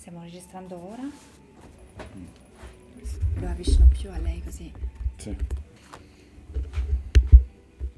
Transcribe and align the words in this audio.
Stiamo 0.00 0.22
registrando 0.22 0.76
ora. 0.92 1.02
Lo 3.34 3.46
avvicino 3.46 3.86
più 3.92 4.10
a 4.10 4.16
lei 4.16 4.42
così. 4.42 4.72
Sì. 5.16 5.36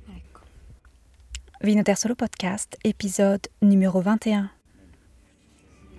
Ecco. 0.08 0.40
Vino 1.60 1.82
Solo 1.94 2.16
Podcast, 2.16 2.76
épisode 2.80 3.50
numéro 3.58 4.00
21. 4.00 4.50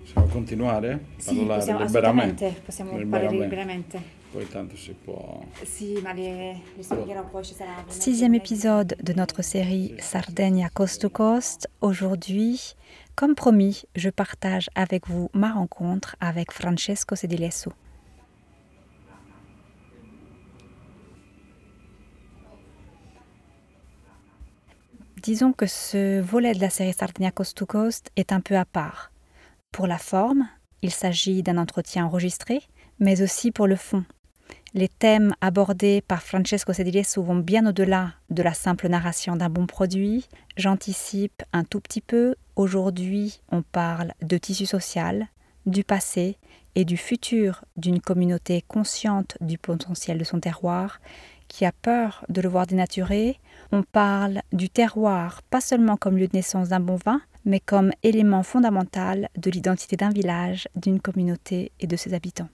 Possiamo 0.00 0.26
continuare? 0.26 1.06
Sì, 1.16 1.36
Parlare 1.36 1.56
possiamo, 1.60 1.84
liberamente? 1.84 2.44
assolutamente, 2.44 2.60
possiamo 2.60 2.98
Liberamente. 2.98 3.08
parlare 3.08 3.44
liberamente. 3.48 4.23
Poi 4.34 4.48
tanto 4.48 4.76
si 4.76 4.92
può... 4.94 5.44
Sì, 5.62 6.00
ma 6.02 6.12
le, 6.12 6.60
le 6.74 6.82
spiegherò 6.82 7.24
poi, 7.24 7.44
ci 7.44 7.54
sarà... 7.54 7.84
Sixième 7.86 8.34
épisode 8.34 8.96
de 9.00 9.12
notre 9.12 9.42
série 9.42 9.94
Sardaigne 10.00 10.68
Coast 10.74 11.02
to 11.02 11.08
Coast. 11.08 11.68
Aujourd'hui, 11.80 12.74
comme 13.14 13.36
promis, 13.36 13.84
je 13.94 14.10
partage 14.10 14.68
avec 14.74 15.06
vous 15.06 15.30
ma 15.34 15.52
rencontre 15.52 16.16
avec 16.18 16.50
Francesco 16.50 17.14
Sedilesso. 17.14 17.72
Disons 25.22 25.52
que 25.52 25.66
ce 25.66 26.20
volet 26.20 26.54
de 26.54 26.60
la 26.60 26.70
série 26.70 26.92
Sardinia 26.92 27.30
Coast 27.30 27.56
to 27.56 27.66
Coast 27.66 28.10
est 28.16 28.32
un 28.32 28.40
peu 28.40 28.56
à 28.56 28.64
part. 28.64 29.12
Pour 29.70 29.86
la 29.86 29.98
forme, 29.98 30.48
il 30.82 30.90
s'agit 30.90 31.44
d'un 31.44 31.56
entretien 31.56 32.04
enregistré, 32.06 32.62
mais 32.98 33.22
aussi 33.22 33.52
pour 33.52 33.68
le 33.68 33.76
fond. 33.76 34.04
Les 34.76 34.88
thèmes 34.88 35.36
abordés 35.40 36.00
par 36.00 36.20
Francesco 36.20 36.72
Sedilesso 36.72 37.22
vont 37.22 37.36
bien 37.36 37.64
au-delà 37.64 38.14
de 38.30 38.42
la 38.42 38.54
simple 38.54 38.88
narration 38.88 39.36
d'un 39.36 39.48
bon 39.48 39.66
produit. 39.66 40.26
J'anticipe 40.56 41.44
un 41.52 41.62
tout 41.62 41.78
petit 41.78 42.00
peu. 42.00 42.34
Aujourd'hui, 42.56 43.40
on 43.52 43.62
parle 43.62 44.14
de 44.20 44.36
tissu 44.36 44.66
social, 44.66 45.28
du 45.64 45.84
passé 45.84 46.38
et 46.74 46.84
du 46.84 46.96
futur 46.96 47.64
d'une 47.76 48.00
communauté 48.00 48.64
consciente 48.66 49.38
du 49.40 49.58
potentiel 49.58 50.18
de 50.18 50.24
son 50.24 50.40
terroir, 50.40 51.00
qui 51.46 51.64
a 51.64 51.70
peur 51.70 52.24
de 52.28 52.40
le 52.40 52.48
voir 52.48 52.66
dénaturé. 52.66 53.38
On 53.70 53.84
parle 53.84 54.42
du 54.52 54.70
terroir 54.70 55.42
pas 55.42 55.60
seulement 55.60 55.96
comme 55.96 56.18
lieu 56.18 56.26
de 56.26 56.36
naissance 56.36 56.70
d'un 56.70 56.80
bon 56.80 56.96
vin, 56.96 57.20
mais 57.44 57.60
comme 57.60 57.92
élément 58.02 58.42
fondamental 58.42 59.28
de 59.36 59.52
l'identité 59.52 59.94
d'un 59.94 60.10
village, 60.10 60.66
d'une 60.74 60.98
communauté 61.00 61.70
et 61.78 61.86
de 61.86 61.94
ses 61.94 62.12
habitants. 62.12 62.48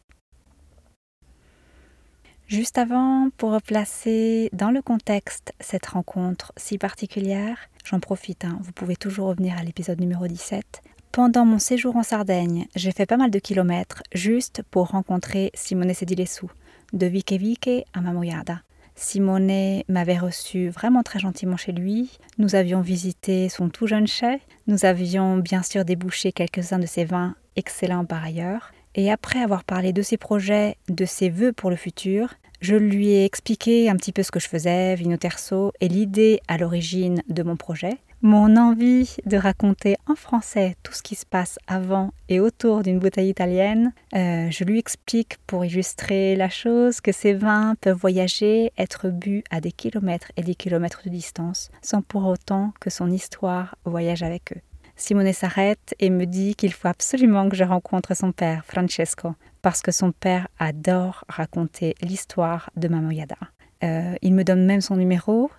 Juste 2.50 2.78
avant, 2.78 3.28
pour 3.36 3.52
replacer 3.52 4.50
dans 4.52 4.72
le 4.72 4.82
contexte 4.82 5.52
cette 5.60 5.86
rencontre 5.86 6.52
si 6.56 6.78
particulière, 6.78 7.56
j'en 7.84 8.00
profite, 8.00 8.44
hein, 8.44 8.58
vous 8.60 8.72
pouvez 8.72 8.96
toujours 8.96 9.28
revenir 9.28 9.56
à 9.56 9.62
l'épisode 9.62 10.00
numéro 10.00 10.26
17. 10.26 10.82
Pendant 11.12 11.44
mon 11.44 11.60
séjour 11.60 11.94
en 11.94 12.02
Sardaigne, 12.02 12.66
j'ai 12.74 12.90
fait 12.90 13.06
pas 13.06 13.16
mal 13.16 13.30
de 13.30 13.38
kilomètres 13.38 14.02
juste 14.12 14.64
pour 14.68 14.88
rencontrer 14.88 15.52
Simone 15.54 15.94
Sedilesu, 15.94 16.46
de 16.92 17.06
Vique 17.06 17.34
Vique 17.34 17.70
à 17.92 18.00
Mamoyada. 18.00 18.62
Simone 18.96 19.84
m'avait 19.86 20.18
reçu 20.18 20.70
vraiment 20.70 21.04
très 21.04 21.20
gentiment 21.20 21.56
chez 21.56 21.70
lui. 21.70 22.18
Nous 22.38 22.56
avions 22.56 22.80
visité 22.80 23.48
son 23.48 23.68
tout 23.68 23.86
jeune 23.86 24.08
chai. 24.08 24.40
Nous 24.66 24.84
avions 24.84 25.36
bien 25.36 25.62
sûr 25.62 25.84
débouché 25.84 26.32
quelques-uns 26.32 26.80
de 26.80 26.86
ses 26.86 27.04
vins, 27.04 27.36
excellents 27.54 28.04
par 28.04 28.24
ailleurs. 28.24 28.72
Et 28.96 29.12
après 29.12 29.40
avoir 29.40 29.62
parlé 29.62 29.92
de 29.92 30.02
ses 30.02 30.16
projets, 30.16 30.76
de 30.88 31.04
ses 31.04 31.28
vœux 31.28 31.52
pour 31.52 31.70
le 31.70 31.76
futur, 31.76 32.34
je 32.60 32.76
lui 32.76 33.08
ai 33.08 33.24
expliqué 33.24 33.88
un 33.88 33.96
petit 33.96 34.12
peu 34.12 34.22
ce 34.22 34.30
que 34.30 34.40
je 34.40 34.48
faisais, 34.48 34.94
Vino 34.94 35.16
Terzo, 35.16 35.72
et 35.80 35.88
l'idée 35.88 36.40
à 36.46 36.58
l'origine 36.58 37.22
de 37.28 37.42
mon 37.42 37.56
projet. 37.56 37.98
Mon 38.22 38.58
envie 38.58 39.16
de 39.24 39.38
raconter 39.38 39.96
en 40.06 40.14
français 40.14 40.76
tout 40.82 40.92
ce 40.92 41.02
qui 41.02 41.14
se 41.14 41.24
passe 41.24 41.58
avant 41.66 42.12
et 42.28 42.38
autour 42.38 42.82
d'une 42.82 42.98
bouteille 42.98 43.30
italienne. 43.30 43.94
Euh, 44.14 44.50
je 44.50 44.64
lui 44.64 44.78
explique 44.78 45.38
pour 45.46 45.64
illustrer 45.64 46.36
la 46.36 46.50
chose 46.50 47.00
que 47.00 47.12
ces 47.12 47.32
vins 47.32 47.76
peuvent 47.80 47.96
voyager, 47.96 48.72
être 48.76 49.08
bu 49.08 49.42
à 49.50 49.62
des 49.62 49.72
kilomètres 49.72 50.32
et 50.36 50.42
des 50.42 50.54
kilomètres 50.54 51.00
de 51.02 51.08
distance, 51.08 51.70
sans 51.80 52.02
pour 52.02 52.26
autant 52.26 52.74
que 52.78 52.90
son 52.90 53.10
histoire 53.10 53.76
voyage 53.86 54.22
avec 54.22 54.52
eux. 54.52 54.60
Simone 54.96 55.32
s'arrête 55.32 55.94
et 55.98 56.10
me 56.10 56.26
dit 56.26 56.54
qu'il 56.54 56.74
faut 56.74 56.88
absolument 56.88 57.48
que 57.48 57.56
je 57.56 57.64
rencontre 57.64 58.14
son 58.14 58.32
père, 58.32 58.66
Francesco, 58.66 59.34
parce 59.62 59.82
que 59.82 59.92
son 59.92 60.12
père 60.12 60.48
adore 60.58 61.24
raconter 61.28 61.94
l'histoire 62.02 62.70
de 62.76 62.88
Mamoyada. 62.88 63.38
Euh, 63.82 64.14
il 64.22 64.34
me 64.34 64.44
donne 64.44 64.66
même 64.66 64.80
son 64.80 64.96
numéro, 64.96 65.50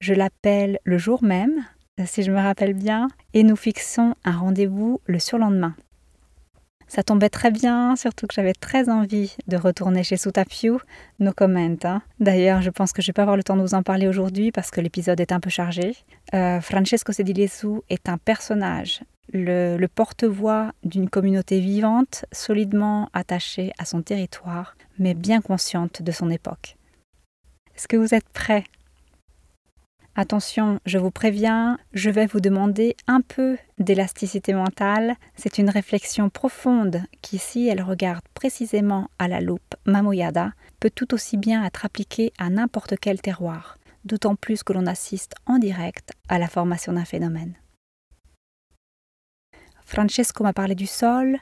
je 0.00 0.14
l'appelle 0.14 0.78
le 0.84 0.98
jour 0.98 1.22
même, 1.22 1.64
si 2.04 2.22
je 2.22 2.30
me 2.30 2.40
rappelle 2.40 2.74
bien, 2.74 3.08
et 3.34 3.42
nous 3.42 3.56
fixons 3.56 4.14
un 4.24 4.36
rendez-vous 4.36 5.00
le 5.06 5.18
surlendemain. 5.18 5.74
Ça 6.90 7.04
tombait 7.04 7.28
très 7.28 7.52
bien, 7.52 7.94
surtout 7.94 8.26
que 8.26 8.34
j'avais 8.34 8.52
très 8.52 8.88
envie 8.88 9.36
de 9.46 9.56
retourner 9.56 10.02
chez 10.02 10.16
Soutapiu, 10.16 10.72
no 11.20 11.32
comment. 11.32 11.76
Hein. 11.84 12.02
D'ailleurs, 12.18 12.62
je 12.62 12.70
pense 12.70 12.92
que 12.92 13.00
je 13.00 13.06
vais 13.06 13.12
pas 13.12 13.22
avoir 13.22 13.36
le 13.36 13.44
temps 13.44 13.56
de 13.56 13.62
vous 13.62 13.74
en 13.74 13.84
parler 13.84 14.08
aujourd'hui 14.08 14.50
parce 14.50 14.72
que 14.72 14.80
l'épisode 14.80 15.20
est 15.20 15.30
un 15.30 15.38
peu 15.38 15.50
chargé. 15.50 15.94
Euh, 16.34 16.60
Francesco 16.60 17.12
Sedilesu 17.12 17.82
est 17.90 18.08
un 18.08 18.18
personnage, 18.18 19.02
le, 19.32 19.86
porte-voix 19.86 20.72
d'une 20.84 21.08
communauté 21.08 21.60
vivante, 21.60 22.24
solidement 22.32 23.08
attachée 23.12 23.72
à 23.78 23.84
son 23.84 24.02
territoire, 24.02 24.76
mais 24.98 25.14
bien 25.14 25.40
consciente 25.40 26.02
de 26.02 26.12
son 26.12 26.30
époque. 26.30 26.76
Est-ce 27.74 27.88
que 27.88 27.96
vous 27.96 28.14
êtes 28.14 28.28
prêts? 28.28 28.64
Attention, 30.16 30.80
je 30.86 30.98
vous 30.98 31.12
préviens, 31.12 31.78
je 31.94 32.10
vais 32.10 32.26
vous 32.26 32.40
demander 32.40 32.96
un 33.06 33.20
peu 33.20 33.56
d'élasticité 33.78 34.52
mentale. 34.52 35.14
C'est 35.36 35.58
une 35.58 35.70
réflexion 35.70 36.28
profonde 36.28 37.02
qui, 37.22 37.38
si 37.38 37.68
elle 37.68 37.80
regarde 37.80 38.24
précisément 38.34 39.08
à 39.18 39.28
la 39.28 39.40
loupe 39.40 39.76
Mamoyada, 39.86 40.52
peut 40.80 40.90
tout 40.92 41.14
aussi 41.14 41.36
bien 41.36 41.64
être 41.64 41.84
appliquée 41.84 42.32
à 42.38 42.50
n'importe 42.50 42.94
quel 43.00 43.20
terroir, 43.20 43.78
d'autant 44.04 44.34
plus 44.34 44.62
que 44.62 44.72
l'on 44.72 44.86
assiste 44.86 45.34
en 45.46 45.58
direct 45.58 46.12
à 46.28 46.38
la 46.38 46.48
formation 46.48 46.92
d'un 46.92 47.04
phénomène. 47.04 47.54
Francesco 49.90 50.44
m'a 50.44 50.52
parlé 50.52 50.76
du 50.76 50.86
sol, 50.86 51.38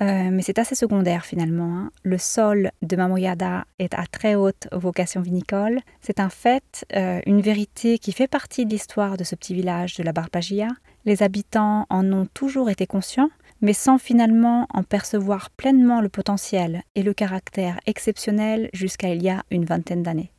euh, 0.00 0.30
mais 0.32 0.40
c'est 0.40 0.58
assez 0.58 0.74
secondaire 0.74 1.26
finalement. 1.26 1.76
Hein. 1.76 1.90
Le 2.02 2.16
sol 2.16 2.70
de 2.80 2.96
Mamoyada 2.96 3.66
est 3.78 3.92
à 3.92 4.06
très 4.06 4.36
haute 4.36 4.68
vocation 4.72 5.20
vinicole. 5.20 5.80
C'est 6.00 6.18
un 6.18 6.30
fait, 6.30 6.86
euh, 6.96 7.20
une 7.26 7.42
vérité 7.42 7.98
qui 7.98 8.12
fait 8.12 8.26
partie 8.26 8.64
de 8.64 8.70
l'histoire 8.70 9.18
de 9.18 9.24
ce 9.24 9.34
petit 9.34 9.52
village 9.52 9.96
de 9.96 10.02
la 10.02 10.12
Barbagia. 10.12 10.68
Les 11.04 11.22
habitants 11.22 11.84
en 11.90 12.10
ont 12.10 12.24
toujours 12.24 12.70
été 12.70 12.86
conscients, 12.86 13.28
mais 13.60 13.74
sans 13.74 13.98
finalement 13.98 14.66
en 14.72 14.82
percevoir 14.82 15.50
pleinement 15.50 16.00
le 16.00 16.08
potentiel 16.08 16.82
et 16.94 17.02
le 17.02 17.12
caractère 17.12 17.80
exceptionnel 17.84 18.70
jusqu'à 18.72 19.10
il 19.12 19.22
y 19.22 19.28
a 19.28 19.42
une 19.50 19.66
vingtaine 19.66 20.02
d'années. 20.02 20.32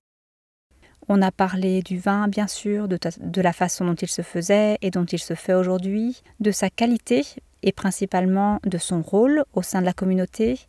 On 1.07 1.21
a 1.21 1.31
parlé 1.31 1.83
du 1.83 1.99
vin, 1.99 2.27
bien 2.27 2.47
sûr, 2.47 2.87
de, 2.87 2.97
de, 3.19 3.41
la 3.41 3.53
façon 3.53 3.85
dont 3.85 3.95
il 3.95 4.07
se 4.07 4.23
faisait 4.23 4.79
et 4.81 4.89
dont 4.89 5.05
il 5.05 5.19
se 5.19 5.35
fait 5.35 5.53
aujourd'hui, 5.53 6.21
de 6.39 6.51
sa 6.51 6.71
qualité 6.71 7.23
et 7.63 7.71
principalement 7.71 8.59
de 8.65 8.77
son 8.77 9.01
rôle 9.01 9.43
au 9.53 9.61
sein 9.61 9.81
de 9.81 9.85
la 9.85 9.93
communauté. 9.93 10.59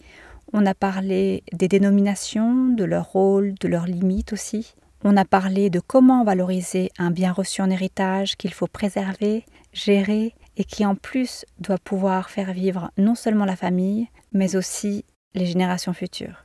On 0.53 0.67
a 0.67 0.75
parlé 0.75 1.45
des 1.53 1.69
dénominations, 1.69 2.69
de 2.69 2.85
leur 2.85 3.13
rôle, 3.13 3.55
de 3.61 3.69
leurs 3.69 3.87
limites 3.87 4.33
aussi. 4.33 4.75
On 5.05 5.17
a 5.17 5.25
parlé 5.25 5.71
de 5.71 5.81
comment 5.81 6.25
valoriser 6.25 6.91
un 6.99 7.11
bien 7.11 7.33
reçu 7.33 7.63
en 7.63 7.71
héritage 7.71 8.37
qu'il 8.37 8.53
faut 8.53 8.67
préserver, 8.67 9.45
gérer 9.73 10.35
et 10.57 10.65
qui 10.65 10.85
en 10.85 10.95
plus 10.95 11.45
doit 11.59 11.79
pouvoir 11.79 12.31
faire 12.31 12.53
vivre 12.53 12.91
non 12.99 13.15
seulement 13.15 13.45
la 13.45 13.57
famille, 13.57 14.09
mais 14.33 14.55
aussi 14.55 15.05
les 15.35 15.47
générations 15.47 15.93
futures. 15.93 16.45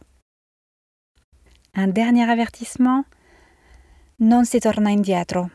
Un 1.75 1.87
dernier 1.87 2.29
avertissement, 2.29 3.03
non 4.19 4.43
si 4.43 4.59
torna 4.59 4.89
indietro. 4.89 5.47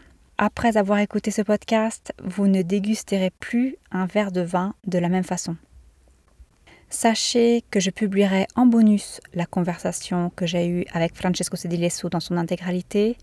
Après 0.45 0.77
avoir 0.77 0.99
écouté 0.99 1.31
ce 1.31 1.43
podcast, 1.43 2.13
vous 2.21 2.49
ne 2.49 2.63
dégusterez 2.63 3.31
plus 3.31 3.77
un 3.93 4.07
verre 4.07 4.33
de 4.33 4.41
vin 4.41 4.75
de 4.85 4.99
la 4.99 5.09
même 5.09 5.23
façon. 5.23 5.57
Sachez 6.89 7.63
que 7.71 7.79
je 7.79 7.91
publierai 7.91 8.49
en 8.57 8.67
bonus 8.67 9.21
la 9.35 9.47
conversation 9.47 10.31
que 10.31 10.45
j'ai 10.45 10.67
eue 10.67 10.85
avec 10.91 11.15
Francesco 11.15 11.57
Sedilesso 11.57 12.09
dans 12.09 12.19
son 12.19 12.37
intégralité 12.37 13.17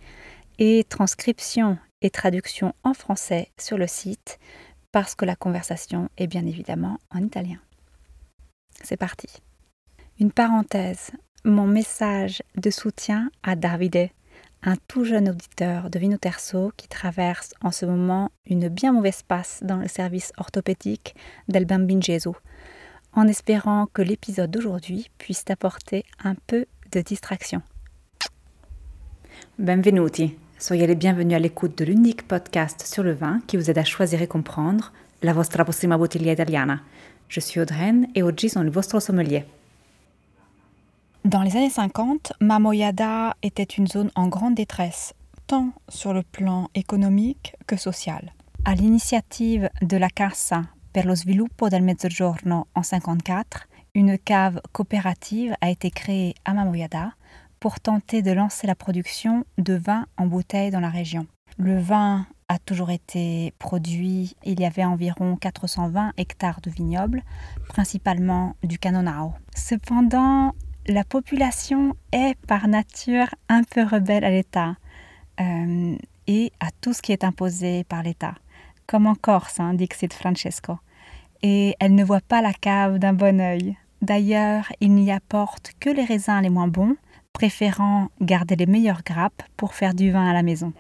et 0.60 0.86
transcription 0.88 1.78
et 2.02 2.10
traduction 2.10 2.74
en 2.86 2.94
français 2.94 3.50
sur 3.60 3.78
le 3.78 3.88
site 3.88 4.40
parce 4.94 5.14
que 5.14 5.26
la 5.26 5.36
conversation 5.36 6.08
est 6.16 6.28
bien 6.28 6.46
évidemment 6.46 7.00
en 7.12 7.22
italien. 7.22 7.60
C'est 8.82 8.96
parti. 8.96 9.28
Une 10.22 10.32
parenthèse, 10.32 11.12
mon 11.44 11.68
message 11.68 12.44
de 12.56 12.70
soutien 12.70 13.30
à 13.44 13.58
Davide, 13.58 14.10
un 14.64 14.76
tout 14.88 15.06
jeune 15.06 15.30
auditeur 15.30 15.90
de 15.90 16.00
Vino 16.00 16.18
Terzo 16.18 16.72
qui 16.76 16.88
traverse 16.88 17.54
en 17.62 17.72
ce 17.72 17.86
moment 17.86 18.32
une 18.46 18.68
bien 18.68 18.92
mauvaise 18.92 19.24
passe 19.24 19.60
dans 19.64 19.78
le 19.78 19.88
service 19.88 20.34
orthopédique 20.38 21.16
del 21.48 21.66
Bambin 21.66 22.00
en 23.14 23.28
espérant 23.28 23.88
que 23.94 24.02
l'épisode 24.02 24.52
d'aujourd'hui 24.52 25.10
puisse 25.18 25.46
apporter 25.50 26.06
un 26.24 26.36
peu 26.48 26.66
de 26.92 27.02
distraction. 27.02 27.62
Benvenuti, 29.58 30.36
soyez 30.58 30.88
les 30.88 30.96
bienvenus 30.96 31.36
à 31.36 31.40
l'écoute 31.40 31.78
de 31.78 31.86
l'unique 31.86 32.28
podcast 32.28 32.86
sur 32.86 33.04
le 33.04 33.14
vin 33.14 33.40
qui 33.48 33.58
vous 33.58 33.70
aide 33.70 33.78
à 33.78 33.84
choisir 33.84 34.22
et 34.22 34.28
comprendre 34.28 34.92
la 35.22 35.34
vostra 35.34 35.64
prossima 35.64 35.98
bottiglia 35.98 36.34
italiana. 36.34 36.82
Je 37.30 37.40
suis 37.40 37.60
Audreyne 37.60 38.08
et 38.16 38.24
oggi 38.24 38.50
sono 38.50 38.66
il 38.66 38.72
vostro 38.72 39.00
sommelier. 39.00 39.46
Dans 41.26 41.42
les 41.42 41.58
années 41.58 41.70
50, 41.70 42.34
Mamoyada 42.40 43.36
était 43.44 43.64
une 43.64 43.88
zone 43.88 44.10
en 44.16 44.28
grande 44.28 44.56
détresse, 44.56 45.14
tant 45.48 45.74
sur 45.90 46.14
le 46.14 46.24
plan 46.24 46.70
économique 46.76 47.56
que 47.68 47.76
social. 47.76 48.34
À 48.64 48.74
l'initiative 48.74 49.70
de 49.82 49.98
la 49.98 50.10
Cassa 50.10 50.64
per 50.94 51.06
lo 51.06 51.16
sviluppo 51.16 51.68
del 51.68 51.84
Mezzogiorno 51.84 52.68
en 52.74 52.84
54, 52.84 53.68
une 53.96 54.18
cave 54.18 54.62
coopérative 54.72 55.56
a 55.60 55.70
été 55.70 55.92
créée 55.92 56.36
à 56.46 56.54
Mamoyada 56.54 57.12
pour 57.60 57.82
tenter 57.82 58.22
de 58.22 58.32
lancer 58.32 58.66
la 58.66 58.76
production 58.76 59.44
de 59.58 59.74
vin 59.74 60.06
en 60.18 60.26
bouteille 60.26 60.72
dans 60.72 60.80
la 60.80 60.90
région. 60.90 61.28
Le 61.58 61.80
vin 61.80 62.28
a 62.48 62.58
toujours 62.60 62.92
été 62.92 63.54
produit, 63.60 64.36
il 64.46 64.60
y 64.62 64.66
avait 64.66 64.86
environ 64.86 65.36
420 65.36 66.14
hectares 66.18 66.62
de 66.62 66.70
vignobles, 66.70 67.24
principalement 67.68 68.56
du 68.64 68.80
Canonao. 68.80 69.34
Cependant, 69.56 70.54
la 70.88 71.04
population 71.04 71.96
est 72.12 72.36
par 72.48 72.68
nature 72.68 73.28
un 73.48 73.64
peu 73.64 73.84
rebelle 73.84 74.24
à 74.24 74.30
l'État 74.30 74.76
euh, 75.40 75.96
et 76.28 76.52
à 76.60 76.68
tout 76.82 76.94
ce 76.94 77.02
qui 77.02 77.12
est 77.12 77.24
imposé 77.24 77.84
par 77.84 78.04
l'État, 78.04 78.36
comme 78.88 79.08
en 79.08 79.16
Corse, 79.16 79.60
hein, 79.60 79.74
Dixit 79.74 80.14
Francesco. 80.14 80.78
Et 81.42 81.76
elle 81.80 81.96
ne 81.96 82.04
voit 82.04 82.22
pas 82.22 82.42
la 82.42 82.54
cave 82.54 83.00
d'un 83.00 83.14
bon 83.14 83.40
œil. 83.40 83.78
D'ailleurs, 84.02 84.72
il 84.82 84.94
n'y 84.94 85.12
apporte 85.12 85.72
que 85.80 85.90
les 85.90 86.04
raisins 86.04 86.42
les 86.42 86.50
moins 86.50 86.68
bons, 86.68 86.96
préférant 87.34 88.10
garder 88.22 88.56
les 88.56 88.66
meilleures 88.66 89.04
grappes 89.04 89.44
pour 89.58 89.74
faire 89.74 89.94
du 89.94 90.12
vin 90.12 90.30
à 90.30 90.34
la 90.34 90.44
maison. 90.44 90.74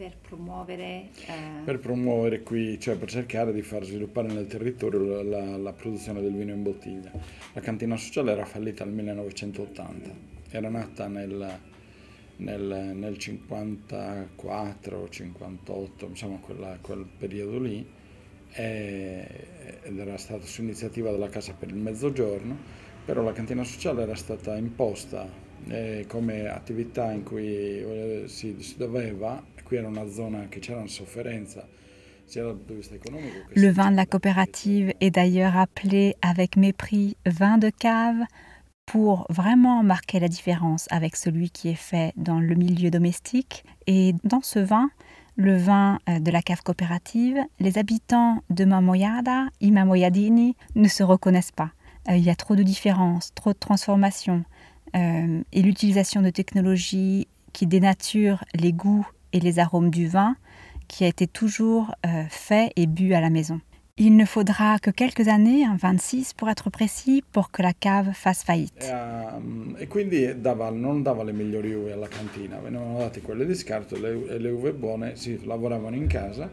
Per 0.00 0.16
promuovere... 0.16 1.10
Eh... 1.26 1.62
Per 1.62 1.78
promuovere 1.78 2.40
qui, 2.40 2.80
cioè 2.80 2.96
per 2.96 3.10
cercare 3.10 3.52
di 3.52 3.60
far 3.60 3.84
sviluppare 3.84 4.28
nel 4.28 4.46
territorio 4.46 5.00
la, 5.00 5.22
la, 5.22 5.56
la, 5.58 5.72
produzione 5.74 6.22
del 6.22 6.32
vino 6.32 6.54
in 6.54 6.62
bottiglia. 6.62 7.10
La 7.52 7.60
cantina 7.60 7.98
sociale 7.98 8.32
era 8.32 8.46
fallita 8.46 8.82
nel 8.86 8.94
1980, 8.94 10.10
era 10.52 10.70
nata 10.70 11.06
nel, 11.06 11.58
nel, 12.36 12.92
nel 12.94 13.18
54, 13.18 15.08
58, 15.10 16.06
insomma 16.06 16.38
quella, 16.38 16.78
quel 16.80 17.06
periodo 17.18 17.58
lì, 17.58 17.86
e, 18.52 19.26
ed 19.82 19.98
era 19.98 20.16
stata 20.16 20.46
su 20.46 20.62
iniziativa 20.62 21.10
della 21.10 21.28
Casa 21.28 21.52
per 21.52 21.68
il 21.68 21.76
Mezzogiorno, 21.76 22.56
però 23.04 23.20
la 23.20 23.32
cantina 23.32 23.64
sociale 23.64 24.00
era 24.00 24.14
stata 24.14 24.56
imposta 24.56 25.48
eh, 25.68 26.06
come 26.08 26.48
attività 26.48 27.12
in 27.12 27.22
cui 27.22 27.46
eh, 27.46 28.22
si, 28.28 28.56
si 28.60 28.76
doveva 28.78 29.44
Le 33.56 33.70
vin 33.70 33.90
de 33.90 33.96
la 33.96 34.06
coopérative 34.06 34.92
est 35.00 35.10
d'ailleurs 35.10 35.56
appelé 35.56 36.14
avec 36.22 36.56
mépris 36.56 37.16
vin 37.26 37.58
de 37.58 37.70
cave 37.70 38.24
pour 38.86 39.26
vraiment 39.30 39.82
marquer 39.82 40.18
la 40.20 40.28
différence 40.28 40.86
avec 40.90 41.16
celui 41.16 41.50
qui 41.50 41.68
est 41.68 41.74
fait 41.74 42.12
dans 42.16 42.40
le 42.40 42.54
milieu 42.54 42.90
domestique. 42.90 43.64
Et 43.86 44.14
dans 44.24 44.42
ce 44.42 44.58
vin, 44.58 44.90
le 45.36 45.56
vin 45.56 45.98
euh, 46.08 46.18
de 46.18 46.30
la 46.30 46.42
cave 46.42 46.62
coopérative, 46.62 47.38
les 47.60 47.78
habitants 47.78 48.42
de 48.50 48.64
Mamoyada, 48.64 49.46
Imamoyadini, 49.60 50.56
ne 50.74 50.88
se 50.88 51.02
reconnaissent 51.02 51.52
pas. 51.52 51.70
Euh, 52.08 52.16
il 52.16 52.24
y 52.24 52.30
a 52.30 52.34
trop 52.34 52.56
de 52.56 52.62
différences, 52.62 53.32
trop 53.34 53.52
de 53.52 53.58
transformations, 53.58 54.44
euh, 54.96 55.42
et 55.52 55.62
l'utilisation 55.62 56.20
de 56.20 56.30
technologies 56.30 57.28
qui 57.52 57.66
dénaturent 57.66 58.44
les 58.54 58.72
goûts 58.72 59.06
et 59.32 59.40
les 59.40 59.58
arômes 59.58 59.90
du 59.90 60.08
vin 60.08 60.36
qui 60.88 61.04
a 61.04 61.06
été 61.06 61.26
toujours 61.26 61.94
euh, 62.04 62.24
fait 62.28 62.72
et 62.76 62.86
bu 62.86 63.14
à 63.14 63.20
la 63.20 63.30
maison. 63.30 63.60
Il 63.96 64.16
ne 64.16 64.24
faudra 64.24 64.78
que 64.78 64.90
quelques 64.90 65.28
années, 65.28 65.66
26 65.78 66.32
pour 66.32 66.48
être 66.48 66.70
précis, 66.70 67.22
pour 67.32 67.50
que 67.50 67.62
la 67.62 67.74
cave 67.74 68.12
fasse 68.14 68.42
faillite. 68.42 68.82
E, 68.82 69.36
um, 69.36 69.76
e 69.78 69.86
quindi 69.88 70.40
dava, 70.40 70.70
non 70.70 71.02
dava 71.02 71.22
le 71.22 71.32
migliori 71.32 71.74
uve 71.74 71.92
alla 71.92 72.08
cantina, 72.08 72.58
venivano 72.58 72.96
date 72.96 73.20
quelle 73.20 73.44
di 73.44 73.54
scarto 73.54 73.98
le, 74.00 74.26
e 74.26 74.38
le 74.38 74.50
uve 74.50 74.72
buone 74.72 75.16
si 75.16 75.44
lavoravano 75.44 75.96
in 75.96 76.06
casa 76.06 76.50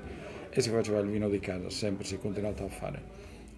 e 0.49 0.61
si 0.61 0.69
faceva 0.69 0.99
il 0.99 1.07
vino 1.07 1.29
di 1.29 1.39
casa, 1.39 1.69
sempre 1.69 2.03
si 2.03 2.15
è 2.15 2.19
continuato 2.19 2.65
a 2.65 2.69
fare. 2.69 3.01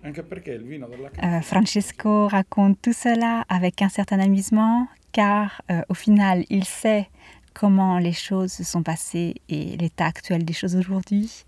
Anche 0.01 0.21
perché 0.21 0.51
il 0.51 0.63
vino 0.63 0.85
della 0.87 1.09
cantina... 1.09 1.37
Uh, 1.37 1.41
Francesco 1.41 2.27
raconte 2.27 2.77
tout 2.81 2.95
cela 2.95 3.43
avec 3.47 3.81
un 3.81 3.89
certain 3.89 4.19
amusement, 4.19 4.87
car 5.11 5.61
uh, 5.67 5.81
au 5.87 5.95
final 5.95 6.45
il 6.49 6.63
sait 6.63 7.09
comment 7.59 7.99
les 7.99 8.13
choses 8.13 8.53
se 8.53 8.63
sont 8.63 8.83
passées 8.83 9.35
et 9.49 9.75
l'état 9.75 10.05
actuel 10.05 10.45
des 10.45 10.53
choses 10.53 10.77
aujourd'hui. 10.77 11.43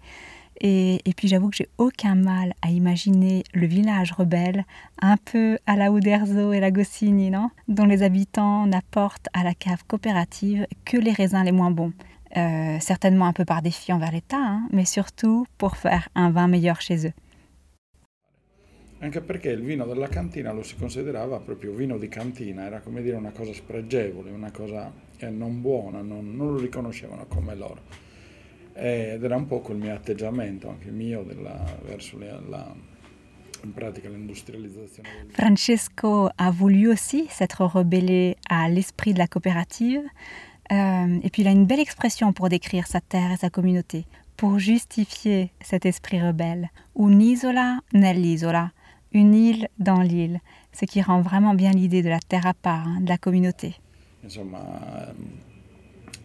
Et, 0.59 0.99
puis 1.15 1.27
j'avoue 1.27 1.49
que 1.49 1.55
j'ai 1.55 1.69
aucun 1.77 2.15
mal 2.15 2.53
à 2.61 2.69
imaginer 2.69 3.43
le 3.53 3.65
village 3.65 4.11
rebelle, 4.11 4.65
un 5.01 5.15
peu 5.17 5.57
à 5.65 5.75
la 5.75 5.89
Uderzo 5.89 6.51
et 6.53 6.59
la 6.59 6.69
Goscinny, 6.69 7.31
non? 7.31 7.49
Dont 7.67 7.85
les 7.85 8.03
habitants 8.03 8.67
n'apportent 8.67 9.29
à 9.33 9.43
la 9.43 9.55
cave 9.55 9.83
coopérative 9.87 10.67
que 10.85 10.97
les 10.97 11.13
raisins 11.13 11.43
les 11.43 11.51
moins 11.51 11.71
bons. 11.71 11.93
Euh, 12.37 12.77
certainement 12.79 13.25
un 13.25 13.33
peu 13.33 13.45
par 13.45 13.61
défi 13.61 13.91
envers 13.91 14.11
l'État, 14.11 14.37
hein, 14.37 14.67
mais 14.71 14.85
surtout 14.85 15.47
pour 15.57 15.77
faire 15.77 16.09
un 16.13 16.29
vin 16.29 16.47
meilleur 16.47 16.79
chez 16.81 17.07
eux. 17.07 17.13
Anche 19.01 19.21
perché 19.21 19.49
il 19.49 19.61
vino 19.61 19.85
della 19.85 20.07
cantina 20.07 20.51
lo 20.51 20.61
si 20.61 20.75
considerava 20.75 21.39
proprio 21.39 21.73
vino 21.73 21.97
di 21.97 22.07
cantina, 22.07 22.65
era 22.65 22.81
come 22.81 23.01
dire 23.01 23.15
una 23.15 23.31
cosa 23.31 23.51
spregevole, 23.51 24.29
una 24.29 24.51
cosa 24.51 24.91
eh, 25.17 25.29
non 25.29 25.59
buona, 25.59 26.01
non, 26.01 26.35
non, 26.35 26.53
lo 26.53 26.59
riconoscevano 26.59 27.25
come 27.27 27.55
loro. 27.55 27.81
Ed 28.73 29.23
era 29.23 29.35
un 29.35 29.47
po' 29.47 29.59
quel 29.59 29.77
mio 29.77 29.93
atteggiamento, 29.93 30.69
anche 30.69 30.91
mio, 30.91 31.23
della, 31.23 31.79
verso 31.83 32.17
la, 32.19 32.39
la, 32.47 32.75
in 33.63 33.73
pratica 33.73 34.07
l'industrializzazione. 34.07 35.09
Francesco 35.29 36.29
a 36.35 36.51
voulu 36.51 36.91
aussi 36.91 37.25
s'être 37.27 37.65
rebellé 37.65 38.37
à 38.49 38.69
l'esprit 38.69 39.13
de 39.13 39.17
la 39.17 39.27
coopérative. 39.27 40.03
Euh, 40.71 41.19
et 41.23 41.29
puis 41.31 41.41
il 41.41 41.47
a 41.47 41.51
une 41.51 41.65
belle 41.65 41.81
expression 41.81 42.33
pour 42.33 42.49
décrire 42.49 42.87
sa 42.87 43.01
terre 43.01 43.31
et 43.31 43.37
sa 43.37 43.49
communauté, 43.49 44.05
pour 44.37 44.59
justifier 44.59 45.51
cet 45.59 45.85
esprit 45.85 46.21
rebelle. 46.21 46.69
Un'isola 46.95 47.81
nell'isola 47.93 48.71
une 49.13 49.33
île 49.33 49.67
dans 49.79 50.01
l'île, 50.01 50.39
ce 50.71 50.85
qui 50.85 51.01
rend 51.01 51.21
vraiment 51.21 51.53
bien 51.53 51.71
l'idée 51.71 52.01
de 52.01 52.09
la 52.09 52.19
terre 52.19 52.45
à 52.45 52.53
part, 52.53 52.87
hein, 52.87 53.01
de 53.01 53.09
la 53.09 53.17
communauté. 53.17 53.75
Insomma, 54.23 55.13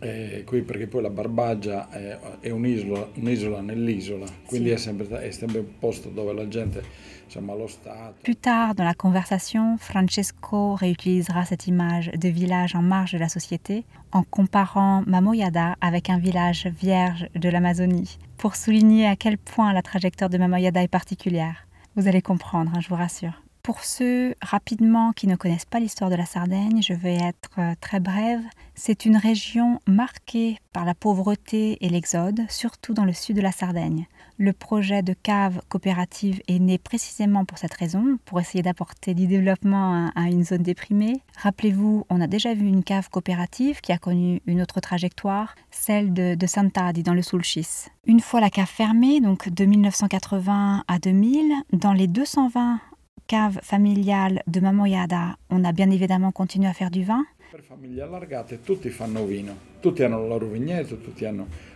eh, 0.03 0.44
qui 0.47 0.61
perché 0.62 0.87
poi 0.87 1.03
la 1.03 1.11
Barbagia 1.11 1.88
è, 1.91 2.19
è 2.41 2.50
un'isola, 2.50 3.09
un'isola 3.17 3.61
nell'isola, 3.62 4.27
quindi 4.47 4.69
sì. 4.69 4.75
è, 4.75 4.79
sempre, 4.79 5.21
è 5.21 5.31
sempre 5.31 5.61
un 5.61 5.79
posto 5.79 6.11
dove 6.11 6.35
la 6.35 6.47
gente, 6.47 6.83
insomma, 7.25 7.55
lo 7.55 7.67
Stato... 7.67 8.17
Plus 8.23 8.38
tard 8.38 8.77
dans 8.77 8.85
la 8.85 8.94
conversation, 8.94 9.79
Francesco 9.79 10.75
réutilisera 10.75 11.44
cette 11.44 11.67
image 11.67 12.10
de 12.15 12.29
village 12.29 12.75
en 12.75 12.82
marge 12.82 13.13
de 13.13 13.19
la 13.19 13.29
société 13.29 13.84
en 14.13 14.22
comparant 14.22 15.03
Mamoyada 15.06 15.77
avec 15.81 16.10
un 16.10 16.19
village 16.19 16.67
vierge 16.67 17.29
de 17.34 17.49
l'Amazonie, 17.49 18.19
pour 18.37 18.55
souligner 18.55 19.06
à 19.06 19.17
quel 19.17 19.39
point 19.39 19.72
la 19.72 19.82
trajectoire 19.82 20.31
de 20.31 20.39
Mamoyada 20.39 20.82
est 20.82 20.89
particulière. 20.89 21.66
Vous 21.96 22.08
allez 22.08 22.20
comprendre, 22.20 22.72
hein, 22.74 22.81
je 22.81 22.88
vous 22.91 22.94
rassure. 22.94 23.43
Pour 23.62 23.82
ceux 23.82 24.34
rapidement 24.43 25.12
qui 25.12 25.26
ne 25.26 25.34
connaissent 25.34 25.65
pas 25.65 25.81
l'histoire 25.81 26.10
de 26.10 26.15
la 26.15 26.26
Sardaigne, 26.26 26.82
je 26.82 26.93
vais 26.93 27.17
être 27.17 27.50
euh, 27.58 27.74
très 27.81 28.00
brève. 28.00 28.43
C'est 28.74 29.06
une 29.06 29.17
région 29.17 29.81
marquée 29.88 30.58
par 30.74 30.84
la 30.84 30.94
pauvreté 30.94 31.79
et 31.81 31.88
l'exode, 31.88 32.43
surtout 32.50 32.93
dans 32.93 33.06
le 33.06 33.15
sud 33.15 33.36
de 33.36 33.41
la 33.41 33.50
Sardaigne. 33.50 34.06
Le 34.38 34.52
projet 34.52 35.02
de 35.02 35.14
cave 35.14 35.62
coopérative 35.70 36.43
est 36.46 36.58
né 36.58 36.76
précisément 36.76 37.46
pour 37.46 37.56
cette 37.56 37.72
raison, 37.72 38.19
pour 38.26 38.38
essayer 38.38 38.62
d'apporter 38.62 39.14
du 39.14 39.26
développement 39.26 40.10
à, 40.14 40.28
une 40.28 40.44
zone 40.44 40.62
déprimée. 40.62 41.22
Rappelez-vous, 41.38 42.05
on 42.10 42.20
a 42.20 42.26
déjà 42.26 42.52
vu 42.52 42.66
une 42.66 42.84
cave 42.84 43.08
coopérative 43.08 43.81
qui 43.81 43.93
a 43.93 43.98
connu 43.98 44.43
une 44.46 44.60
autre 44.60 44.81
trajectoire, 44.81 45.55
celle 45.70 46.12
de, 46.12 46.34
de 46.34 46.46
Sant'Adi 46.46 47.02
dans 47.02 47.14
le 47.14 47.22
Sulcis. 47.22 47.86
Une 48.06 48.20
fois 48.20 48.40
la 48.40 48.50
cave 48.50 48.69
fermée, 48.69 49.22
donc 49.22 49.48
de 49.48 49.64
1980 49.64 50.84
à 50.86 50.98
2000, 50.98 51.55
dans 51.72 51.94
les 51.94 52.06
220 52.06 52.81
cave 53.26 53.58
familiale 53.62 54.43
de 54.46 54.60
Mamoyada, 54.60 55.36
on 55.50 55.64
a 55.64 55.72
bien 55.72 55.90
évidemment 55.90 56.31
continué 56.31 56.69
à 56.69 56.74
faire 56.74 56.90
du 56.90 57.05
vin. 57.05 57.24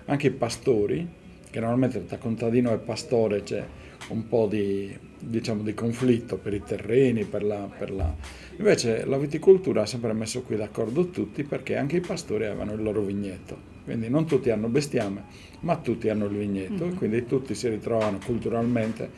Anche 0.08 0.28
pastori, 0.30 1.06
che 1.50 1.61
normalmente 1.61 2.07
tra 2.07 2.19
contadino 2.19 2.73
e 2.73 2.78
pastore 2.78 3.42
c'è 3.42 3.64
un 4.09 4.26
po' 4.26 4.47
di, 4.47 4.97
diciamo, 5.19 5.62
di 5.62 5.75
conflitto 5.75 6.37
per 6.37 6.54
i 6.54 6.62
terreni, 6.62 7.25
per 7.25 7.42
la, 7.42 7.69
per 7.76 7.90
la... 7.90 8.14
Invece 8.57 9.04
la 9.04 9.19
viticoltura 9.19 9.83
ha 9.83 9.87
sempre 9.87 10.12
messo 10.12 10.42
qui 10.42 10.57
d'accordo 10.57 11.09
tutti 11.11 11.42
perché 11.42 11.76
anche 11.76 11.97
i 11.97 12.00
pastori 12.00 12.47
avevano 12.47 12.73
il 12.73 12.83
loro 12.83 13.02
vigneto. 13.02 13.69
Quindi 13.85 14.09
non 14.09 14.26
tutti 14.26 14.50
hanno 14.50 14.69
bestiame, 14.69 15.25
ma 15.61 15.76
tutti 15.76 16.09
hanno 16.09 16.26
il 16.26 16.37
vigneto 16.37 16.85
mm-hmm. 16.85 16.92
e 16.92 16.95
quindi 16.95 17.26
tutti 17.26 17.54
si 17.54 17.69
ritrovano 17.69 18.19
culturalmente 18.25 19.09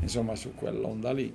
insomma 0.00 0.34
su 0.34 0.54
quell'onda 0.54 1.12
lì. 1.12 1.32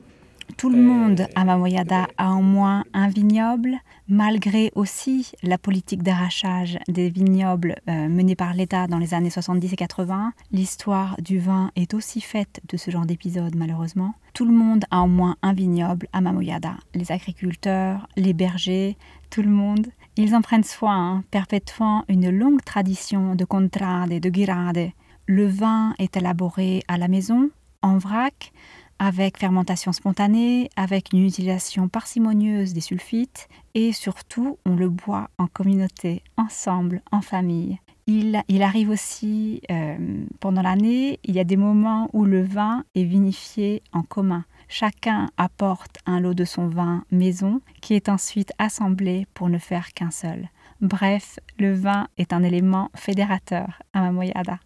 Tout 0.55 0.69
le 0.69 0.81
monde 0.81 1.27
à 1.35 1.43
Mamoyada 1.43 2.07
a 2.17 2.31
au 2.31 2.41
moins 2.41 2.83
un 2.93 3.09
vignoble, 3.09 3.77
malgré 4.07 4.71
aussi 4.73 5.31
la 5.43 5.57
politique 5.57 6.01
d'arrachage 6.01 6.79
des 6.87 7.09
vignobles 7.09 7.75
euh, 7.89 8.07
menée 8.07 8.35
par 8.35 8.53
l'État 8.53 8.87
dans 8.87 8.97
les 8.97 9.13
années 9.13 9.29
70 9.29 9.73
et 9.73 9.75
80. 9.75 10.33
L'histoire 10.51 11.15
du 11.21 11.37
vin 11.37 11.71
est 11.75 11.93
aussi 11.93 12.21
faite 12.21 12.61
de 12.67 12.77
ce 12.77 12.89
genre 12.89 13.05
d'épisodes, 13.05 13.55
malheureusement. 13.55 14.15
Tout 14.33 14.45
le 14.45 14.53
monde 14.53 14.85
a 14.89 15.01
au 15.01 15.07
moins 15.07 15.35
un 15.43 15.53
vignoble 15.53 16.07
à 16.11 16.21
Mamoyada. 16.21 16.75
Les 16.95 17.11
agriculteurs, 17.11 18.07
les 18.15 18.33
bergers, 18.33 18.97
tout 19.29 19.43
le 19.43 19.49
monde. 19.49 19.87
Ils 20.15 20.33
en 20.33 20.41
prennent 20.41 20.63
soin, 20.63 21.17
hein, 21.17 21.23
perpétuant 21.29 22.03
une 22.07 22.31
longue 22.31 22.63
tradition 22.63 23.35
de 23.35 23.45
contrade 23.45 24.11
et 24.11 24.19
de 24.19 24.33
girade. 24.33 24.89
Le 25.27 25.45
vin 25.45 25.93
est 25.99 26.17
élaboré 26.17 26.83
à 26.87 26.97
la 26.97 27.07
maison, 27.07 27.49
en 27.81 27.97
vrac, 27.97 28.51
avec 28.99 29.37
fermentation 29.37 29.91
spontanée, 29.91 30.69
avec 30.75 31.13
une 31.13 31.25
utilisation 31.25 31.87
parcimonieuse 31.87 32.73
des 32.73 32.81
sulfites 32.81 33.47
et 33.75 33.93
surtout 33.93 34.57
on 34.65 34.75
le 34.75 34.89
boit 34.89 35.29
en 35.37 35.47
communauté, 35.47 36.23
ensemble, 36.37 37.01
en 37.11 37.21
famille. 37.21 37.79
Il, 38.09 38.63
arrive 38.63 38.89
aussi 38.89 39.61
euh, 39.69 39.97
pendant 40.39 40.61
l'année, 40.61 41.19
il 41.25 41.35
y 41.35 41.41
a 41.41 41.43
des 41.43 41.57
moments 41.57 42.09
où 42.13 42.23
le 42.23 42.41
vin 42.41 42.85
est 42.95 43.03
vinifié 43.03 43.83
en 43.91 44.01
commun. 44.01 44.45
Chacun 44.69 45.29
apporte 45.35 45.97
un 46.05 46.21
lot 46.21 46.33
de 46.33 46.45
son 46.45 46.69
vin 46.69 47.03
maison 47.11 47.59
qui 47.81 47.95
est 47.95 48.07
ensuite 48.07 48.53
assemblé 48.59 49.27
pour 49.33 49.49
ne 49.49 49.57
faire 49.57 49.93
qu'un 49.93 50.11
seul. 50.11 50.49
Bref, 50.79 51.39
le 51.59 51.73
vin 51.73 52.07
est 52.17 52.31
un 52.31 52.43
élément 52.43 52.91
fédérateur 52.95 53.81
à 53.91 53.99
Mamoyada. 53.99 54.59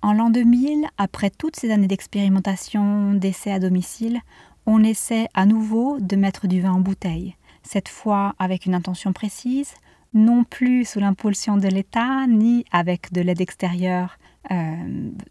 En 0.00 0.12
l'an 0.12 0.30
2000, 0.30 0.86
après 0.96 1.30
toutes 1.30 1.56
ces 1.56 1.72
années 1.72 1.88
d'expérimentation, 1.88 3.14
d'essais 3.14 3.50
à 3.50 3.58
domicile, 3.58 4.20
on 4.64 4.84
essaie 4.84 5.26
à 5.34 5.44
nouveau 5.44 5.98
de 5.98 6.14
mettre 6.14 6.46
du 6.46 6.60
vin 6.60 6.72
en 6.72 6.80
bouteille, 6.80 7.34
cette 7.64 7.88
fois 7.88 8.34
avec 8.38 8.64
une 8.66 8.74
intention 8.74 9.12
précise, 9.12 9.74
non 10.14 10.44
plus 10.44 10.84
sous 10.84 11.00
l'impulsion 11.00 11.56
de 11.56 11.66
l'État, 11.66 12.26
ni 12.28 12.64
avec 12.70 13.12
de 13.12 13.20
l'aide 13.20 13.40
extérieure, 13.40 14.18
euh, 14.52 14.76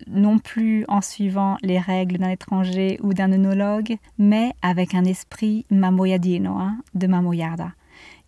non 0.08 0.38
plus 0.38 0.84
en 0.90 1.02
suivant 1.02 1.58
les 1.62 1.80
règles 1.80 2.18
d'un 2.18 2.30
étranger 2.30 3.00
ou 3.02 3.14
d'un 3.14 3.32
œnologue, 3.32 3.98
mais 4.18 4.52
avec 4.62 4.94
un 4.96 5.06
esprit 5.06 5.66
mamoyadino, 5.72 6.58
hein, 6.58 6.78
de 6.94 7.08
mamoyada. 7.08 7.72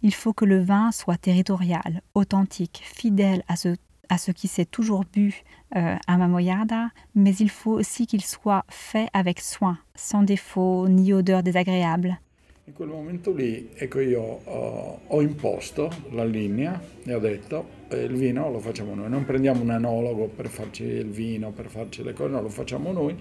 Il 0.02 0.14
faut 0.14 0.34
que 0.34 0.46
le 0.46 0.64
vin 0.64 0.92
soit 0.92 1.18
territorial, 1.18 2.02
authentique, 2.16 2.82
fidèle 2.84 3.44
à 3.50 3.58
ce 3.58 3.76
à 4.10 4.18
ce 4.18 4.32
qui 4.32 4.48
s'est 4.48 4.66
toujours 4.66 5.06
bu 5.14 5.44
euh, 5.76 5.96
à 6.08 6.18
Mamoyada, 6.18 6.90
mais 7.16 7.36
il 7.36 7.50
faut 7.50 7.74
aussi 7.74 8.08
qu'il 8.08 8.24
soit 8.24 8.66
fait 8.70 9.08
avec 9.14 9.40
soin, 9.40 9.78
sans 9.96 10.24
défaut 10.24 10.88
ni 10.88 11.14
odeur 11.14 11.44
désagréable. 11.44 12.20
In 12.68 12.76
quel 12.76 12.88
momento 12.88 13.34
lì, 13.34 13.70
ecco 13.76 14.00
io 14.00 14.22
ho, 14.22 15.00
ho 15.08 15.22
imposto 15.22 15.90
la 16.12 16.24
linea 16.24 16.80
e 17.04 17.16
ho 17.16 17.20
detto 17.20 17.66
eh, 17.90 18.04
il 18.04 18.14
vino 18.14 18.52
lo 18.52 18.60
facciamo 18.60 18.94
noi, 18.94 19.10
non 19.10 19.26
prendiamo 19.26 19.64
un 19.64 19.72
enologo 19.72 20.28
per 20.28 20.50
farci 20.50 20.84
il 20.84 21.10
vino, 21.10 21.50
per 21.50 21.68
farci 21.68 22.04
le 22.04 22.14
cose, 22.14 22.30
no, 22.30 22.42
lo 22.42 22.50
facciamo 22.50 22.92
noi, 22.92 23.16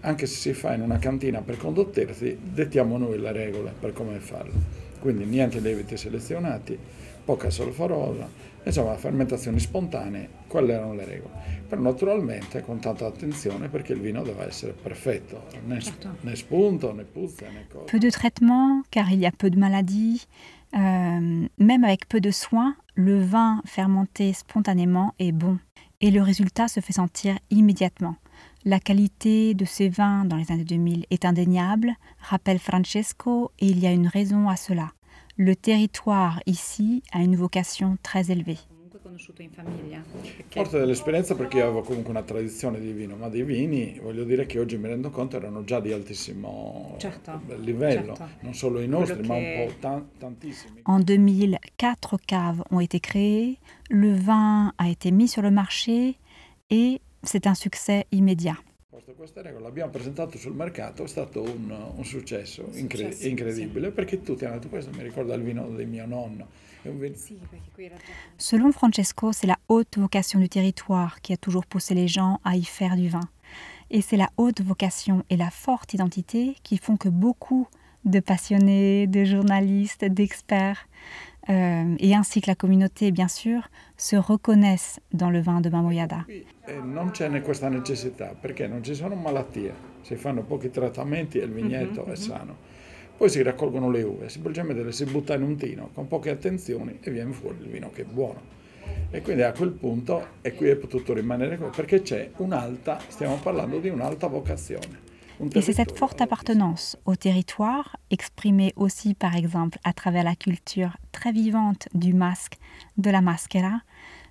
anche 0.00 0.26
se 0.26 0.36
si 0.36 0.52
fa 0.54 0.72
in 0.72 0.80
una 0.80 0.98
cantina 0.98 1.42
per 1.42 1.58
condottersi, 1.58 2.38
dettiamo 2.40 2.96
noi 2.96 3.18
le 3.18 3.32
regole 3.32 3.74
per 3.78 3.92
come 3.92 4.18
farlo. 4.18 4.54
Quindi 4.98 5.24
niente 5.24 5.60
lieviti 5.60 5.98
selezionati, 5.98 6.78
poca 7.22 7.50
solfarosa, 7.50 8.26
insomma 8.66 8.96
fermentazioni 8.96 9.58
spontanee, 9.58 10.28
quelle 10.48 10.74
erano 10.74 10.94
le 10.94 11.04
regole. 11.04 11.34
Però 11.68 11.80
naturalmente 11.80 12.62
con 12.62 12.78
tanta 12.78 13.06
attenzione 13.06 13.68
perché 13.68 13.92
il 13.92 14.00
vino 14.00 14.22
deve 14.22 14.46
essere 14.46 14.72
perfetto, 14.72 15.44
né, 15.64 15.80
né 16.20 16.36
spunto, 16.36 16.92
né 16.92 17.04
puzza, 17.04 17.46
né 17.48 17.66
cosa. 17.68 17.84
Peu 17.84 17.98
de 17.98 18.10
traitement 18.10 18.84
car 18.90 19.10
il 19.12 19.20
y 19.20 19.26
a 19.26 19.32
peu 19.32 19.50
de 19.50 19.58
maladies. 19.58 20.26
Euh, 20.74 21.48
même 21.58 21.84
avec 21.84 22.06
peu 22.08 22.20
de 22.20 22.30
soins, 22.30 22.74
le 22.94 23.22
vin 23.22 23.62
fermenté 23.64 24.32
spontanément 24.32 25.14
est 25.18 25.32
bon 25.32 25.58
et 26.00 26.10
le 26.10 26.22
résultat 26.22 26.68
se 26.68 26.80
fait 26.80 26.92
sentir 26.92 27.38
immédiatement. 27.50 28.16
La 28.64 28.80
qualité 28.80 29.54
de 29.54 29.64
ces 29.64 29.88
vins 29.88 30.24
dans 30.24 30.36
les 30.36 30.50
années 30.50 30.64
2000 30.64 31.06
est 31.10 31.24
indéniable, 31.24 31.94
rappelle 32.20 32.58
Francesco, 32.58 33.52
et 33.60 33.66
il 33.66 33.78
y 33.78 33.86
a 33.86 33.92
une 33.92 34.08
raison 34.08 34.48
à 34.48 34.56
cela. 34.56 34.92
Le 35.38 35.54
territoire 35.54 36.40
ici 36.46 37.02
a 37.12 37.20
une 37.22 37.36
vocation 37.36 37.98
très 38.02 38.30
élevée. 38.30 38.58
Forte 40.48 40.78
dell'esperienza 40.78 41.34
perché 41.34 41.60
avevo 41.62 41.82
comunque 41.82 42.10
una 42.10 42.22
tradizione 42.22 42.80
di 42.80 42.92
vino, 42.92 43.16
ma 43.16 43.28
dei 43.28 43.42
vini, 43.44 43.98
voglio 44.02 44.24
dire 44.24 44.46
che 44.46 44.58
oggi 44.58 44.76
mi 44.78 44.88
rendo 44.88 45.10
conto, 45.10 45.36
erano 45.36 45.62
già 45.64 45.80
di 45.80 45.92
altissimo 45.92 46.94
certo, 46.98 47.40
livello, 47.60 48.14
certo. 48.16 48.28
non 48.40 48.54
solo 48.54 48.80
i 48.80 48.88
nostri, 48.88 49.16
Quello 49.18 49.32
ma 49.32 49.38
che- 49.38 49.56
un 49.60 49.66
po' 49.68 49.74
tan- 49.80 50.08
tantissimi. 50.18 50.80
En 50.84 51.00
2000, 51.00 51.58
quatre 51.76 52.18
caves 52.26 52.62
ont 52.70 52.80
été 52.80 52.98
créées, 53.00 53.58
le 53.90 54.14
vin 54.14 54.72
a 54.78 54.88
été 54.88 55.10
mis 55.10 55.28
sur 55.28 55.42
le 55.42 55.50
marché 55.50 56.16
et 56.70 57.00
c'est 57.22 57.46
un 57.46 57.54
succès 57.54 58.06
immédiat. 58.12 58.56
Posto 58.96 59.12
queste 59.12 59.42
regole, 59.42 59.62
l'abbiamo 59.62 59.90
presentato 59.90 60.38
sul 60.38 60.54
mercato, 60.54 61.04
è 61.04 61.06
stato 61.06 61.42
un, 61.42 61.70
un 61.96 62.02
successo 62.02 62.62
incre- 62.72 63.12
Successo, 63.12 63.28
incredibile 63.28 63.90
perché 63.90 64.22
tutti 64.22 64.46
hanno 64.46 64.54
detto 64.54 64.70
questo 64.70 64.90
mi 64.90 65.02
ricorda 65.02 65.34
il 65.34 65.42
vino 65.42 65.68
di 65.68 65.84
mio 65.84 66.06
nonno. 66.06 66.46
Un 66.84 67.12
Selon 68.36 68.72
Francesco, 68.72 69.32
c'est 69.32 69.46
la 69.46 69.58
haute 69.68 70.00
vocation 70.00 70.40
du 70.40 70.48
territoire 70.48 71.20
qui 71.20 71.34
a 71.34 71.36
toujours 71.36 71.66
poussé 71.66 71.92
les 71.92 72.08
gens 72.08 72.40
à 72.42 72.56
y 72.56 72.64
faire 72.64 72.96
du 72.96 73.10
vin. 73.10 73.28
Et 73.90 74.00
c'est 74.00 74.16
la 74.16 74.30
haute 74.38 74.62
vocation 74.62 75.24
et 75.28 75.36
la 75.36 75.50
forte 75.50 75.92
identité 75.92 76.56
qui 76.62 76.78
font 76.78 76.96
que 76.96 77.10
beaucoup 77.10 77.68
de 78.06 78.20
passionnés, 78.20 79.06
de 79.06 79.24
journalistes, 79.24 80.06
d'experts, 80.06 80.88
euh, 81.48 81.94
et 81.98 82.14
ainsi 82.14 82.40
que 82.40 82.48
la 82.48 82.54
communauté, 82.54 83.10
bien 83.12 83.28
sûr, 83.28 83.68
se 83.96 84.16
reconnaissent 84.16 85.00
dans 85.12 85.30
le 85.30 85.40
vin 85.40 85.60
de 85.60 85.68
Mamoyada. 85.68 86.24
Qui 86.24 86.44
eh, 86.66 86.80
non 86.82 87.10
c'è 87.10 87.28
questa 87.42 87.68
necessità 87.68 88.34
perché 88.38 88.66
non 88.66 88.82
ci 88.82 88.94
sono 88.94 89.14
malattie, 89.14 89.72
si 90.02 90.16
fanno 90.16 90.42
pochi 90.42 90.70
trattamenti 90.70 91.38
e 91.38 91.44
il 91.44 91.52
vigneto 91.52 92.04
è 92.06 92.16
sano. 92.16 92.56
Poi 93.16 93.30
si 93.30 93.42
raccolgono 93.42 93.90
le 93.90 94.02
uve, 94.02 94.28
semplicemente 94.28 94.82
le 94.82 94.92
si 94.92 95.04
butta 95.04 95.34
in 95.34 95.42
un 95.42 95.56
tino 95.56 95.90
con 95.94 96.06
poche 96.06 96.30
attenzioni 96.30 96.98
e 97.00 97.10
viene 97.10 97.32
fuori 97.32 97.58
il 97.60 97.68
vino 97.68 97.90
che 97.90 98.02
è 98.02 98.04
buono. 98.04 98.54
E 99.10 99.22
quindi 99.22 99.42
a 99.42 99.52
quel 99.52 99.70
punto, 99.70 100.26
e 100.42 100.52
qui 100.52 100.68
è 100.68 100.76
potuto 100.76 101.14
rimanere 101.14 101.56
così, 101.56 101.70
perché 101.74 102.02
c'è 102.02 102.30
un'alta, 102.36 102.98
stiamo 103.08 103.36
parlando 103.36 103.78
di 103.78 103.88
un'alta 103.88 104.26
vocazione. 104.26 105.04
Et 105.54 105.60
c'est 105.60 105.72
cette 105.72 105.96
forte 105.96 106.20
appartenance 106.20 106.96
au 107.04 107.14
territoire, 107.14 107.96
exprimée 108.10 108.72
aussi 108.76 109.14
par 109.14 109.36
exemple 109.36 109.78
à 109.84 109.92
travers 109.92 110.24
la 110.24 110.34
culture 110.34 110.96
très 111.12 111.32
vivante 111.32 111.88
du 111.94 112.14
masque, 112.14 112.58
de 112.96 113.10
la 113.10 113.20
maschera, 113.20 113.80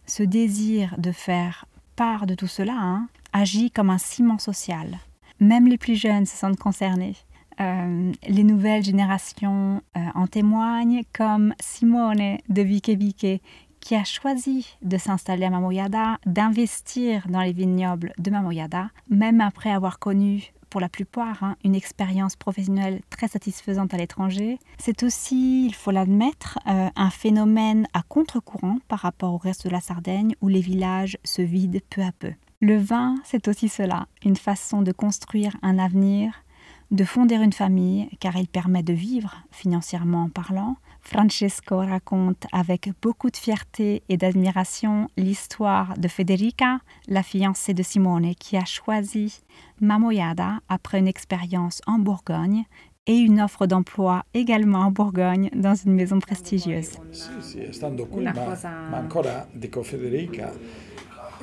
ce 0.05 0.23
désir 0.23 0.95
de 0.97 1.11
faire 1.11 1.65
part 1.95 2.25
de 2.25 2.35
tout 2.35 2.47
cela 2.47 2.75
hein, 2.75 3.07
agit 3.33 3.71
comme 3.71 3.89
un 3.89 3.97
ciment 3.97 4.39
social. 4.39 4.99
Même 5.39 5.67
les 5.67 5.77
plus 5.77 5.95
jeunes 5.95 6.25
se 6.25 6.35
sentent 6.35 6.59
concernés. 6.59 7.15
Euh, 7.61 8.11
les 8.27 8.43
nouvelles 8.43 8.83
générations 8.83 9.81
euh, 9.95 9.99
en 10.13 10.27
témoignent, 10.27 11.03
comme 11.13 11.53
Simone 11.59 12.37
de 12.49 12.61
Vique, 12.61 13.41
qui 13.79 13.95
a 13.95 14.03
choisi 14.03 14.77
de 14.81 14.97
s'installer 14.97 15.45
à 15.45 15.49
Mamoyada, 15.49 16.17
d'investir 16.25 17.27
dans 17.29 17.41
les 17.41 17.53
vignobles 17.53 18.13
de 18.17 18.31
Mamoyada, 18.31 18.89
même 19.09 19.41
après 19.41 19.69
avoir 19.69 19.99
connu 19.99 20.51
pour 20.69 20.81
la 20.81 20.89
plupart 20.89 21.43
hein, 21.43 21.55
une 21.63 21.75
expérience 21.75 22.35
professionnelle 22.35 23.01
très 23.09 23.27
satisfaisante 23.27 23.93
à 23.93 23.97
l'étranger. 23.97 24.59
C'est 24.77 25.03
aussi, 25.03 25.65
il 25.65 25.75
faut 25.75 25.91
l'admettre, 25.91 26.59
euh, 26.67 26.89
un 26.95 27.09
phénomène 27.09 27.87
à 27.93 28.01
contre-courant 28.03 28.77
par 28.87 28.99
rapport 28.99 29.33
au 29.33 29.37
reste 29.37 29.65
de 29.65 29.71
la 29.71 29.81
Sardaigne 29.81 30.35
où 30.41 30.47
les 30.47 30.61
villages 30.61 31.17
se 31.23 31.41
vident 31.41 31.79
peu 31.89 32.01
à 32.01 32.11
peu. 32.11 32.33
Le 32.61 32.77
vin, 32.77 33.15
c'est 33.23 33.47
aussi 33.47 33.69
cela, 33.69 34.07
une 34.23 34.37
façon 34.37 34.81
de 34.81 34.91
construire 34.91 35.55
un 35.61 35.77
avenir, 35.77 36.45
de 36.91 37.03
fonder 37.03 37.35
une 37.35 37.53
famille, 37.53 38.09
car 38.19 38.37
il 38.37 38.47
permet 38.47 38.83
de 38.83 38.93
vivre 38.93 39.35
financièrement 39.51 40.29
parlant. 40.29 40.77
Francesco 41.05 41.77
raconte 41.77 42.47
avec 42.51 42.89
beaucoup 42.99 43.29
de 43.29 43.37
fierté 43.37 44.01
et 44.09 44.17
d'admiration 44.17 45.07
l'histoire 45.17 45.95
de 45.97 46.07
Federica, 46.07 46.79
la 47.07 47.21
fiancée 47.21 47.75
de 47.75 47.83
Simone, 47.83 48.33
qui 48.35 48.57
a 48.57 48.65
choisi 48.65 49.41
Mamoyada 49.79 50.59
après 50.67 50.97
une 50.97 51.07
expérience 51.07 51.81
en 51.85 51.99
Bourgogne 51.99 52.63
et 53.05 53.17
une 53.17 53.39
offre 53.39 53.67
d'emploi 53.67 54.23
également 54.33 54.79
en 54.79 54.91
Bourgogne 54.91 55.51
dans 55.53 55.75
une 55.75 55.93
maison 55.93 56.19
prestigieuse. 56.19 56.93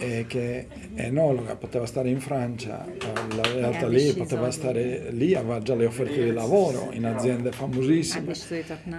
Eh, 0.02 0.24
che 0.26 0.66
è 0.94 1.06
enologa, 1.06 1.54
poteva 1.54 1.86
stare 1.86 2.08
in 2.10 2.20
Francia, 2.20 2.84
eh, 2.84 2.98
la 3.36 3.42
realtà 3.42 3.86
ha 3.86 3.88
lì, 3.88 3.94
deciso 3.94 4.16
poteva 4.16 4.50
stare 4.50 5.12
lì, 5.12 5.34
aveva 5.34 5.60
già 5.60 5.76
le 5.76 5.86
offerte 5.86 6.24
di 6.24 6.32
lavoro 6.32 6.90
in 6.92 7.06
aziende 7.06 7.52
famosissime. 7.52 8.32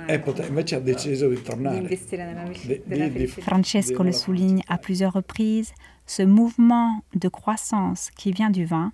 E 0.07 0.19
pote- 0.19 0.45
invece 0.47 0.75
ha 0.75 0.79
deciso 0.79 1.27
di 1.27 1.41
tornare. 1.41 1.87
Di- 1.87 2.81
di- 2.85 3.11
di-. 3.11 3.27
Francesco 3.27 4.01
le 4.01 4.13
souligne 4.13 4.61
à 4.67 4.77
plusieurs 4.77 5.13
reprises, 5.13 5.73
ce 6.05 6.23
mouvement 6.23 7.03
de 7.13 7.27
croissance 7.27 8.09
qui 8.15 8.31
vient 8.31 8.49
du 8.49 8.65
vin 8.65 8.93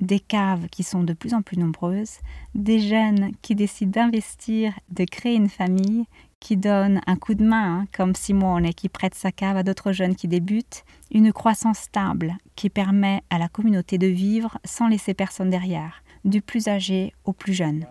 des 0.00 0.20
caves 0.20 0.68
qui 0.70 0.82
sont 0.82 1.04
de 1.04 1.12
plus 1.12 1.34
en 1.34 1.42
plus 1.42 1.58
nombreuses, 1.58 2.20
des 2.54 2.78
jeunes 2.80 3.32
qui 3.42 3.54
décident 3.54 3.90
d'investir, 3.90 4.72
de 4.88 5.04
créer 5.04 5.34
une 5.34 5.50
famille, 5.50 6.06
qui 6.40 6.56
donnent 6.56 7.00
un 7.06 7.16
coup 7.16 7.34
de 7.34 7.44
main, 7.44 7.80
hein, 7.80 7.86
comme 7.94 8.14
Simone, 8.14 8.72
qui 8.74 8.88
prête 8.88 9.14
sa 9.14 9.30
cave 9.30 9.58
à 9.58 9.62
d'autres 9.62 9.92
jeunes 9.92 10.16
qui 10.16 10.26
débutent, 10.26 10.84
une 11.10 11.32
croissance 11.32 11.78
stable 11.78 12.36
qui 12.56 12.70
permet 12.70 13.22
à 13.30 13.38
la 13.38 13.48
communauté 13.48 13.98
de 13.98 14.06
vivre 14.06 14.58
sans 14.64 14.88
laisser 14.88 15.14
personne 15.14 15.50
derrière, 15.50 16.02
du 16.24 16.40
plus 16.40 16.66
âgé 16.66 17.12
au 17.24 17.32
plus 17.32 17.52
jeune. 17.52 17.86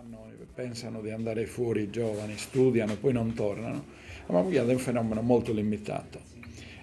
Pensano 0.54 1.00
di 1.00 1.10
andare 1.10 1.46
fuori 1.46 1.88
giovani, 1.90 2.36
studiano, 2.36 2.96
poi 2.96 3.14
non 3.14 3.32
tornano. 3.32 3.82
Ma 4.26 4.46
è 4.46 4.60
un 4.60 4.78
fenomeno 4.78 5.22
molto 5.22 5.52
limitato. 5.52 6.20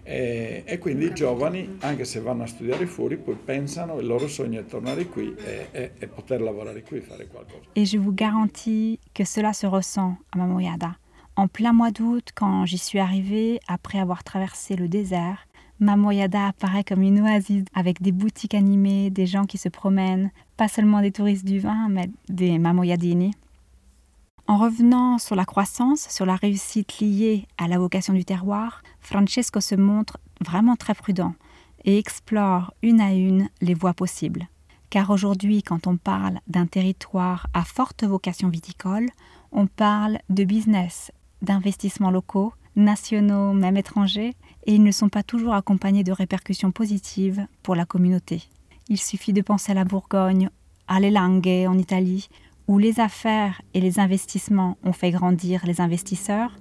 E, 0.04 0.64
e, 0.66 0.78
quindi 0.80 1.06
i 1.06 1.14
giovani, 1.14 1.76
anche 1.80 2.06
se 2.06 2.22
vanno 2.22 2.44
a 2.44 2.48
studiare 2.48 2.86
fuori, 2.86 3.18
poi 3.18 3.36
pensano, 3.36 4.00
il 4.00 4.08
loro 4.08 4.28
sogno 4.28 4.62
è 4.62 4.66
tornare 4.66 5.06
qui 5.08 5.36
e, 5.36 5.68
e, 5.72 5.92
e 6.00 6.08
poter 6.08 6.42
lavorare 6.42 6.82
qui, 6.82 7.02
fare 7.02 7.28
qualcosa. 7.28 7.70
Et 7.76 7.86
je 7.86 7.98
vous 7.98 8.14
garantis 8.14 9.00
que 9.14 9.26
cela 9.26 9.52
se 9.52 9.68
ressent 9.68 10.16
à 10.32 10.38
Mamoyada. 10.38 10.98
En 11.38 11.48
plein 11.48 11.72
mois 11.72 11.92
d'août, 11.92 12.30
quand 12.34 12.66
j'y 12.66 12.80
suis 12.80 12.98
arrivée, 12.98 13.60
après 13.68 14.00
avoir 14.00 14.24
traversé 14.24 14.76
le 14.76 14.88
désert, 14.88 15.48
Mamoyada 15.80 16.48
apparaît 16.48 16.84
comme 16.84 17.04
une 17.04 17.22
oasis 17.22 17.64
avec 17.76 18.02
des 18.02 18.12
boutiques 18.12 18.56
animées, 18.56 19.12
des 19.12 19.28
gens 19.28 19.46
qui 19.46 19.60
se 19.60 19.70
promènent, 19.70 20.32
pas 20.58 20.68
seulement 20.68 21.00
des 21.00 21.12
touristes 21.12 21.46
du 21.46 21.60
vin, 21.60 21.90
mais 21.90 22.10
des 22.28 22.58
Mamoyadini. 22.58 23.36
En 24.48 24.58
revenant 24.58 25.20
sur 25.20 25.36
la 25.36 25.46
croissance, 25.46 26.08
sur 26.10 26.26
la 26.26 26.38
réussite 26.38 27.00
liée 27.00 27.46
à 27.60 27.68
la 27.68 27.78
vocation 27.78 28.16
du 28.16 28.26
terroir, 28.26 28.82
Francesco 29.00 29.62
se 29.62 29.76
montre 29.76 30.18
vraiment 30.44 30.76
très 30.76 30.96
prudent 30.96 31.36
et 31.86 32.00
explore 32.00 32.74
une 32.82 33.00
à 33.00 33.14
une 33.14 33.50
les 33.62 33.76
voies 33.76 33.94
possibles. 33.94 34.48
Car 34.90 35.12
aujourd'hui, 35.12 35.62
quand 35.62 35.86
on 35.86 35.98
parle 35.98 36.40
d'un 36.48 36.66
territoire 36.66 37.46
à 37.54 37.64
forte 37.64 38.06
vocation 38.06 38.50
viticole, 38.50 39.06
on 39.52 39.68
parle 39.68 40.18
de 40.30 40.44
business, 40.44 41.12
d'investissements 41.42 42.12
locaux, 42.12 42.54
nationaux, 42.76 43.54
même 43.54 43.78
étrangers, 43.78 44.34
et 44.66 44.76
ils 44.76 44.84
ne 44.84 44.92
sont 44.92 45.10
pas 45.10 45.24
toujours 45.24 45.54
accompagnés 45.54 46.04
de 46.04 46.12
répercussions 46.12 46.72
positives 46.72 47.46
pour 47.64 47.76
la 47.76 47.86
communauté. 47.86 48.44
Il 48.90 49.00
suffit 49.00 49.34
de 49.34 49.42
penser 49.42 49.72
à 49.72 49.76
la 49.76 49.84
Bourgogne, 49.84 50.50
à 50.88 51.00
l'Elangue 51.00 51.66
en 51.68 51.78
Italie, 51.78 52.30
où 52.68 52.78
les 52.78 53.00
affaires 53.00 53.62
et 53.74 53.82
les 53.82 54.00
investissements 54.00 54.78
ont 54.84 54.94
fait 54.94 55.12
grandir 55.12 55.66
les 55.66 55.82
investisseurs, 55.82 56.56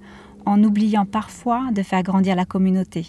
en 0.45 0.63
oubliant 0.63 1.05
parfois 1.05 1.71
de 1.73 1.83
faire 1.83 2.03
grandir 2.03 2.37
la 2.37 2.45
communauté. 2.45 3.07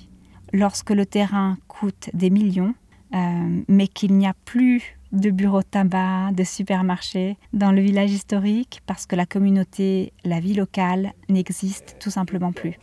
Lorsque 0.54 0.90
le 0.90 1.06
terrain 1.06 1.58
coûte 1.68 2.10
des 2.14 2.30
millions, 2.30 2.74
euh, 3.14 3.62
mais 3.68 3.88
qu'il 3.88 4.16
n'y 4.16 4.28
a 4.28 4.34
plus 4.46 4.97
de 5.20 5.32
bureaux 5.32 5.62
de 5.62 5.66
tabac, 5.66 6.32
de 6.34 6.44
supermarchés 6.44 7.38
dans 7.54 7.72
le 7.72 7.82
village 7.82 8.12
historique 8.12 8.82
parce 8.86 9.06
que 9.06 9.16
la 9.16 9.26
communauté, 9.26 10.14
la 10.24 10.40
vie 10.40 10.54
locale 10.54 11.14
n'existe 11.30 11.98
tout 12.00 12.10
simplement 12.10 12.52
plus. 12.52 12.78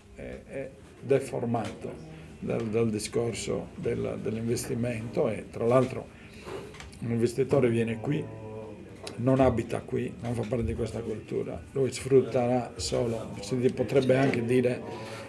Deformato 1.03 1.91
dal, 2.41 2.63
dal 2.69 2.91
discorso 2.91 3.69
del, 3.77 4.19
dell'investimento 4.23 5.29
e 5.29 5.47
tra 5.51 5.67
l'altro 5.67 6.07
un 7.01 7.11
investitore 7.11 7.69
viene 7.69 8.01
qui 8.01 8.25
non 9.17 9.41
abita 9.41 9.81
qui, 9.81 10.13
non 10.23 10.35
fa 10.35 10.43
parte 10.49 10.65
di 10.65 10.75
questa 10.75 11.01
cultura, 11.01 11.61
lui 11.73 11.93
sfrutterà 11.93 12.73
solo, 12.77 13.31
si 13.41 13.55
potrebbe 13.73 14.17
anche 14.17 14.45
dire 14.45 14.81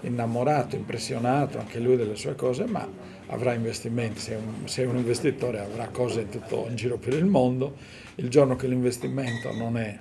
innamorato, 0.01 0.75
impressionato 0.75 1.59
anche 1.59 1.79
lui 1.79 1.95
delle 1.95 2.15
sue 2.15 2.35
cose, 2.35 2.65
ma 2.65 2.87
avrà 3.27 3.53
investimenti, 3.53 4.19
se 4.19 4.35
un, 4.35 4.67
se 4.67 4.83
un 4.83 4.97
investitore 4.97 5.59
avrà 5.59 5.87
cose 5.87 6.29
tutto, 6.29 6.67
in 6.69 6.75
giro 6.75 6.97
per 6.97 7.13
il 7.13 7.25
mondo, 7.25 7.75
il 8.15 8.29
giorno 8.29 8.55
che 8.55 8.67
l'investimento 8.67 9.53
non 9.53 9.77
è 9.77 9.99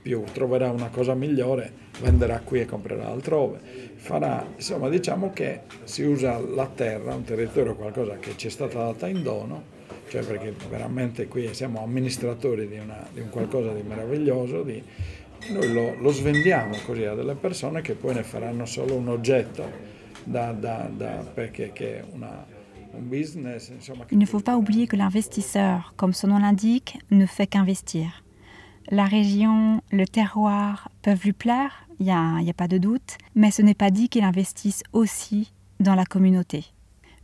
più, 0.00 0.22
troverà 0.32 0.70
una 0.70 0.88
cosa 0.88 1.14
migliore, 1.14 1.70
venderà 2.00 2.40
qui 2.40 2.60
e 2.60 2.66
comprerà 2.66 3.08
altrove, 3.08 3.58
farà, 3.96 4.46
insomma 4.54 4.88
diciamo 4.88 5.32
che 5.32 5.60
si 5.84 6.02
usa 6.02 6.38
la 6.38 6.66
terra, 6.66 7.14
un 7.14 7.24
territorio, 7.24 7.74
qualcosa 7.74 8.16
che 8.16 8.32
ci 8.36 8.46
è 8.46 8.50
stata 8.50 8.78
data 8.78 9.08
in 9.08 9.22
dono, 9.22 9.76
cioè 10.08 10.24
perché 10.24 10.54
veramente 10.70 11.26
qui 11.26 11.52
siamo 11.52 11.82
amministratori 11.82 12.68
di, 12.68 12.78
una, 12.78 13.06
di 13.12 13.20
un 13.20 13.28
qualcosa 13.28 13.72
di 13.72 13.82
meraviglioso, 13.82 14.62
di, 14.62 14.82
noi 15.50 15.72
lo, 15.72 15.94
lo, 15.98 16.10
svendiamo 16.10 16.76
così 16.84 17.04
a 17.04 17.14
delle 17.14 17.34
persone 17.34 17.80
che 17.80 17.94
poi 17.94 18.14
ne 18.14 18.22
faranno 18.22 18.66
solo 18.66 18.94
un 18.94 19.08
oggetto 19.08 19.96
da, 20.24 20.52
da, 20.52 20.90
da, 20.94 21.24
perché 21.32 21.72
che 21.72 22.02
una, 22.12 22.44
Il 24.10 24.18
ne 24.18 24.26
faut 24.26 24.40
pas 24.40 24.56
oublier 24.56 24.86
que 24.86 24.96
l'investisseur, 24.96 25.94
comme 25.96 26.12
son 26.12 26.28
nom 26.28 26.38
l'indique, 26.38 26.98
ne 27.10 27.26
fait 27.26 27.46
qu'investir. 27.46 28.24
La 28.90 29.04
région, 29.04 29.82
le 29.92 30.06
terroir 30.06 30.88
peuvent 31.02 31.22
lui 31.22 31.32
plaire, 31.32 31.86
il 32.00 32.06
n'y 32.06 32.12
a, 32.12 32.36
a 32.36 32.52
pas 32.56 32.68
de 32.68 32.78
doute, 32.78 33.18
mais 33.34 33.50
ce 33.50 33.62
n'est 33.62 33.74
pas 33.74 33.90
dit 33.90 34.08
qu'il 34.08 34.24
investisse 34.24 34.82
aussi 34.92 35.52
dans 35.80 35.94
la 35.94 36.06
communauté. 36.06 36.64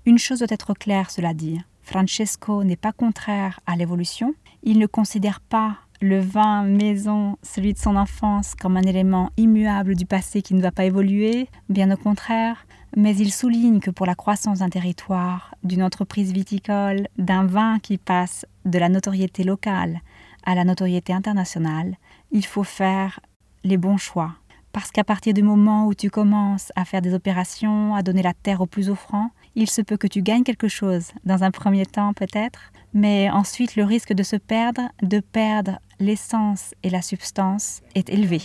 Une 0.06 0.18
chose 0.18 0.40
doit 0.40 0.48
être 0.50 0.74
claire, 0.74 1.10
cela 1.10 1.32
dit. 1.32 1.60
Francesco 1.82 2.64
n'est 2.64 2.76
pas 2.76 2.92
contraire 2.92 3.60
à 3.66 3.76
l'évolution. 3.76 4.34
Il 4.62 4.78
ne 4.78 4.86
considère 4.86 5.40
pas 5.40 5.76
le 6.00 6.18
vin 6.18 6.64
maison, 6.64 7.38
celui 7.42 7.72
de 7.72 7.78
son 7.78 7.96
enfance, 7.96 8.54
comme 8.54 8.76
un 8.76 8.82
élément 8.82 9.30
immuable 9.36 9.94
du 9.94 10.04
passé 10.04 10.42
qui 10.42 10.54
ne 10.54 10.60
va 10.60 10.72
pas 10.72 10.84
évoluer, 10.84 11.48
bien 11.68 11.90
au 11.90 11.96
contraire, 11.96 12.66
mais 12.96 13.16
il 13.16 13.32
souligne 13.32 13.80
que 13.80 13.90
pour 13.90 14.06
la 14.06 14.14
croissance 14.14 14.60
d'un 14.60 14.68
territoire, 14.68 15.54
d'une 15.62 15.82
entreprise 15.82 16.32
viticole, 16.32 17.08
d'un 17.18 17.44
vin 17.44 17.78
qui 17.78 17.98
passe 17.98 18.46
de 18.64 18.78
la 18.78 18.88
notoriété 18.88 19.44
locale 19.44 20.00
à 20.44 20.54
la 20.54 20.64
notoriété 20.64 21.12
internationale, 21.12 21.96
il 22.30 22.44
faut 22.44 22.64
faire 22.64 23.20
les 23.64 23.76
bons 23.76 23.96
choix. 23.96 24.32
Parce 24.72 24.90
qu'à 24.90 25.04
partir 25.04 25.34
du 25.34 25.42
moment 25.42 25.86
où 25.86 25.94
tu 25.94 26.10
commences 26.10 26.72
à 26.74 26.84
faire 26.84 27.00
des 27.00 27.14
opérations, 27.14 27.94
à 27.94 28.02
donner 28.02 28.22
la 28.22 28.34
terre 28.34 28.60
aux 28.60 28.66
plus 28.66 28.90
offrants, 28.90 29.30
il 29.54 29.70
se 29.70 29.82
peut 29.82 29.96
que 29.96 30.08
tu 30.08 30.20
gagnes 30.20 30.42
quelque 30.42 30.68
chose 30.68 31.12
dans 31.24 31.44
un 31.44 31.52
premier 31.52 31.86
temps 31.86 32.12
peut-être, 32.12 32.72
mais 32.92 33.30
ensuite 33.30 33.76
le 33.76 33.84
risque 33.84 34.12
de 34.12 34.24
se 34.24 34.36
perdre, 34.36 34.82
de 35.02 35.20
perdre 35.20 35.78
l'essence 36.00 36.74
et 36.82 36.90
la 36.90 37.02
substance 37.02 37.82
est 37.94 38.08
élevé. 38.08 38.42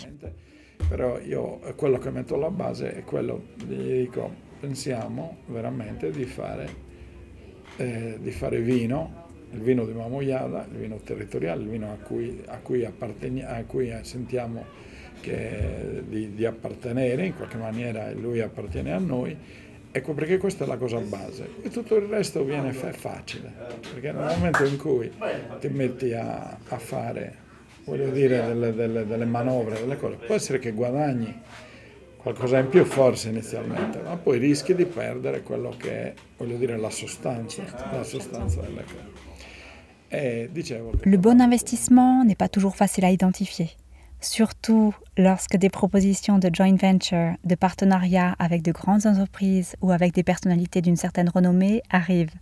Però 0.90 1.20
io 1.20 1.60
quello 1.76 2.00
che 2.00 2.10
metto 2.10 2.34
alla 2.34 2.50
base 2.50 2.96
è 2.96 3.04
quello, 3.04 3.50
gli 3.58 4.02
dico, 4.02 4.34
pensiamo 4.60 5.38
veramente 5.46 6.10
di 6.10 6.26
fare, 6.26 6.68
eh, 7.78 8.18
di 8.20 8.32
fare 8.32 8.60
vino, 8.60 9.28
il 9.52 9.60
vino 9.62 9.86
di 9.86 9.94
Mamoiada, 9.94 10.68
il 10.72 10.78
vino 10.78 10.98
territoriale, 10.98 11.62
il 11.62 11.70
vino 11.70 11.92
a 11.92 11.96
cui, 11.96 12.42
a 12.48 12.58
cui, 12.58 12.84
a 12.86 13.64
cui 13.68 13.96
sentiamo 14.02 14.66
che, 15.22 16.04
di, 16.08 16.34
di 16.34 16.46
appartenere, 16.46 17.28
in 17.28 17.36
qualche 17.36 17.58
maniera 17.58 18.12
lui 18.14 18.42
appartiene 18.42 18.92
a 18.92 18.98
noi. 18.98 19.38
Ecco 19.92 20.14
perché 20.14 20.38
questa 20.38 20.66
è 20.66 20.68
la 20.68 20.78
cosa 20.78 21.00
base. 21.00 21.50
E 21.62 21.70
tutto 21.70 21.96
il 21.96 22.08
resto 22.08 22.44
viene 22.44 22.74
fa- 22.74 22.94
facile, 22.94 23.52
perché 23.92 24.12
nel 24.12 24.36
momento 24.38 24.64
in 24.64 24.78
cui 24.78 25.12
ti 25.60 25.68
metti 25.70 26.14
a, 26.14 26.58
a 26.68 26.78
fare, 26.78 27.48
voglio 27.90 28.10
dire, 28.12 28.46
delle, 28.46 28.74
delle, 28.74 29.06
delle, 29.06 29.26
manovre, 29.26 29.80
delle 29.80 29.98
cose, 29.98 30.16
può 30.16 30.36
essere 30.36 30.60
che 30.60 30.72
guadagni 30.72 31.34
qualcosa 32.18 32.60
in 32.60 32.70
più 32.70 32.84
forse 32.86 33.30
inizialmente, 33.30 34.00
ma 34.02 34.16
poi 34.18 34.38
rischi 34.38 34.76
di 34.76 34.86
perdere 34.86 35.42
quello 35.42 35.74
che 35.78 35.92
è, 35.92 36.14
voglio 36.38 36.58
dire, 36.58 36.78
la 36.78 36.90
sostanza, 36.90 37.64
la 37.92 38.04
sostanza 38.04 38.62
delle 38.62 38.84
cose. 38.84 39.28
E 40.12 40.50
dicevo. 40.52 40.92
Le 41.04 41.18
bon 41.18 41.40
investissement 41.40 42.24
n'est 42.26 42.38
pas 42.38 42.50
toujours 42.50 42.76
facile 42.76 43.06
à 43.06 43.12
identifier. 43.12 43.70
surtout 44.22 44.94
lorsque 45.18 45.58
des 45.58 45.70
propositions 45.70 46.40
de 46.40 46.50
joint 46.54 46.76
venture, 46.76 47.36
de 47.44 47.56
partenariat 47.56 48.36
avec 48.40 48.62
de 48.62 48.72
grandes 48.72 49.06
entreprises 49.06 49.76
ou 49.82 49.92
avec 49.92 50.14
des 50.14 50.24
personnalités 50.24 50.82
d'une 50.82 50.96
certaine 50.96 51.30
renommée 51.30 51.82
arrivent. 51.90 52.34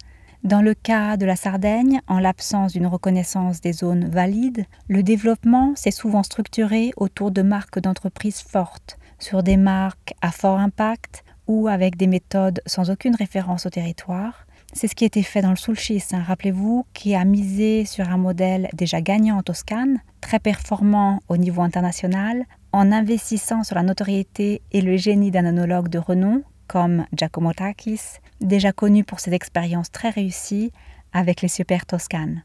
Dans 0.44 0.62
le 0.62 0.74
cas 0.74 1.18
de 1.18 1.26
la 1.26 1.36
Sardaigne, 1.36 2.02
en 2.08 2.20
l'absence 2.20 2.74
d'une 2.74 2.88
reconnaissance 2.88 3.60
des 3.60 3.74
zones 3.74 4.10
valides, 4.10 4.66
le 4.88 5.04
développement 5.04 5.74
s'est 5.76 5.92
souvent 5.92 6.24
structuré 6.24 6.92
autour 6.96 7.32
de 7.32 7.42
marques 7.42 7.80
d'entreprises 7.80 8.42
fortes, 8.42 8.98
sur 9.20 9.44
des 9.44 9.58
marques 9.58 10.14
à 10.22 10.32
fort 10.32 10.60
impact 10.60 11.24
ou 11.48 11.68
avec 11.68 11.98
des 11.98 12.08
méthodes 12.08 12.62
sans 12.66 12.90
aucune 12.90 13.16
référence 13.16 13.66
au 13.66 13.70
territoire, 13.70 14.48
c'est 14.74 14.88
ce 14.88 14.96
qui 14.96 15.06
a 15.06 15.08
été 15.08 15.24
fait 15.24 15.42
dans 15.42 15.50
le 15.50 15.56
Sulcis, 15.56 16.04
hein. 16.12 16.22
rappelez-vous, 16.22 16.86
qui 16.94 17.16
a 17.16 17.24
misé 17.24 17.86
sur 17.86 18.10
un 18.10 18.18
modèle 18.18 18.70
déjà 18.74 19.02
gagnant 19.02 19.38
en 19.38 19.42
Toscane, 19.42 20.02
très 20.22 20.40
performant 20.40 21.22
au 21.30 21.38
niveau 21.38 21.62
international, 21.62 22.46
en 22.74 22.92
investissant 22.92 23.64
sur 23.64 23.76
la 23.76 23.84
notoriété 23.84 24.62
et 24.72 24.82
le 24.82 24.98
génie 24.98 25.32
d'un 25.32 25.48
onologue 25.48 25.88
de 25.88 26.00
renom 26.00 26.44
comme 26.68 27.06
Giacomo 27.14 27.54
Takis, 27.54 28.20
déjà 28.42 28.72
connu 28.72 29.04
pour 29.04 29.20
ses 29.20 29.34
expériences 29.34 29.92
très 29.92 30.10
réussies 30.10 30.72
avec 31.14 31.42
les 31.42 31.48
super 31.48 31.86
toscanes. 31.86 32.44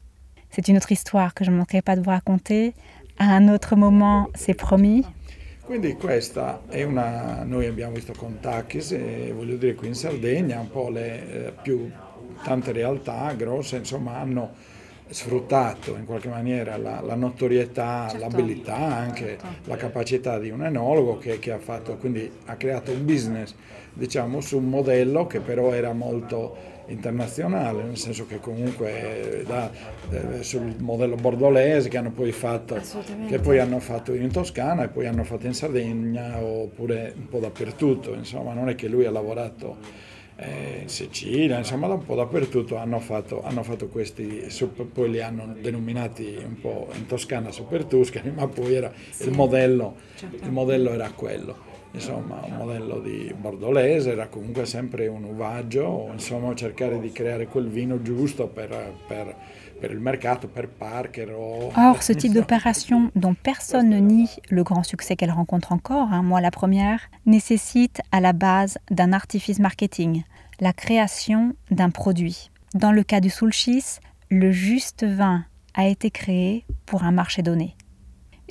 C'est 0.49 0.67
une 0.67 0.77
autre 0.77 0.91
histoire 0.91 1.33
que 1.33 1.43
je 1.43 1.51
ne 1.51 1.57
manquerai 1.57 1.81
pas 1.81 1.95
de 1.95 2.01
vous 2.01 2.09
raconter. 2.09 2.73
À 3.17 3.35
un 3.35 3.53
autre 3.53 3.75
moment, 3.75 4.29
c'est 4.35 4.53
promis. 4.53 5.03
Quindi 5.65 5.95
questa 5.95 6.61
è 6.67 6.83
una, 6.83 7.43
noi 7.43 7.67
abbiamo 7.67 7.95
visto 7.95 8.13
con 8.13 8.39
Takis 8.41 8.91
e 8.91 9.31
voglio 9.33 9.55
dire 9.55 9.75
qui 9.75 9.87
in 9.87 9.95
Sardegna 9.95 10.59
un 10.59 10.69
po' 10.69 10.89
le 10.89 11.47
eh, 11.47 11.53
più 11.61 11.89
tante 12.43 12.73
realtà 12.73 13.33
grosse 13.33 13.77
insomma 13.77 14.17
hanno 14.17 14.51
sfruttato 15.13 15.95
in 15.95 16.05
qualche 16.05 16.27
maniera 16.27 16.75
la, 16.77 17.01
la 17.01 17.15
notorietà, 17.15 18.07
certo. 18.09 18.25
l'abilità, 18.25 18.75
anche 18.75 19.37
certo. 19.39 19.47
la 19.65 19.75
capacità 19.75 20.39
di 20.39 20.49
un 20.49 20.65
enologo 20.65 21.17
che, 21.17 21.39
che, 21.39 21.51
ha 21.51 21.59
fatto, 21.59 21.95
quindi 21.97 22.29
ha 22.45 22.55
creato 22.55 22.91
un 22.91 23.05
business 23.05 23.53
diciamo 23.93 24.41
su 24.41 24.57
un 24.57 24.69
modello 24.69 25.27
che 25.27 25.39
però 25.39 25.71
era 25.71 25.93
molto 25.93 26.71
internazionale, 26.87 27.83
nel 27.83 27.97
senso 27.97 28.25
che 28.25 28.39
comunque 28.39 29.43
da, 29.45 29.69
eh, 30.09 30.43
sul 30.43 30.75
modello 30.79 31.15
bordolese 31.15 31.87
che 31.89 31.97
hanno 31.97 32.11
poi 32.11 32.31
fatto, 32.31 32.81
che 33.27 33.39
poi 33.39 33.59
hanno 33.59 33.79
fatto 33.79 34.13
in 34.13 34.31
Toscana 34.31 34.83
e 34.83 34.87
poi 34.89 35.05
hanno 35.05 35.23
fatto 35.23 35.45
in 35.45 35.53
Sardegna 35.53 36.41
oppure 36.43 37.13
un 37.15 37.29
po' 37.29 37.39
dappertutto, 37.39 38.13
insomma 38.13 38.53
non 38.53 38.67
è 38.67 38.75
che 38.75 38.87
lui 38.87 39.05
ha 39.05 39.11
lavorato 39.11 40.11
eh, 40.35 40.79
in 40.81 40.89
Sicilia, 40.89 41.57
insomma 41.57 41.87
un 41.87 42.03
po' 42.03 42.15
dappertutto 42.15 42.77
hanno 42.77 42.99
fatto, 42.99 43.43
hanno 43.43 43.63
fatto 43.63 43.87
questi, 43.87 44.47
poi 44.91 45.11
li 45.11 45.21
hanno 45.21 45.55
denominati 45.59 46.37
un 46.43 46.59
po' 46.59 46.89
in 46.95 47.05
Toscana 47.05 47.51
Super 47.51 47.85
Tuscani, 47.85 48.31
ma 48.31 48.47
poi 48.47 48.73
era, 48.73 48.91
sì. 49.09 49.27
il, 49.27 49.31
modello, 49.31 49.95
certo. 50.15 50.43
il 50.43 50.51
modello 50.51 50.91
era 50.91 51.09
quello 51.11 51.71
insomma 51.93 52.41
un 52.43 52.55
modello 52.57 52.99
di 52.99 53.33
bordolese, 53.37 54.11
era 54.11 54.27
comunque 54.27 54.65
sempre 54.65 55.07
un 55.07 55.23
uvaggio, 55.23 56.09
insomma 56.11 56.53
cercare 56.55 56.99
di 56.99 57.11
creare 57.11 57.45
quel 57.47 57.67
vino 57.67 58.01
giusto 58.01 58.47
per, 58.47 58.93
per, 59.07 59.35
Or, 61.77 62.03
ce 62.03 62.13
type 62.13 62.33
d'opération, 62.33 63.11
dont 63.15 63.33
personne 63.33 63.89
ne 63.89 63.99
nie 63.99 64.29
le 64.49 64.63
grand 64.63 64.83
succès 64.83 65.15
qu'elle 65.15 65.31
rencontre 65.31 65.71
encore, 65.71 66.11
hein, 66.11 66.23
moi 66.23 66.41
la 66.41 66.51
première, 66.51 66.99
nécessite 67.25 68.01
à 68.11 68.19
la 68.19 68.33
base 68.33 68.77
d'un 68.91 69.13
artifice 69.13 69.59
marketing, 69.59 70.23
la 70.59 70.73
création 70.73 71.53
d'un 71.71 71.89
produit. 71.89 72.51
Dans 72.73 72.91
le 72.91 73.03
cas 73.03 73.19
du 73.19 73.29
Sulcis, 73.29 73.99
le 74.29 74.51
juste 74.51 75.03
vin 75.03 75.45
a 75.73 75.87
été 75.87 76.11
créé 76.11 76.65
pour 76.85 77.03
un 77.03 77.11
marché 77.11 77.41
donné. 77.41 77.75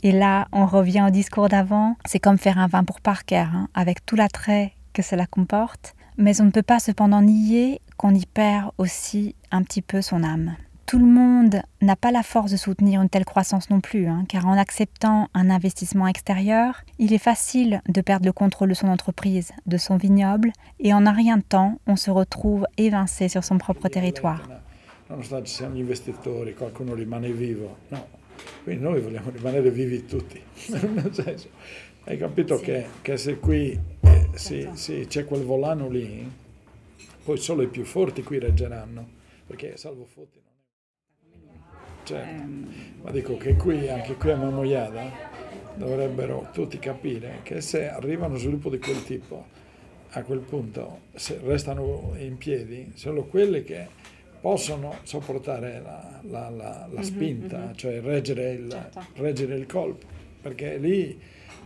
Et 0.03 0.13
là, 0.13 0.49
on 0.53 0.67
revient 0.67 1.05
au 1.07 1.11
discours 1.11 1.49
d'avant. 1.49 1.97
C'est 2.07 2.19
comme 2.19 2.39
faire 2.39 2.59
un 2.59 2.67
vin 2.67 2.85
pour 2.85 3.01
Parker, 3.01 3.47
hein, 3.53 3.69
avec 3.75 4.05
tout 4.05 4.17
l'attrait 4.17 4.73
que 4.93 5.03
cela 5.03 5.27
comporte. 5.27 5.95
Mais 6.19 6.41
on 6.41 6.45
ne 6.45 6.51
peut 6.51 6.63
pas 6.63 6.81
cependant 6.81 7.23
nier 7.23 7.81
qu'on 7.97 8.15
y 8.15 8.27
perd 8.27 8.73
aussi 8.79 9.35
un 9.51 9.63
petit 9.63 9.83
peu 9.83 10.03
son 10.03 10.25
âme. 10.25 10.57
Tout 10.87 10.99
le 10.99 11.07
monde 11.07 11.63
n'a 11.81 11.97
pas 11.97 12.11
la 12.11 12.23
force 12.23 12.51
de 12.51 12.57
soutenir 12.57 13.01
une 13.01 13.09
telle 13.09 13.25
croissance 13.25 13.71
non 13.71 13.81
plus, 13.81 14.07
hein, 14.07 14.25
car 14.29 14.47
en 14.47 14.59
acceptant 14.59 15.29
un 15.33 15.49
investissement 15.49 16.07
extérieur, 16.07 16.83
il 16.99 17.13
est 17.13 17.19
facile 17.19 17.81
de 17.89 18.01
perdre 18.01 18.27
le 18.27 18.33
contrôle 18.33 18.69
de 18.69 18.75
son 18.75 18.89
entreprise, 18.89 19.53
de 19.67 19.79
son 19.79 19.97
vignoble, 19.97 20.53
et 20.81 20.93
en 20.93 21.07
un 21.07 21.13
rien 21.13 21.39
de 21.39 21.43
temps, 21.43 21.81
on 21.87 21.97
se 21.97 22.11
retrouve 22.11 22.67
évincé 22.77 23.29
sur 23.29 23.45
son 23.45 23.59
propre 23.59 23.89
territoire. 23.89 24.43
Quindi 28.65 28.83
noi 28.83 29.01
vogliamo 29.01 29.31
rimanere 29.31 29.71
vivi 29.71 30.05
tutti, 30.05 30.41
nel 30.71 31.13
senso, 31.13 31.49
hai 32.05 32.17
capito 32.17 32.59
sì. 32.59 32.65
che, 32.65 32.87
che, 33.03 33.17
se 33.17 33.39
qui 33.39 33.79
eh, 34.01 34.29
sì, 34.35 34.69
sì, 34.73 35.07
c'è 35.09 35.25
quel 35.25 35.43
volano 35.43 35.89
lì, 35.89 36.31
poi 37.25 37.39
solo 37.39 37.63
i 37.63 37.69
più 37.69 37.85
forti 37.85 38.23
qui 38.23 38.39
reggeranno, 38.39 39.07
perché 39.47 39.77
salvo 39.77 40.05
Fotti. 40.05 40.42
Certo, 42.05 42.43
um... 42.43 42.69
ma 43.03 43.11
dico 43.11 43.37
che 43.37 43.55
qui, 43.55 43.89
anche 43.89 44.15
qui 44.15 44.31
a 44.31 44.37
Mamoiada, 44.37 45.31
dovrebbero 45.75 46.49
tutti 46.53 46.79
capire 46.79 47.41
che 47.43 47.61
se 47.61 47.89
arrivano 47.89 48.35
a 48.35 48.39
sviluppo 48.39 48.69
di 48.69 48.79
quel 48.79 49.03
tipo, 49.05 49.47
a 50.11 50.23
quel 50.23 50.41
punto, 50.41 51.01
se 51.15 51.41
restano 51.43 52.15
in 52.19 52.37
piedi, 52.37 52.93
solo 52.95 53.25
quelli 53.25 53.63
che 53.65 54.01
possono 54.41 54.97
sopportare 55.05 55.81
la, 55.81 56.21
la, 56.23 56.51
la, 56.51 56.89
la 56.91 57.01
mhm, 57.01 57.01
spinta, 57.01 57.59
mm-hmm. 57.59 57.73
cioè 57.75 58.01
reggere 58.01 58.53
il, 58.53 58.69
certo. 58.69 59.07
reggere 59.15 59.55
il, 59.55 59.67
colpo, 59.67 60.07
perché 60.43 60.77
lì 60.79 61.19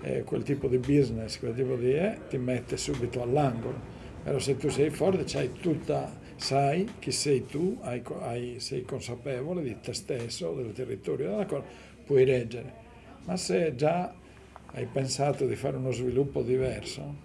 eh, 0.03 0.23
quel 0.25 0.43
tipo 0.43 0.69
di 0.69 0.77
business, 0.77 1.39
quel 1.39 1.55
tipo 1.55 1.75
di 1.75 1.93
eh, 1.93 2.19
ti 2.29 2.37
mette 2.37 2.77
subito 2.77 3.23
all'angolo. 3.23 3.95
Però 4.23 4.39
se 4.39 4.57
tu 4.57 4.69
sei 4.69 4.91
forte, 4.91 5.23
c'hai 5.25 5.53
tutta, 5.53 6.13
sai 6.37 6.89
chi 6.99 7.11
sei 7.11 7.47
tu, 7.47 7.79
hai, 7.83 8.03
hai, 8.21 8.61
sei 8.61 8.85
consapevole 8.85 9.63
di 9.63 9.77
te 9.81 9.93
stesso, 9.93 10.53
del 10.53 10.73
territorio, 10.73 11.31
della 11.31 11.47
cosa, 11.47 11.65
puoi 12.05 12.25
reggere. 12.25 12.85
Ma 13.25 13.37
se 13.37 13.75
già 13.75 14.15
hai 14.73 14.87
pensato 14.87 15.47
di 15.47 15.57
fare 15.57 15.77
uno 15.77 15.91
sviluppo 15.91 16.43
diverso, 16.43 17.25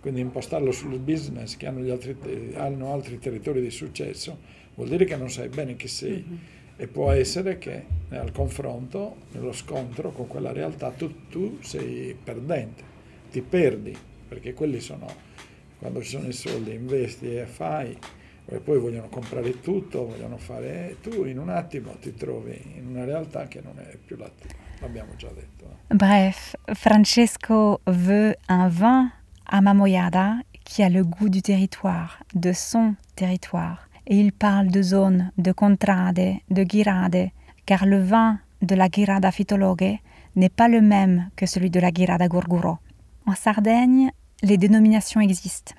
quindi 0.00 0.20
impostarlo 0.20 0.72
sul 0.72 0.98
business 0.98 1.56
che 1.56 1.66
hanno, 1.66 1.90
altri, 1.90 2.16
hanno 2.54 2.92
altri 2.92 3.18
territori 3.18 3.60
di 3.60 3.70
successo, 3.70 4.38
vuol 4.74 4.88
dire 4.88 5.04
che 5.04 5.16
non 5.16 5.30
sai 5.30 5.48
bene 5.48 5.76
chi 5.76 5.88
sei 5.88 6.24
mm-hmm. 6.26 6.38
e 6.76 6.86
può 6.86 7.10
essere 7.10 7.58
che 7.58 7.84
nel 8.08 8.32
confronto, 8.32 9.16
nello 9.32 9.52
scontro 9.52 10.12
con 10.12 10.26
quella 10.26 10.52
realtà 10.52 10.90
tu, 10.90 11.28
tu 11.28 11.58
sei 11.62 12.16
perdente, 12.22 12.82
ti 13.30 13.42
perdi, 13.42 13.96
perché 14.28 14.54
quelli 14.54 14.80
sono, 14.80 15.06
quando 15.78 16.02
ci 16.02 16.10
sono 16.10 16.28
i 16.28 16.32
soldi 16.32 16.74
investi 16.74 17.36
e 17.36 17.46
fai, 17.46 17.96
e 18.50 18.58
poi 18.58 18.78
vogliono 18.78 19.08
comprare 19.08 19.60
tutto, 19.60 20.06
vogliono 20.06 20.36
fare, 20.38 20.96
tu 21.02 21.24
in 21.24 21.38
un 21.38 21.50
attimo 21.50 21.96
ti 22.00 22.14
trovi 22.14 22.58
in 22.76 22.86
una 22.86 23.04
realtà 23.04 23.46
che 23.46 23.60
non 23.62 23.78
è 23.78 23.96
più 23.96 24.16
la 24.16 24.28
tua, 24.28 24.50
l'abbiamo 24.80 25.14
già 25.16 25.28
detto. 25.34 25.76
Bref, 25.88 26.54
Francesco 26.74 27.80
veut 27.84 28.36
un 28.48 28.68
vin 28.68 29.12
à 29.44 29.60
Mamoyada 29.60 30.40
qui 30.64 30.82
a 30.82 30.88
le 30.88 31.02
goût 31.02 31.28
du 31.28 31.40
territoire, 31.40 32.22
de 32.34 32.52
son 32.52 32.94
territoire. 33.14 33.88
et 34.08 34.18
il 34.18 34.32
parle 34.32 34.68
de 34.68 34.82
zones, 34.82 35.30
de 35.36 35.52
contrade, 35.52 36.40
de 36.50 36.62
ghirade, 36.64 37.30
car 37.66 37.84
le 37.84 38.00
vin 38.00 38.40
de 38.62 38.74
la 38.74 38.88
ghirada 38.88 39.30
fitologue 39.30 39.98
n'est 40.34 40.48
pas 40.48 40.68
le 40.68 40.80
même 40.80 41.28
que 41.36 41.46
celui 41.46 41.70
de 41.70 41.78
la 41.78 41.90
ghirada 41.90 42.26
gorguro. 42.26 42.78
En 43.26 43.34
Sardaigne, 43.34 44.10
les 44.42 44.56
dénominations 44.56 45.20
existent. 45.20 45.74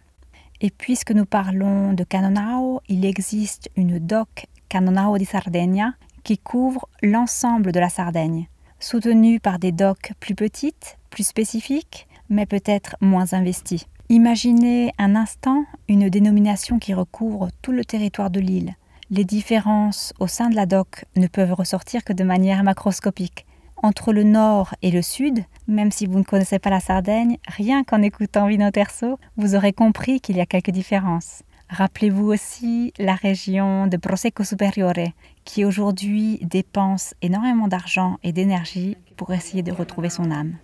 Et 0.61 0.71
puisque 0.71 1.11
nous 1.11 1.25
parlons 1.25 1.93
de 1.93 2.03
Canonao, 2.03 2.81
il 2.89 3.05
existe 3.05 3.69
une 3.77 3.97
DOC 3.97 4.47
Canonao 4.67 5.17
di 5.17 5.23
Sardegna 5.23 5.93
qui 6.23 6.37
couvre 6.37 6.89
l'ensemble 7.01 7.71
de 7.71 7.79
la 7.79 7.87
Sardaigne, 7.87 8.47
soutenue 8.79 9.39
par 9.39 9.57
des 9.57 9.71
DOC 9.71 10.11
plus 10.19 10.35
petites, 10.35 10.97
plus 11.09 11.25
spécifiques, 11.25 12.07
mais 12.29 12.45
peut-être 12.45 12.97
moins 12.99 13.33
investies. 13.33 13.87
Imaginez 14.09 14.91
un 14.97 15.15
instant 15.15 15.63
une 15.87 16.09
dénomination 16.09 16.77
qui 16.77 16.93
recouvre 16.93 17.49
tout 17.61 17.71
le 17.71 17.85
territoire 17.85 18.29
de 18.29 18.41
l'île. 18.41 18.75
Les 19.11 19.23
différences 19.23 20.13
au 20.19 20.27
sein 20.27 20.49
de 20.49 20.55
la 20.55 20.65
DOC 20.65 21.05
ne 21.15 21.27
peuvent 21.27 21.53
ressortir 21.53 22.03
que 22.03 22.13
de 22.13 22.23
manière 22.23 22.63
macroscopique. 22.63 23.45
Entre 23.81 24.11
le 24.11 24.23
nord 24.23 24.75
et 24.81 24.91
le 24.91 25.01
sud, 25.01 25.39
même 25.67 25.91
si 25.91 26.05
vous 26.05 26.19
ne 26.19 26.23
connaissez 26.23 26.59
pas 26.59 26.69
la 26.69 26.81
Sardaigne, 26.81 27.37
rien 27.47 27.83
qu'en 27.83 28.01
écoutant 28.01 28.47
Vino 28.47 28.69
Terzo, 28.71 29.17
vous 29.37 29.55
aurez 29.55 29.71
compris 29.71 30.19
qu'il 30.19 30.35
y 30.35 30.41
a 30.41 30.45
quelques 30.45 30.71
différences. 30.71 31.43
Rappelez-vous 31.69 32.25
aussi 32.25 32.91
la 32.97 33.15
région 33.15 33.87
de 33.87 33.95
Prosecco 33.95 34.43
Superiore, 34.43 35.13
qui 35.45 35.63
aujourd'hui 35.63 36.39
dépense 36.41 37.13
énormément 37.21 37.67
d'argent 37.67 38.17
et 38.23 38.33
d'énergie 38.33 38.97
pour 39.15 39.31
essayer 39.33 39.63
de 39.63 39.71
retrouver 39.71 40.09
son 40.09 40.31
âme. 40.31 40.57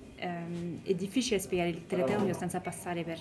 è 0.86 0.94
difficile 0.94 1.40
spiegare 1.40 1.70
il 1.70 1.88
territorio 1.88 2.34
senza 2.34 2.60
passare 2.60 3.04
per, 3.04 3.20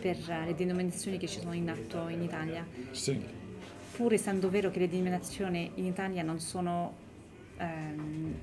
per, 0.00 0.16
le 0.46 0.54
denominazioni 0.54 1.18
che 1.18 1.26
ci 1.26 1.40
sono 1.40 1.52
in 1.52 1.68
atto 1.68 2.08
in 2.08 2.22
Italia. 2.22 2.64
Sì. 2.92 3.20
Pur 3.96 4.12
essendo 4.12 4.48
vero 4.48 4.70
che 4.70 4.78
le 4.78 4.88
denominazioni 4.88 5.72
in 5.74 5.84
Italia 5.84 6.22
non 6.22 6.38
sono 6.38 6.94
ehm, 7.58 8.34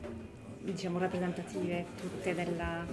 diciamo, 0.71 0.99
rappresentative 0.99 1.85
tutte 1.99 2.35
della, 2.35 2.85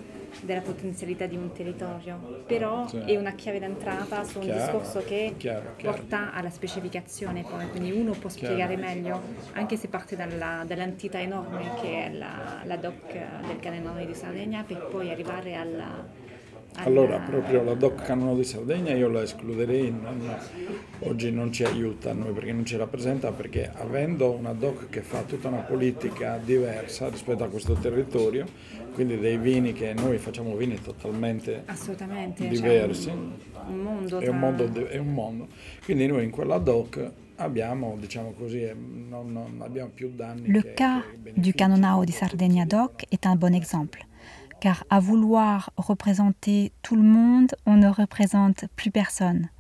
della, 0.43 0.61
potenzialità 0.61 1.27
di 1.27 1.37
un 1.37 1.53
territorio, 1.53 2.43
però 2.47 2.87
cioè, 2.87 3.05
è 3.05 3.17
una 3.17 3.33
chiave 3.33 3.59
d'entrata 3.59 4.23
su 4.25 4.39
un 4.39 4.45
chiaro, 4.45 4.61
discorso 4.61 5.05
che 5.05 5.35
chiaro, 5.37 5.75
chiaro. 5.77 5.97
porta 5.97 6.33
alla 6.33 6.51
specificazione 6.51 7.43
poi, 7.43 7.69
quindi 7.71 7.91
uno 7.91 8.13
può 8.13 8.29
spiegare 8.29 8.77
meglio, 8.77 9.21
anche 9.53 9.77
se 9.77 9.89
parte 9.89 10.17
dalla, 10.17 10.65
dall'entità 10.67 11.21
enorme 11.21 11.75
che 11.81 12.07
è 12.07 12.13
la, 12.13 12.63
la 12.65 12.77
DOC 12.77 13.47
del 13.47 13.59
Canone 13.61 14.07
di 14.07 14.15
Sardegna, 14.15 14.63
per 14.63 14.87
poi 14.87 15.11
arrivare 15.11 15.55
alla 15.55 16.23
allora, 16.77 17.19
proprio 17.19 17.63
la 17.63 17.75
DOC 17.75 18.03
Canone 18.03 18.35
di 18.35 18.45
Sardegna 18.45 18.93
io 18.95 19.09
la 19.09 19.23
escluderei, 19.23 19.91
non, 19.91 20.37
oggi 21.01 21.31
non 21.31 21.53
ci 21.53 21.65
aiuta 21.65 22.11
a 22.11 22.13
noi 22.15 22.33
perché 22.33 22.53
non 22.53 22.65
ci 22.65 22.77
rappresenta, 22.77 23.31
perché 23.31 23.71
avendo 23.73 24.33
una 24.33 24.53
DOC 24.53 24.89
che 24.91 25.01
fa 25.03 25.23
tutta 25.23 25.49
una 25.49 25.61
politica 25.61 26.39
diversa 26.43 27.09
rispetto 27.09 27.45
a 27.45 27.49
questo 27.49 27.75
territorio, 27.75 28.47
quindi 28.93 29.19
dei 29.19 29.39
vini 29.39 29.73
che 29.73 29.95
noi 29.95 30.19
facciamo 30.19 30.57
vini 30.57 30.81
totalmente 30.81 31.65
diversi, 32.37 33.05
cioè 33.05 33.13
un, 33.13 33.33
un 33.69 33.79
mondo 33.79 34.19
è, 34.19 34.29
un 34.29 34.39
mondo, 34.39 34.87
è 34.87 34.99
un 34.99 35.13
mondo, 35.13 35.49
quindi 35.85 36.07
noi 36.07 36.25
in 36.25 36.31
quella 36.31 36.59
DOC 36.59 37.11
abbiamo, 37.37 37.97
diciamo 37.99 38.33
così, 38.33 38.63
eh, 38.63 38.75
non, 38.75 39.33
non 39.33 39.61
abbiamo 39.63 39.91
più 39.93 40.13
danni. 40.15 40.51
Le 40.51 40.75
cas 40.75 41.03
du 41.35 41.51
Canonao 41.55 42.05
di 42.05 42.13
Sardegna 42.13 42.65
DOC 42.65 43.05
est 43.09 43.25
un 43.25 43.39
bon 43.39 43.55
exemple. 43.55 44.07
Car 44.65 44.83
à 44.89 44.99
vouloir 44.99 45.69
représenter 45.77 46.73
tout 46.81 46.97
le 46.97 47.03
monde, 47.03 47.55
on 47.67 47.77
ne 47.77 47.87
représente 47.87 48.65
plus 48.77 48.91
personne. 48.91 49.51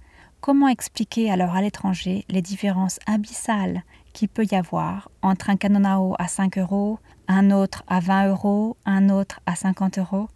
Comment 0.40 0.66
expliquer 0.66 1.30
alors 1.30 1.54
à 1.54 1.60
l'étranger 1.60 2.24
les 2.30 2.40
différences 2.40 2.98
abyssales 3.04 3.82
qu'il 4.14 4.30
peut 4.30 4.46
y 4.50 4.54
avoir 4.54 5.10
entre 5.20 5.50
un 5.50 5.56
Canonao 5.56 6.14
à 6.18 6.26
5 6.26 6.56
euros, 6.56 7.00
un 7.28 7.50
autre 7.50 7.82
à 7.86 8.00
20 8.00 8.28
euros, 8.28 8.78
un 8.86 9.10
autre 9.10 9.40
à 9.44 9.56
50 9.56 9.98
euros, 9.98 10.28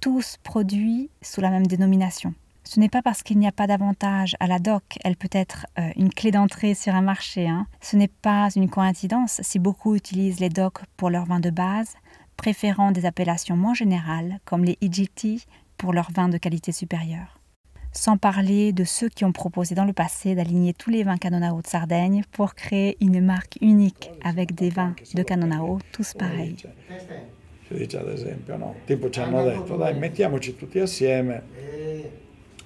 tous 0.00 0.36
produits 0.42 1.10
sous 1.22 1.40
la 1.40 1.50
même 1.50 1.68
dénomination. 1.68 2.34
Ce 2.64 2.80
n'est 2.80 2.88
pas 2.88 3.02
parce 3.02 3.22
qu'il 3.22 3.38
n'y 3.38 3.46
a 3.46 3.52
pas 3.52 3.68
d'avantage 3.68 4.34
à 4.40 4.48
la 4.48 4.58
DOC, 4.58 4.98
elle 5.04 5.16
peut 5.16 5.30
être 5.30 5.64
euh, 5.78 5.90
une 5.96 6.12
clé 6.12 6.32
d'entrée 6.32 6.74
sur 6.74 6.94
un 6.94 7.02
marché. 7.02 7.48
Hein. 7.48 7.66
Ce 7.80 7.96
n'est 7.96 8.08
pas 8.08 8.48
une 8.56 8.68
coïncidence 8.68 9.40
si 9.44 9.60
beaucoup 9.60 9.94
utilisent 9.94 10.40
les 10.40 10.50
DOC 10.50 10.80
pour 10.96 11.08
leurs 11.08 11.24
vins 11.24 11.40
de 11.40 11.50
base, 11.50 11.94
préférant 12.38 12.92
des 12.92 13.04
appellations 13.04 13.56
moins 13.56 13.74
générales 13.74 14.38
comme 14.46 14.64
les 14.64 14.78
IGT 14.80 15.44
pour 15.76 15.92
leurs 15.92 16.10
vins 16.10 16.30
de 16.30 16.38
qualité 16.38 16.72
supérieure. 16.72 17.38
Sans 17.92 18.16
parler 18.16 18.72
de 18.72 18.84
ceux 18.84 19.08
qui 19.08 19.24
ont 19.24 19.32
proposé 19.32 19.74
dans 19.74 19.84
le 19.84 19.92
passé 19.92 20.34
d'aligner 20.34 20.72
tous 20.72 20.90
les 20.90 21.02
vins 21.02 21.18
Canonao 21.18 21.60
de 21.60 21.66
Sardaigne 21.66 22.22
pour 22.32 22.54
créer 22.54 22.96
une 23.00 23.20
marque 23.20 23.58
unique 23.60 24.10
avec 24.22 24.54
des 24.54 24.70
vins 24.70 24.94
de 25.14 25.22
Canonao 25.22 25.80
tous 25.92 26.14
pareils. 26.14 26.56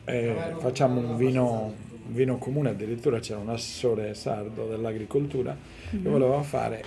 e 0.05 0.35
facciamo 0.59 1.01
un 1.01 1.17
vino, 1.17 1.73
un 2.09 2.15
vino, 2.15 2.37
comune, 2.39 2.71
addirittura 2.71 3.21
c'era 3.21 3.39
un 3.39 3.51
assessore 3.51 4.15
sardo 4.15 4.67
dell'agricoltura 4.67 5.53
mm-hmm. 5.55 6.03
che 6.03 6.09
mhm. 6.09 6.11
voleva 6.11 6.43
fare 6.43 6.85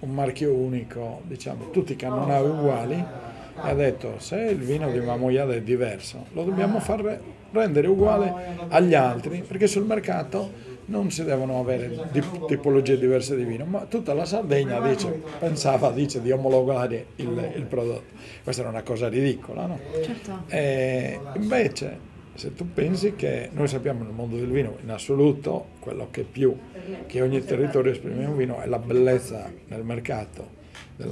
un 0.00 0.10
marchio 0.10 0.52
unico, 0.54 1.22
diciamo, 1.24 1.70
tutti 1.70 1.92
i 1.92 1.96
cannonari 1.96 2.48
uguali 2.48 2.94
e 2.94 3.68
ha 3.68 3.74
detto 3.74 4.14
se 4.18 4.36
il 4.36 4.58
vino 4.58 4.90
di 4.90 5.00
Mamoiada 5.00 5.52
è 5.52 5.60
diverso 5.60 6.26
lo 6.32 6.44
dobbiamo 6.44 6.78
far 6.78 7.20
rendere 7.50 7.88
uguale 7.88 8.32
agli 8.68 8.94
altri 8.94 9.42
perché 9.42 9.66
sul 9.66 9.84
mercato 9.84 10.66
non 10.88 11.10
si 11.10 11.24
devono 11.24 11.58
avere 11.58 12.08
tipologie 12.46 12.98
diverse 12.98 13.36
di 13.36 13.44
vino, 13.44 13.64
ma 13.66 13.80
tutta 13.80 14.14
la 14.14 14.24
Sardegna 14.24 14.80
dice, 14.80 15.22
pensava 15.38 15.90
dice, 15.90 16.22
di 16.22 16.30
omologare 16.30 17.08
il, 17.16 17.52
il, 17.56 17.64
prodotto. 17.64 18.14
Questa 18.42 18.62
era 18.62 18.70
una 18.70 18.82
cosa 18.82 19.08
ridicola, 19.08 19.66
no? 19.66 19.78
Certo. 20.02 20.44
E 20.46 21.18
invece 21.34 21.98
se 22.38 22.54
tu 22.54 22.72
pensi 22.72 23.16
che 23.16 23.50
noi 23.52 23.66
sappiamo 23.66 24.04
nel 24.04 24.12
mondo 24.12 24.36
del 24.36 24.48
vino 24.48 24.76
in 24.80 24.90
assoluto 24.90 25.70
quello 25.80 26.06
che 26.12 26.22
più 26.22 26.56
che 27.06 27.20
ogni 27.20 27.42
territorio 27.42 27.90
esprime 27.90 28.26
un 28.26 28.36
vino 28.36 28.60
è 28.60 28.66
la 28.66 28.78
bellezza 28.78 29.50
nel 29.66 29.82
mercato. 29.82 30.56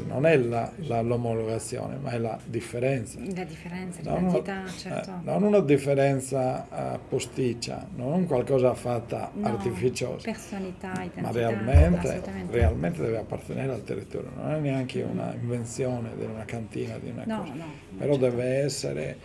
Non 0.06 0.26
è 0.26 0.36
la, 0.36 0.70
la, 0.78 1.00
l'omologazione 1.00 1.96
ma 1.96 2.10
è 2.10 2.18
la 2.18 2.38
differenza. 2.44 3.18
La 3.20 3.44
differenza, 3.44 4.00
l'identità 4.00 4.60
non, 4.60 4.68
certo. 4.68 5.10
eh, 5.10 5.14
non 5.22 5.42
una 5.42 5.60
differenza 5.60 6.66
uh, 6.70 7.08
posticcia 7.08 7.86
non 7.94 8.26
qualcosa 8.26 8.74
fatta 8.74 9.30
no, 9.34 9.46
artificiosa. 9.46 10.22
personalità, 10.24 10.90
identità 10.92 11.20
ma 11.22 11.30
realmente, 11.30 12.22
realmente, 12.50 13.02
deve 13.02 13.18
appartenere 13.18 13.72
al 13.72 13.84
territorio 13.84 14.30
non 14.36 14.52
è 14.52 14.58
neanche 14.58 15.02
una 15.02 15.32
invenzione 15.34 16.16
di 16.16 16.24
una 16.24 16.44
cantina 16.44 16.98
di 16.98 17.10
una 17.10 17.22
no, 17.24 17.40
cosa. 17.42 17.54
no, 17.54 17.64
però 17.96 18.12
certo. 18.12 18.28
deve 18.28 18.44
essere 18.44 19.16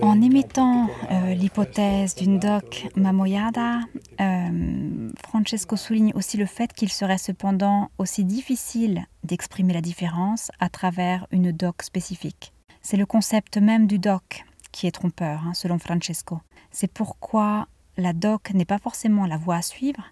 En 0.00 0.20
imitant 0.20 0.88
euh, 1.10 1.34
l'hypothèse 1.34 2.14
d'une 2.14 2.38
doc 2.38 2.86
Mamoyada, 2.96 3.80
euh, 4.20 5.10
Francesco 5.26 5.76
souligne 5.76 6.12
aussi 6.14 6.36
le 6.36 6.46
fait 6.46 6.72
qu'il 6.72 6.90
serait 6.90 7.18
cependant 7.18 7.90
aussi 7.98 8.24
difficile 8.24 9.06
d'exprimer 9.24 9.72
la 9.72 9.80
différence 9.80 10.50
à 10.60 10.68
travers 10.68 11.26
une 11.32 11.50
doc 11.50 11.82
spécifique. 11.82 12.52
C'est 12.82 12.96
le 12.96 13.06
concept 13.06 13.58
même 13.58 13.86
du 13.86 13.98
doc 13.98 14.44
qui 14.70 14.86
est 14.86 14.92
trompeur, 14.92 15.42
hein, 15.44 15.54
selon 15.54 15.78
Francesco. 15.78 16.40
C'est 16.70 16.92
pourquoi 16.92 17.66
la 17.96 18.12
doc 18.12 18.52
n'est 18.54 18.64
pas 18.64 18.78
forcément 18.78 19.26
la 19.26 19.36
voie 19.36 19.56
à 19.56 19.62
suivre, 19.62 20.04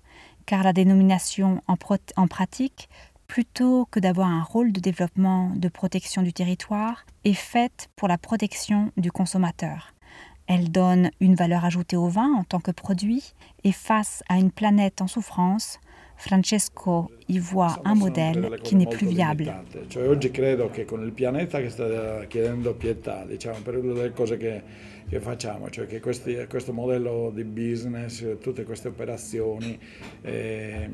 car 0.47 0.65
la 0.65 0.73
dénomination 0.73 1.63
en, 1.69 1.77
en 2.17 2.27
pratique 2.27 2.89
plutôt 3.27 3.87
que 3.91 4.01
d'avoir 4.01 4.29
un 4.29 4.43
rôle 4.43 4.73
de 4.73 4.81
développement 4.81 5.51
de 5.55 5.69
protection 5.69 6.23
du 6.23 6.33
territoire, 6.33 7.05
est 7.25 7.35
faite 7.35 7.89
pour 7.97 8.09
la 8.09 8.19
protection 8.19 8.93
du 8.97 9.11
consommateur. 9.11 9.93
Elle 10.47 10.71
donne 10.71 11.11
une 11.21 11.35
valeur 11.35 11.65
ajoutée 11.65 11.97
au 11.97 12.09
vin 12.09 12.33
en 12.35 12.45
tant 12.45 12.61
que 12.61 12.71
produit 12.71 13.35
et 13.65 13.73
face 13.73 14.23
à 14.29 14.39
une 14.39 14.53
planète 14.53 15.03
en 15.03 15.09
souffrance, 15.09 15.81
Francesco 16.17 17.11
y 17.29 17.39
voit 17.39 17.77
un 17.85 17.95
modèle 17.95 18.59
qui 18.65 18.75
n'est 18.75 18.87
plus 18.87 19.07
viable. 19.07 19.53
Oggi 19.97 20.31
credo 20.31 20.71
che 20.71 20.85
con 20.85 21.03
il 21.05 21.13
pianeta 21.13 21.61
che 21.61 21.69
sta 21.69 22.25
chiedendo 22.27 22.75
pietà, 22.75 23.25
diciamo, 23.27 23.59
per 23.63 23.85
le 23.85 24.13
cose 24.13 24.37
che, 24.37 24.63
che 25.09 25.21
facciamo, 25.21 25.69
cioè 25.71 25.87
che 25.87 26.01
questi, 26.01 26.47
questo 26.49 26.73
modello 26.73 27.31
di 27.35 27.45
business, 27.45 28.39
tutte 28.39 28.65
queste 28.65 28.89
operazioni 28.89 29.79
eh, 30.23 30.91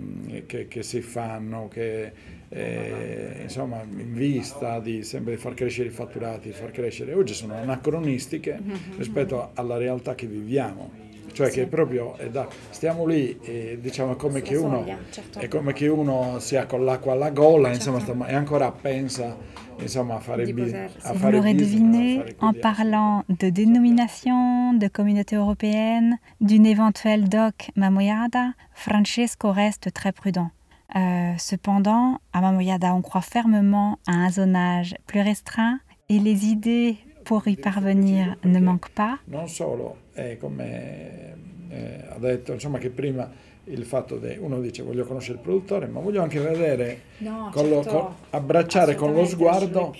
che, 0.46 0.66
che, 0.66 0.82
si 0.82 1.00
fanno, 1.00 1.68
che 1.68 2.12
eh, 2.48 3.38
insomma 3.42 3.82
in 3.82 4.12
vista 4.12 4.80
di 4.80 5.04
sempre 5.04 5.36
far 5.36 5.54
crescere 5.54 5.88
i 5.88 5.92
fatturati, 5.92 6.50
far 6.50 6.72
crescere, 6.72 7.14
oggi 7.14 7.34
sono 7.34 7.54
anacronistiche 7.54 8.60
rispetto 8.96 9.50
alla 9.54 9.76
realtà 9.76 10.14
che 10.14 10.26
viviamo 10.26 11.10
cioè 11.32 11.50
sì. 11.50 11.60
che 11.60 11.66
proprio 11.66 12.16
è 12.16 12.28
da, 12.28 12.46
stiamo 12.70 13.06
lì 13.06 13.38
e 13.42 13.78
diciamo 13.80 14.12
è 14.12 14.16
come, 14.16 14.42
che 14.42 14.56
uno, 14.56 14.84
certo. 15.10 15.38
è 15.38 15.48
come 15.48 15.72
che 15.72 15.88
uno 15.88 16.38
sia 16.38 16.66
con 16.66 16.84
l'acqua 16.84 17.12
alla 17.12 17.30
gola 17.30 17.72
certo. 17.74 17.90
insomma, 17.90 18.26
e 18.26 18.34
ancora 18.34 18.70
pensa 18.70 19.36
insomma, 19.78 20.16
a 20.16 20.20
fare 20.20 20.44
business. 20.52 20.92
Vous 21.14 21.30
l'aurez 21.30 21.54
deviné, 21.54 22.22
en 22.40 22.52
parlant 22.52 23.24
de 23.28 23.50
dénomination, 23.50 24.74
de 24.74 24.88
communauté 24.88 25.36
européenne, 25.36 26.18
d'une 26.40 26.66
éventuelle 26.66 27.28
doc 27.28 27.70
Mamoyada, 27.76 28.52
Francesco 28.74 29.50
reste 29.50 29.92
très 29.92 30.12
prudent. 30.12 30.50
Euh, 30.94 31.32
cependant, 31.38 32.18
à 32.32 32.40
Mamoyada, 32.42 32.94
on 32.94 33.00
croit 33.00 33.22
fermement 33.22 33.98
à 34.06 34.12
un 34.12 34.30
zonage 34.30 34.94
plus 35.06 35.22
restreint 35.22 35.78
et 36.08 36.18
les 36.18 36.46
idées 36.46 36.98
pour 37.24 37.46
y 37.48 37.56
parvenir 37.56 38.36
ne 38.42 38.60
manque 38.60 38.90
pas. 38.94 39.18
Non 39.26 39.48
solo, 39.48 39.96
è 40.12 40.36
come 40.38 41.34
eh, 41.70 42.04
ha 42.08 42.18
detto, 42.18 42.52
insomma 42.52 42.78
che 42.78 42.90
prima 42.90 43.30
il 43.66 43.84
fatto 43.84 44.18
che 44.18 44.38
uno 44.40 44.60
dice 44.60 44.82
voglio 44.82 45.04
conoscere 45.04 45.38
il 45.38 45.42
produttore, 45.42 45.86
ma 45.86 46.00
voglio 46.00 46.20
anche 46.20 46.40
vedere, 46.40 47.00
no, 47.18 47.50
con 47.52 47.64
certo, 47.64 47.92
lo, 47.92 47.98
con, 47.98 48.14
abbracciare 48.30 48.94
con 48.96 49.12
lo 49.12 49.24
sguardo 49.24 49.94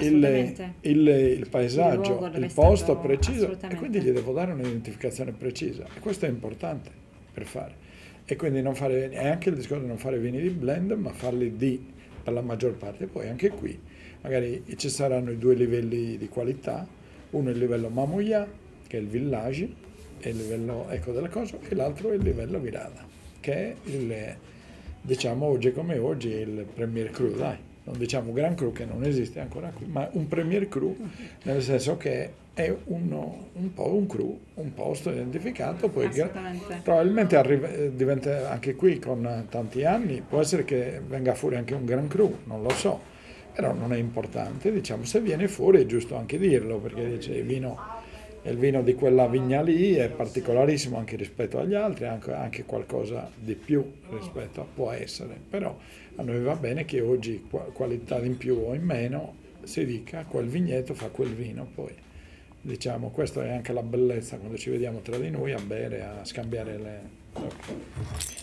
il, 0.00 0.72
il, 0.80 1.08
il, 1.08 1.48
paesaggio, 1.48 2.30
il, 2.34 2.42
il 2.42 2.52
posto 2.52 2.92
stato, 2.92 2.98
preciso 2.98 3.56
e 3.68 3.74
quindi 3.76 4.00
gli 4.00 4.10
devo 4.10 4.32
dare 4.32 4.52
un'identificazione 4.52 5.32
precisa 5.32 5.84
e 5.94 6.00
questo 6.00 6.26
è 6.26 6.28
importante 6.28 6.90
per 7.32 7.44
fare. 7.44 7.84
E 8.28 8.34
quindi 8.34 8.60
non 8.60 8.74
fare, 8.74 9.08
è 9.10 9.28
anche 9.28 9.50
il 9.50 9.54
discorso 9.54 9.82
di 9.82 9.88
non 9.88 9.98
fare 9.98 10.18
vini 10.18 10.40
di 10.40 10.50
blend, 10.50 10.90
ma 10.92 11.12
farli 11.12 11.56
di 11.56 11.94
per 12.26 12.34
la 12.34 12.42
maggior 12.42 12.74
parte. 12.74 13.06
Poi 13.06 13.28
anche 13.28 13.50
qui 13.50 13.78
magari 14.26 14.64
ci 14.76 14.88
saranno 14.88 15.30
i 15.30 15.38
due 15.38 15.54
livelli 15.54 16.18
di 16.18 16.28
qualità, 16.28 16.84
uno 17.30 17.48
è 17.48 17.52
il 17.52 17.58
livello 17.58 17.88
Mamoya, 17.88 18.44
che 18.84 18.98
è 18.98 19.00
il 19.00 19.06
village, 19.06 19.68
è 20.18 20.28
il 20.28 20.36
livello 20.36 20.86
ecco 20.90 21.12
della 21.12 21.28
cosa, 21.28 21.56
e 21.68 21.74
l'altro 21.76 22.10
è 22.10 22.14
il 22.14 22.22
livello 22.22 22.58
Virada, 22.58 23.06
che 23.38 23.54
è 23.54 23.74
il, 23.84 24.34
diciamo 25.00 25.46
oggi 25.46 25.70
come 25.70 25.98
oggi 25.98 26.30
il 26.30 26.66
Premier 26.74 27.10
Cru, 27.10 27.36
dai, 27.36 27.56
non 27.84 27.96
diciamo 27.96 28.32
Gran 28.32 28.56
Cru 28.56 28.72
che 28.72 28.84
non 28.84 29.04
esiste 29.04 29.38
ancora 29.38 29.70
qui, 29.70 29.86
ma 29.86 30.08
un 30.12 30.26
Premier 30.26 30.68
Cru, 30.68 30.96
nel 31.44 31.62
senso 31.62 31.96
che 31.96 32.44
è 32.52 32.74
uno, 32.86 33.50
un 33.52 33.74
po' 33.74 33.94
un 33.94 34.06
cru, 34.06 34.40
un 34.54 34.74
posto 34.74 35.10
identificato, 35.10 35.88
poi 35.88 36.08
probabilmente 36.82 37.36
arriva, 37.36 37.68
diventa 37.68 38.50
anche 38.50 38.74
qui 38.74 38.98
con 38.98 39.46
tanti 39.50 39.84
anni, 39.84 40.20
può 40.26 40.40
essere 40.40 40.64
che 40.64 41.00
venga 41.06 41.34
fuori 41.34 41.54
anche 41.54 41.74
un 41.74 41.84
Gran 41.84 42.08
Cru, 42.08 42.38
non 42.44 42.62
lo 42.62 42.70
so, 42.70 43.14
però 43.56 43.72
non 43.72 43.94
è 43.94 43.96
importante, 43.96 44.70
diciamo, 44.70 45.06
se 45.06 45.18
viene 45.22 45.48
fuori 45.48 45.80
è 45.80 45.86
giusto 45.86 46.14
anche 46.14 46.38
dirlo, 46.38 46.76
perché 46.76 47.08
dice 47.08 47.32
il 47.32 47.44
vino, 47.46 47.78
il 48.42 48.58
vino 48.58 48.82
di 48.82 48.94
quella 48.94 49.26
vigna 49.26 49.62
lì 49.62 49.94
è 49.94 50.10
particolarissimo 50.10 50.98
anche 50.98 51.16
rispetto 51.16 51.58
agli 51.58 51.72
altri, 51.72 52.04
anche, 52.04 52.32
anche 52.32 52.64
qualcosa 52.66 53.30
di 53.34 53.54
più 53.54 53.82
rispetto 54.10 54.60
a 54.60 54.66
può 54.72 54.90
essere, 54.90 55.38
però 55.48 55.74
a 56.16 56.22
noi 56.22 56.42
va 56.42 56.54
bene 56.54 56.84
che 56.84 57.00
oggi 57.00 57.48
qualità 57.72 58.18
in 58.18 58.36
più 58.36 58.62
o 58.62 58.74
in 58.74 58.82
meno 58.82 59.36
si 59.62 59.86
dica 59.86 60.26
quel 60.28 60.48
vigneto 60.48 60.92
fa 60.92 61.08
quel 61.08 61.32
vino 61.34 61.66
poi. 61.74 61.94
Diciamo, 62.60 63.08
questa 63.08 63.42
è 63.42 63.52
anche 63.52 63.72
la 63.72 63.82
bellezza 63.82 64.36
quando 64.36 64.58
ci 64.58 64.68
vediamo 64.68 64.98
tra 64.98 65.16
di 65.16 65.30
noi 65.30 65.52
a 65.52 65.60
bere, 65.60 66.02
a 66.02 66.24
scambiare 66.24 66.76
le... 66.76 67.00
Okay. 67.32 68.35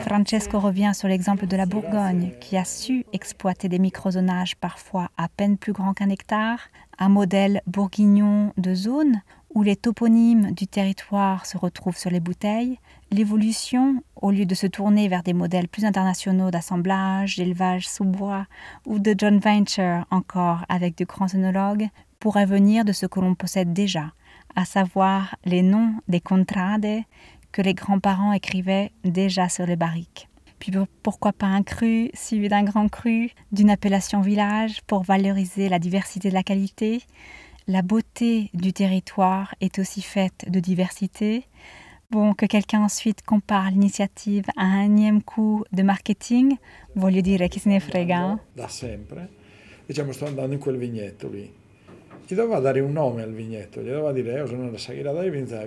Francesco 0.00 0.58
revient 0.58 0.92
sur 0.94 1.08
l'exemple 1.08 1.46
de 1.46 1.56
la 1.56 1.66
Bourgogne, 1.66 2.32
qui 2.40 2.56
a 2.56 2.64
su 2.64 3.04
exploiter 3.12 3.68
des 3.68 3.78
microzonages 3.78 4.56
parfois 4.56 5.10
à 5.16 5.28
peine 5.28 5.58
plus 5.58 5.72
grands 5.72 5.94
qu'un 5.94 6.08
hectare, 6.10 6.60
un 6.98 7.08
modèle 7.08 7.60
bourguignon 7.66 8.52
de 8.56 8.74
zone 8.74 9.20
où 9.54 9.62
les 9.62 9.76
toponymes 9.76 10.52
du 10.52 10.66
territoire 10.66 11.46
se 11.46 11.56
retrouvent 11.56 11.96
sur 11.96 12.10
les 12.10 12.20
bouteilles, 12.20 12.78
l'évolution, 13.10 14.02
au 14.20 14.30
lieu 14.30 14.44
de 14.44 14.54
se 14.54 14.66
tourner 14.66 15.08
vers 15.08 15.22
des 15.22 15.32
modèles 15.32 15.68
plus 15.68 15.84
internationaux 15.84 16.50
d'assemblage, 16.50 17.36
d'élevage 17.36 17.88
sous 17.88 18.04
bois 18.04 18.46
ou 18.84 18.98
de 18.98 19.14
joint 19.18 19.38
venture 19.38 20.04
encore 20.10 20.64
avec 20.68 20.98
de 20.98 21.04
grands 21.04 21.34
œnologues, 21.34 21.88
pourrait 22.20 22.46
venir 22.46 22.84
de 22.84 22.92
ce 22.92 23.06
que 23.06 23.20
l'on 23.20 23.34
possède 23.34 23.72
déjà, 23.72 24.12
à 24.56 24.64
savoir 24.64 25.36
les 25.44 25.62
noms 25.62 25.94
des 26.08 26.20
contrades, 26.20 27.02
que 27.56 27.62
les 27.62 27.72
grands-parents 27.72 28.34
écrivaient 28.34 28.90
déjà 29.02 29.48
sur 29.48 29.64
les 29.64 29.76
barriques. 29.76 30.28
Puis 30.58 30.72
pourquoi 31.02 31.32
pas 31.32 31.46
un 31.46 31.62
cru 31.62 32.10
suivi 32.12 32.50
d'un 32.50 32.64
grand 32.64 32.90
cru, 32.90 33.30
d'une 33.50 33.70
appellation 33.70 34.20
village 34.20 34.82
pour 34.86 35.04
valoriser 35.04 35.70
la 35.70 35.78
diversité 35.78 36.28
de 36.28 36.34
la 36.34 36.42
qualité. 36.42 37.00
La 37.66 37.80
beauté 37.80 38.50
du 38.52 38.74
territoire 38.74 39.54
est 39.62 39.78
aussi 39.78 40.02
faite 40.02 40.44
de 40.48 40.60
diversité. 40.60 41.46
Bon, 42.10 42.34
que 42.34 42.44
quelqu'un 42.44 42.82
ensuite 42.82 43.22
compare 43.22 43.70
l'initiative 43.70 44.44
à 44.58 44.64
un 44.64 44.84
énième 44.84 45.22
coup 45.22 45.64
de 45.72 45.82
marketing, 45.82 46.58
voglio 46.94 47.22
dire 47.22 47.48
chi 47.50 47.58
se 47.58 47.70
ne 47.70 47.80
frega. 47.80 48.38
Da 48.54 48.68
sempre. 48.68 49.30
Diciamo, 49.86 50.12
sto 50.12 50.26
andando 50.26 50.52
in 50.52 50.60
quel 50.60 50.76
vignetto 50.76 51.30
lì. 51.30 51.50
Gli 52.28 52.34
doveva 52.34 52.58
dare 52.58 52.80
un 52.80 52.90
nome 52.90 53.22
al 53.22 53.32
vignetto, 53.32 53.80
gli 53.80 53.88
doveva 53.88 54.10
dire, 54.10 54.32
io 54.32 54.46
sono 54.48 54.68
da 54.68 54.76
Saghira 54.76 55.12
Davinza, 55.12 55.64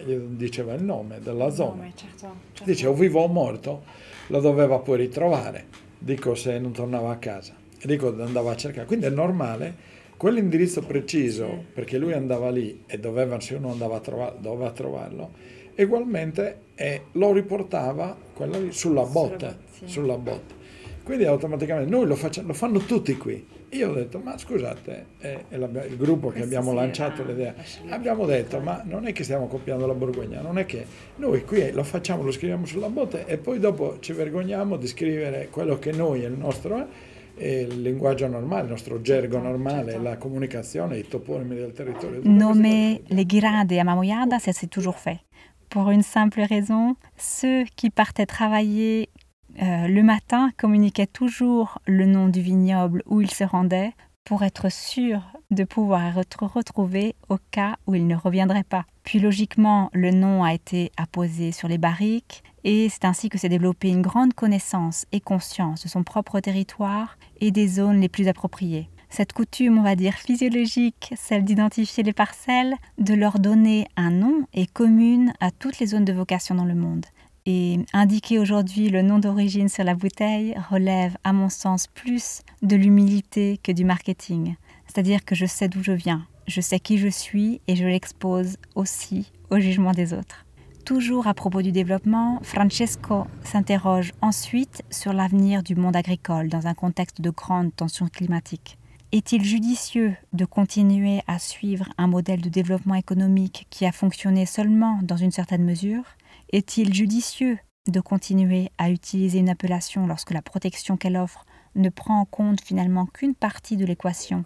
gli 0.00 0.14
diceva 0.14 0.72
il 0.72 0.82
nome 0.82 1.20
della 1.20 1.50
zona. 1.50 1.74
Nome, 1.74 1.92
certo, 1.94 2.34
certo. 2.54 2.64
Dice, 2.64 2.86
o 2.86 2.94
vivo 2.94 3.20
o 3.20 3.28
morto, 3.28 3.82
lo 4.28 4.40
doveva 4.40 4.78
poi 4.78 4.96
ritrovare, 4.96 5.66
dico 5.98 6.34
se 6.34 6.58
non 6.58 6.72
tornava 6.72 7.10
a 7.10 7.16
casa, 7.16 7.54
dico 7.82 8.08
andava 8.22 8.52
a 8.52 8.56
cercare. 8.56 8.86
Quindi 8.86 9.04
è 9.04 9.10
normale 9.10 9.74
quell'indirizzo 10.16 10.80
preciso, 10.80 11.64
perché 11.74 11.98
lui 11.98 12.14
andava 12.14 12.48
lì 12.48 12.84
e 12.86 12.98
doveva, 12.98 13.38
se 13.38 13.56
uno 13.56 13.70
andava 13.70 13.96
a 13.96 14.00
trovarlo, 14.00 14.38
doveva 14.40 14.70
trovarlo, 14.70 15.30
ugualmente 15.76 16.60
e 16.74 17.02
lo 17.12 17.32
riportava 17.32 18.16
lì, 18.46 18.72
sulla 18.72 19.04
botte, 19.04 19.58
sì. 19.72 19.86
sulla 19.86 20.16
botte. 20.16 20.54
Quindi 21.02 21.26
automaticamente 21.26 21.90
noi 21.90 22.06
lo, 22.06 22.14
facciamo, 22.14 22.46
lo 22.46 22.54
fanno 22.54 22.78
tutti 22.78 23.14
qui. 23.18 23.56
Io 23.70 23.90
ho 23.90 23.92
detto, 23.92 24.18
ma 24.18 24.38
scusate, 24.38 25.06
è, 25.18 25.38
è 25.50 25.56
la, 25.56 25.68
il 25.84 25.96
gruppo 25.96 26.28
che 26.28 26.42
abbiamo 26.42 26.70
sì, 26.70 26.76
lanciato 26.76 27.20
ah, 27.20 27.26
l'idea, 27.26 27.54
abbiamo 27.90 28.24
detto, 28.24 28.60
ma 28.60 28.82
non 28.84 29.06
è 29.06 29.12
che 29.12 29.24
stiamo 29.24 29.46
copiando 29.46 29.86
la 29.86 29.92
Borgogna, 29.92 30.40
non 30.40 30.58
è 30.58 30.64
che 30.64 30.86
noi 31.16 31.44
qui 31.44 31.70
lo 31.72 31.84
facciamo, 31.84 32.22
lo 32.22 32.30
scriviamo 32.30 32.64
sulla 32.64 32.88
botte 32.88 33.26
e 33.26 33.36
poi 33.36 33.58
dopo 33.58 33.98
ci 34.00 34.14
vergogniamo 34.14 34.76
di 34.76 34.86
scrivere 34.86 35.48
quello 35.50 35.78
che 35.78 35.92
noi, 35.92 36.22
è 36.22 36.26
il 36.26 36.32
nostro, 36.32 36.88
è 37.34 37.46
il 37.46 37.82
linguaggio 37.82 38.26
normale, 38.26 38.62
il 38.62 38.70
nostro 38.70 39.02
gergo 39.02 39.34
certo, 39.34 39.48
normale, 39.48 39.90
certo. 39.92 40.02
la 40.02 40.16
comunicazione, 40.16 40.96
i 40.96 41.06
toponimi 41.06 41.54
del 41.54 41.72
territorio. 41.72 42.20
Nommer 42.24 43.02
les 43.08 43.26
guirades 43.26 43.78
à 43.78 43.84
Mamoyada, 43.84 44.38
ça 44.38 44.52
s'est 44.52 44.68
toujours 44.68 44.98
fait. 44.98 45.20
Pour 45.68 45.90
une 45.90 46.02
simple 46.02 46.40
raison, 46.40 46.96
ceux 47.18 47.64
qui 47.76 47.90
partaient 47.90 48.24
travailler 48.24 49.10
euh, 49.60 49.88
le 49.88 50.02
matin 50.02 50.50
communiquait 50.56 51.06
toujours 51.06 51.78
le 51.86 52.06
nom 52.06 52.28
du 52.28 52.40
vignoble 52.40 53.02
où 53.06 53.20
il 53.20 53.30
se 53.30 53.44
rendait 53.44 53.92
pour 54.24 54.42
être 54.42 54.70
sûr 54.70 55.22
de 55.50 55.64
pouvoir 55.64 56.18
être 56.18 56.44
retrouvé 56.44 57.16
au 57.28 57.38
cas 57.50 57.76
où 57.86 57.94
il 57.94 58.06
ne 58.06 58.14
reviendrait 58.14 58.62
pas. 58.62 58.84
Puis 59.02 59.18
logiquement, 59.18 59.90
le 59.94 60.10
nom 60.10 60.44
a 60.44 60.52
été 60.52 60.92
apposé 60.96 61.50
sur 61.50 61.66
les 61.66 61.78
barriques 61.78 62.44
et 62.62 62.88
c'est 62.88 63.06
ainsi 63.06 63.30
que 63.30 63.38
s'est 63.38 63.48
développée 63.48 63.88
une 63.88 64.02
grande 64.02 64.34
connaissance 64.34 65.06
et 65.12 65.20
conscience 65.20 65.82
de 65.84 65.88
son 65.88 66.04
propre 66.04 66.40
territoire 66.40 67.16
et 67.40 67.50
des 67.50 67.66
zones 67.66 68.00
les 68.00 68.10
plus 68.10 68.28
appropriées. 68.28 68.90
Cette 69.10 69.32
coutume, 69.32 69.78
on 69.78 69.82
va 69.82 69.96
dire 69.96 70.14
physiologique, 70.14 71.14
celle 71.16 71.44
d'identifier 71.44 72.04
les 72.04 72.12
parcelles, 72.12 72.74
de 72.98 73.14
leur 73.14 73.38
donner 73.38 73.88
un 73.96 74.10
nom, 74.10 74.44
est 74.52 74.70
commune 74.70 75.32
à 75.40 75.50
toutes 75.50 75.78
les 75.78 75.86
zones 75.86 76.04
de 76.04 76.12
vocation 76.12 76.54
dans 76.54 76.66
le 76.66 76.74
monde. 76.74 77.06
Et 77.50 77.78
indiquer 77.94 78.38
aujourd'hui 78.38 78.90
le 78.90 79.00
nom 79.00 79.18
d'origine 79.18 79.70
sur 79.70 79.82
la 79.82 79.94
bouteille 79.94 80.54
relève, 80.70 81.16
à 81.24 81.32
mon 81.32 81.48
sens, 81.48 81.86
plus 81.86 82.42
de 82.60 82.76
l'humilité 82.76 83.58
que 83.62 83.72
du 83.72 83.86
marketing. 83.86 84.56
C'est-à-dire 84.86 85.24
que 85.24 85.34
je 85.34 85.46
sais 85.46 85.66
d'où 85.66 85.82
je 85.82 85.92
viens, 85.92 86.26
je 86.46 86.60
sais 86.60 86.78
qui 86.78 86.98
je 86.98 87.08
suis 87.08 87.62
et 87.66 87.74
je 87.74 87.86
l'expose 87.86 88.58
aussi 88.74 89.32
au 89.48 89.58
jugement 89.60 89.92
des 89.92 90.12
autres. 90.12 90.44
Toujours 90.84 91.26
à 91.26 91.32
propos 91.32 91.62
du 91.62 91.72
développement, 91.72 92.38
Francesco 92.42 93.26
s'interroge 93.44 94.12
ensuite 94.20 94.82
sur 94.90 95.14
l'avenir 95.14 95.62
du 95.62 95.74
monde 95.74 95.96
agricole 95.96 96.50
dans 96.50 96.66
un 96.66 96.74
contexte 96.74 97.22
de 97.22 97.30
grande 97.30 97.74
tension 97.74 98.08
climatique. 98.08 98.76
Est-il 99.10 99.42
judicieux 99.42 100.14
de 100.34 100.44
continuer 100.44 101.22
à 101.26 101.38
suivre 101.38 101.88
un 101.96 102.08
modèle 102.08 102.42
de 102.42 102.50
développement 102.50 102.94
économique 102.94 103.66
qui 103.70 103.86
a 103.86 103.92
fonctionné 103.92 104.44
seulement 104.44 104.98
dans 105.02 105.16
une 105.16 105.30
certaine 105.30 105.64
mesure? 105.64 106.04
Est-il 106.50 106.94
judicieux 106.94 107.58
de 107.88 108.00
continuer 108.00 108.70
à 108.76 108.90
utiliser 108.90 109.38
une 109.38 109.48
appellation 109.48 110.06
lorsque 110.06 110.32
la 110.32 110.42
protection 110.42 110.96
qu'elle 110.96 111.16
offre 111.16 111.44
ne 111.74 111.88
prend 111.88 112.20
en 112.20 112.24
compte 112.24 112.60
finalement 112.60 113.06
qu'une 113.06 113.34
partie 113.34 113.76
de 113.76 113.84
l'équation 113.84 114.44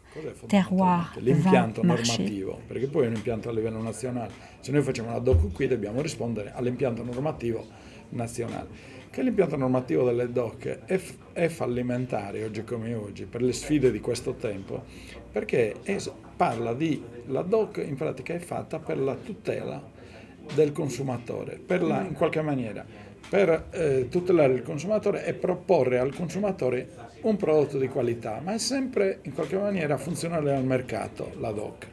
terroir, 0.49 1.15
l'impianto 1.21 1.83
normativo, 1.83 2.61
perché 2.67 2.87
poi 2.87 3.05
è 3.05 3.09
un 3.09 3.15
impianto 3.15 3.49
a 3.49 3.53
livello 3.53 3.83
nazionale. 3.83 4.33
Se 4.61 4.71
noi 4.71 4.83
facciamo 4.83 5.09
una 5.09 5.19
DOC 5.19 5.53
qui 5.53 5.67
dobbiamo 5.67 6.03
rispondere 6.03 6.53
all'impianto 6.53 7.03
normativo 7.03 7.67
nazionale. 8.11 8.91
Che 9.11 9.23
l'impianto 9.23 9.57
normativo 9.57 10.05
delle 10.05 10.31
DOC 10.31 10.85
è, 10.87 11.01
è, 11.33 11.49
fallimentare 11.49 12.45
oggi 12.45 12.65
come 12.65 12.95
oggi 12.95 13.27
per 13.27 13.43
le 13.43 13.53
sfide 13.53 13.91
di 13.91 14.01
questo 14.01 14.35
tempo, 14.35 14.85
perché 15.31 15.83
è, 15.83 15.99
parla 16.37 16.73
di 16.73 17.03
la 17.27 17.43
DOC 17.43 17.85
in 17.87 17.95
pratica 17.95 18.35
è 18.35 18.39
fatta 18.39 18.79
per 18.79 18.99
la 18.99 19.15
tutela 19.15 19.92
del 20.55 20.73
consumatore, 20.73 21.61
la, 21.67 22.03
in 22.03 22.15
qualche 22.15 22.43
maniera, 22.43 22.85
per 23.29 23.69
eh, 23.71 24.09
tutelare 24.11 24.53
il 24.55 24.63
consumatore 24.63 25.25
e 25.25 25.35
proporre 25.35 25.99
al 25.99 26.15
consumatore 26.15 26.89
un 27.23 27.37
prodotto 27.37 27.79
di 27.79 27.89
qualità, 27.89 28.41
ma 28.43 28.55
è 28.55 28.59
sempre 28.59 29.21
in 29.23 29.33
qualche 29.33 29.57
maniera 29.57 29.97
funzionale 29.97 30.55
al 30.55 30.65
mercato, 30.65 31.33
la 31.39 31.51
DOC. 31.51 31.87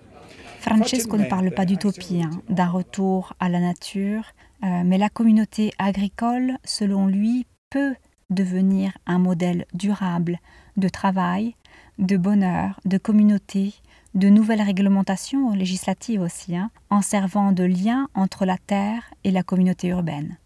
Francesco 0.60 1.16
ne 1.16 1.28
parle 1.28 1.52
pas 1.52 1.66
d'utopie, 1.66 2.22
hein, 2.22 2.42
d'un 2.50 2.70
retour 2.70 3.34
à 3.40 3.48
la 3.48 3.60
nature, 3.60 4.24
euh, 4.64 4.84
mais 4.84 4.98
la 4.98 5.10
communauté 5.10 5.72
agricole, 5.78 6.58
selon 6.66 7.08
lui, 7.08 7.46
peut 7.70 7.96
devenir 8.30 8.92
un 9.06 9.20
modèle 9.20 9.66
durable 9.74 10.40
de 10.76 10.90
travail, 10.90 11.56
de 11.98 12.18
bonheur, 12.18 12.80
de 12.84 12.98
communauté, 12.98 13.74
de 14.14 14.30
nouvelles 14.30 14.62
réglementations 14.62 15.54
législatives 15.54 16.22
aussi, 16.22 16.56
hein, 16.56 16.72
en 16.90 17.02
servant 17.02 17.52
de 17.52 17.64
lien 17.64 18.10
entre 18.16 18.46
la 18.46 18.58
terre 18.58 19.14
et 19.24 19.32
la 19.32 19.44
communauté 19.44 19.90
urbaine. 19.90 20.38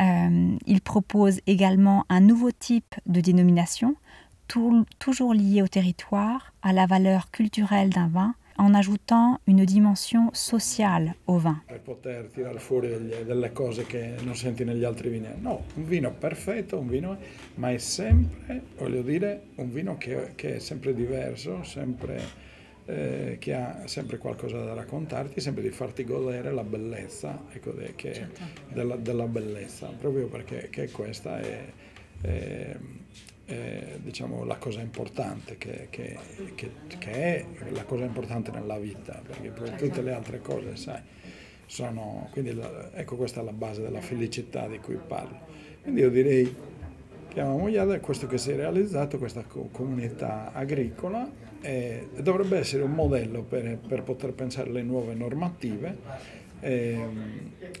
Euh, 0.00 0.56
il 0.66 0.80
propose 0.80 1.40
également 1.46 2.04
un 2.08 2.20
nouveau 2.20 2.50
type 2.50 2.94
de 3.06 3.20
dénomination, 3.20 3.96
toujours 4.98 5.34
lié 5.34 5.62
au 5.62 5.68
territoire, 5.68 6.52
à 6.62 6.72
la 6.72 6.86
valeur 6.86 7.30
culturelle 7.30 7.90
d'un 7.90 8.08
vin, 8.08 8.34
en 8.58 8.74
ajoutant 8.74 9.40
une 9.46 9.64
dimension 9.64 10.30
sociale 10.34 11.14
au 11.26 11.38
vin. 11.38 11.56
Che 22.84 22.92
che, 22.92 22.98
che 22.98 23.32
eh, 23.32 23.36
che 23.38 23.54
ha 23.54 23.86
sempre 23.86 24.18
qualcosa 24.18 24.64
da 24.64 24.74
raccontarti, 24.74 25.40
sempre 25.40 25.62
di 25.62 25.70
farti 25.70 26.04
godere 26.04 26.52
la 26.52 26.64
bellezza 26.64 27.44
ecco, 27.52 27.74
che, 27.96 28.12
certo. 28.12 28.40
della, 28.68 28.96
della, 28.96 29.26
bellezza, 29.26 29.86
proprio 29.86 30.26
perché 30.26 30.90
questa 30.90 31.40
è, 31.40 31.64
è, 32.20 32.76
è 33.44 33.98
diciamo, 34.02 34.44
la 34.44 34.56
cosa 34.56 34.80
importante, 34.80 35.58
che, 35.58 35.86
che, 35.90 36.18
che, 36.54 36.70
è 36.98 37.46
la 37.70 37.84
cosa 37.84 38.04
importante 38.04 38.50
nella 38.50 38.78
vita, 38.78 39.22
perché 39.26 39.48
poi 39.50 39.66
certo. 39.66 39.84
tutte 39.84 40.02
le 40.02 40.12
altre 40.12 40.40
cose, 40.40 40.76
sai, 40.76 41.00
sono, 41.66 42.28
quindi 42.32 42.54
la, 42.54 42.90
ecco 42.94 43.16
questa 43.16 43.40
è 43.40 43.44
la 43.44 43.52
base 43.52 43.82
della 43.82 44.00
felicità 44.00 44.66
di 44.66 44.78
cui 44.78 44.96
parlo. 45.06 45.38
Quindi 45.82 46.00
io 46.00 46.10
direi 46.10 46.70
Iada 47.34 47.94
è 47.94 48.00
questo 48.00 48.26
che 48.26 48.38
si 48.38 48.50
è 48.50 48.56
realizzato, 48.56 49.18
questa 49.18 49.42
comunità 49.42 50.52
agricola 50.52 51.50
e 51.62 52.08
dovrebbe 52.20 52.58
essere 52.58 52.82
un 52.82 52.92
modello 52.92 53.42
per, 53.42 53.78
per 53.78 54.02
poter 54.02 54.32
pensare 54.32 54.68
alle 54.68 54.82
nuove 54.82 55.14
normative 55.14 55.96
e, 56.60 56.98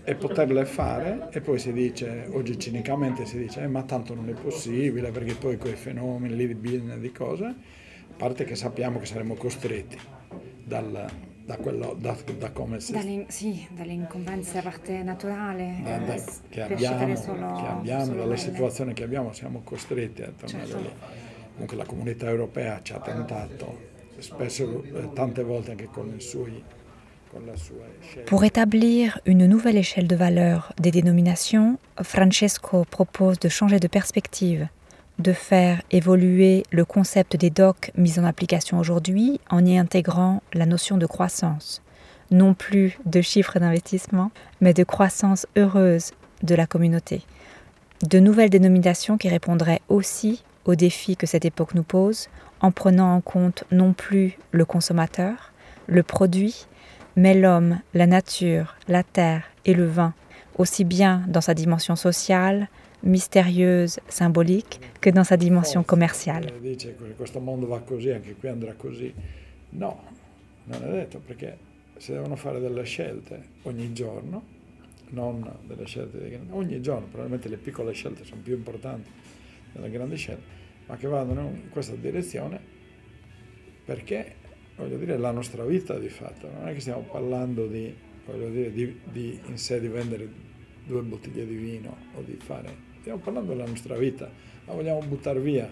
e, 0.04 0.14
poterle 0.14 0.64
fare 0.64 1.28
e 1.30 1.40
poi 1.40 1.58
si 1.58 1.72
dice, 1.72 2.26
oggi 2.30 2.58
cinicamente 2.58 3.26
si 3.26 3.38
dice, 3.38 3.62
eh, 3.62 3.66
ma 3.68 3.82
tanto 3.82 4.14
non 4.14 4.28
è 4.28 4.32
possibile 4.32 5.10
perché 5.10 5.34
poi 5.34 5.56
quei 5.56 5.74
fenomeni 5.76 6.34
lì 6.34 6.46
di 6.46 6.54
business 6.54 6.98
di 6.98 7.12
cose, 7.12 7.44
a 7.44 7.54
parte 8.16 8.44
che 8.44 8.56
sappiamo 8.56 8.98
che 8.98 9.06
saremo 9.06 9.34
costretti 9.34 9.96
dal, 10.64 11.08
da, 11.44 11.56
quello, 11.56 11.96
da, 11.98 12.16
da 12.38 12.50
come 12.50 12.80
si... 12.80 12.92
Dalle, 12.92 13.26
sì, 13.28 13.66
dall'incombenza 13.70 14.58
a 14.58 14.62
parte 14.62 15.02
naturale. 15.02 15.80
Da, 15.82 15.98
da, 15.98 16.14
eh, 16.14 16.24
che 16.48 16.62
abbiamo, 16.62 17.14
solo, 17.16 17.54
che 17.54 17.66
abbiamo 17.66 18.14
dalla 18.14 18.36
situazione 18.36 18.92
che 18.94 19.04
abbiamo, 19.04 19.32
siamo 19.32 19.60
costretti 19.62 20.22
a 20.22 20.32
tornare 20.36 20.66
certo. 20.66 20.82
lì. 20.82 20.90
Comunque 21.62 21.76
la 21.76 21.86
comunità 21.86 22.28
europea 22.28 22.80
ci 22.82 22.92
ha 22.92 22.98
tentato, 22.98 23.78
spesso, 24.18 24.82
eh, 24.82 25.12
tante 25.14 25.44
volte 25.44 25.70
anche 25.70 25.88
con 25.92 26.12
Pour 28.26 28.42
établir 28.42 29.20
une 29.26 29.46
nouvelle 29.46 29.76
échelle 29.76 30.08
de 30.08 30.16
valeur 30.16 30.72
des 30.80 30.90
dénominations, 30.90 31.78
Francesco 32.02 32.84
propose 32.84 33.38
de 33.38 33.48
changer 33.48 33.78
de 33.78 33.86
perspective 33.86 34.66
de 35.20 35.32
faire 35.32 35.82
évoluer 35.92 36.64
le 36.70 36.84
concept 36.84 37.36
des 37.36 37.50
docs 37.50 37.92
mis 37.96 38.18
en 38.18 38.24
application 38.24 38.80
aujourd'hui 38.80 39.40
en 39.48 39.64
y 39.64 39.78
intégrant 39.78 40.42
la 40.54 40.66
notion 40.66 40.96
de 40.96 41.06
croissance. 41.06 41.80
Non 42.32 42.54
plus 42.54 42.98
de 43.06 43.20
chiffres 43.20 43.60
d'investissement, 43.60 44.32
mais 44.60 44.74
de 44.74 44.82
croissance 44.82 45.46
heureuse 45.56 46.10
de 46.42 46.56
la 46.56 46.66
communauté. 46.66 47.22
De 48.02 48.18
nouvelles 48.18 48.50
dénominations 48.50 49.16
qui 49.16 49.28
répondraient 49.28 49.82
aussi 49.88 50.42
aux 50.64 50.74
défis 50.74 51.16
que 51.16 51.26
cette 51.26 51.44
époque 51.44 51.74
nous 51.74 51.82
pose, 51.82 52.28
en 52.60 52.70
prenant 52.70 53.14
en 53.14 53.20
compte 53.20 53.64
non 53.70 53.92
plus 53.92 54.38
le 54.50 54.64
consommateur, 54.64 55.52
le 55.86 56.02
produit, 56.02 56.66
mais 57.16 57.34
l'homme, 57.34 57.80
la 57.94 58.06
nature, 58.06 58.76
la 58.88 59.02
terre 59.02 59.44
et 59.64 59.74
le 59.74 59.86
vin, 59.86 60.14
aussi 60.58 60.84
bien 60.84 61.24
dans 61.28 61.40
sa 61.40 61.54
dimension 61.54 61.96
sociale, 61.96 62.68
mystérieuse, 63.02 63.98
symbolique, 64.08 64.80
che 65.00 65.10
dans 65.10 65.24
sa 65.24 65.36
dimension 65.36 65.82
commerciale. 65.82 66.46
Non 75.14 75.46
delle 75.66 75.84
scelte 75.84 76.40
ogni 76.52 76.80
giorno, 76.80 77.06
probabilmente 77.06 77.50
le 77.50 77.58
piccole 77.58 77.92
scelte 77.92 78.24
sono 78.24 78.40
più 78.42 78.54
importanti 78.54 79.10
delle 79.72 79.90
grandi 79.90 80.16
scelte, 80.16 80.42
ma 80.86 80.96
che 80.96 81.06
vadano 81.06 81.50
in 81.54 81.68
questa 81.70 81.94
direzione 81.94 82.60
perché, 83.84 84.36
voglio 84.76 84.96
dire, 84.96 85.16
la 85.18 85.30
nostra 85.30 85.64
vita 85.64 85.98
di 85.98 86.08
fatto, 86.08 86.48
non 86.50 86.68
è 86.68 86.72
che 86.72 86.80
stiamo 86.80 87.02
parlando 87.02 87.66
di, 87.66 87.94
dire, 88.26 88.72
di, 88.72 89.00
di 89.10 89.40
in 89.46 89.58
sé 89.58 89.80
di 89.80 89.88
vendere 89.88 90.28
due 90.84 91.02
bottiglie 91.02 91.46
di 91.46 91.56
vino 91.56 91.96
o 92.14 92.22
di 92.22 92.36
fare 92.40 92.90
stiamo 93.02 93.18
parlando 93.18 93.52
della 93.52 93.66
nostra 93.66 93.96
vita, 93.96 94.30
la 94.64 94.72
vogliamo 94.72 95.00
buttare 95.00 95.40
via 95.40 95.68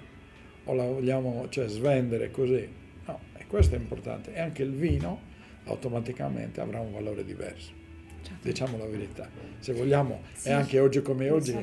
o 0.65 0.75
la 0.75 0.85
vogliamo 0.85 1.49
cioè, 1.49 1.69
svendere 1.69 2.31
così? 2.33 2.69
No, 3.07 3.21
e 3.37 3.47
questo 3.47 3.77
è 3.77 3.79
importante. 3.79 4.35
E 4.35 4.41
anche 4.41 4.63
il 4.63 4.73
vino 4.73 5.29
automaticamente 5.65 6.61
avrà 6.61 6.81
un 6.81 6.93
valore 6.93 7.25
diverso. 7.25 7.80
Certo. 8.23 8.39
Diciamo 8.43 8.79
la 8.79 8.87
verità. 8.87 9.29
Se 9.59 9.73
vogliamo, 9.73 10.21
sì. 10.33 10.49
e 10.49 10.53
anche 10.53 10.81
oggi 10.81 11.03
come 11.03 11.31
oggi. 11.31 11.57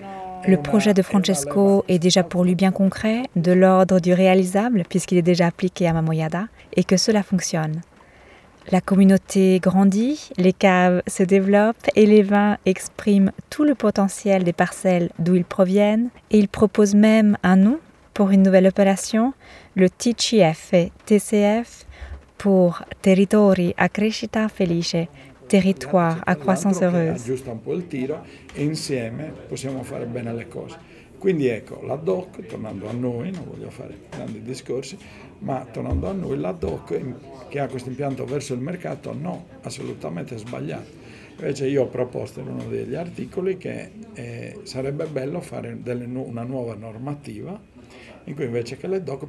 Le 0.46 0.58
projet 0.58 0.94
de 0.94 1.02
Francesco 1.02 1.84
est 1.88 2.00
déjà 2.00 2.24
pour 2.24 2.44
lui 2.44 2.56
bien 2.56 2.72
concret, 2.72 3.24
de 3.36 3.54
l'ordre 3.54 4.00
du 4.00 4.14
réalisable, 4.14 4.84
puisqu'il 4.88 5.18
est 5.18 5.24
déjà 5.24 5.48
appliqué 5.48 5.88
à 5.88 5.94
Mamoyada, 5.94 6.48
et 6.76 6.84
que 6.84 6.98
cela 6.98 7.24
fonctionne. 7.24 7.82
La 8.70 8.82
communauté 8.82 9.60
grandit, 9.60 10.30
les 10.38 10.52
caves 10.52 11.02
se 11.08 11.24
développent 11.24 11.88
et 11.96 12.06
les 12.06 12.22
vins 12.22 12.58
expriment 12.66 13.32
tout 13.50 13.64
le 13.64 13.76
potentiel 13.76 14.44
des 14.44 14.52
parcelles 14.52 15.10
d'où 15.20 15.36
ils 15.36 15.46
proviennent 15.46 16.10
et 16.32 16.38
il 16.38 16.50
propose 16.50 16.94
même 16.94 17.38
un 17.44 17.56
nom 17.56 17.80
pour 18.14 18.32
une 18.32 18.44
nouvelle 18.44 18.68
opération, 18.68 19.34
le 19.76 19.90
TCF 19.90 20.74
TCF 21.06 21.86
pour 22.38 22.84
Territori 23.02 23.74
a 23.78 23.88
crescita 23.88 24.50
felice, 24.50 25.08
territoire 25.48 26.22
à 26.26 26.36
croissance 26.36 26.82
heureuse. 26.82 27.24
Quindi 31.18 31.48
ecco, 31.48 31.82
la 31.84 31.96
DOC, 31.96 32.46
tornando 32.46 32.88
a 32.88 32.92
noi, 32.92 33.32
non 33.32 33.46
voglio 33.50 33.72
fare 33.72 33.98
grandi 34.12 34.42
discorsi, 34.44 34.98
ma 35.40 35.66
tornando 35.72 36.08
a 36.08 36.12
noi, 36.12 36.38
la 36.38 36.52
DOC 36.52 37.48
che 37.48 37.60
ha 37.60 37.68
questo 37.68 37.90
impianto 37.90 38.24
verso 38.26 38.54
il 38.54 38.60
mercato, 38.60 39.14
no, 39.14 39.48
assolutamente 39.64 40.38
sbagliato. 40.38 41.06
Invece 41.40 41.68
io 41.68 41.84
ho 41.84 41.88
proposto 41.88 42.40
in 42.40 42.48
uno 42.48 42.64
degli 42.64 42.96
articoli 42.96 43.58
che 43.58 43.92
eh, 44.14 44.60
sarebbe 44.64 45.06
bello 45.06 45.40
fare 45.40 45.80
delle, 45.82 46.06
una 46.06 46.44
nuova 46.44 46.76
normativa 46.76 47.60
in 48.28 48.36
cui 48.36 48.44
invece 48.44 48.76
che 48.76 48.88
le 48.88 49.02
DOC 49.04 49.26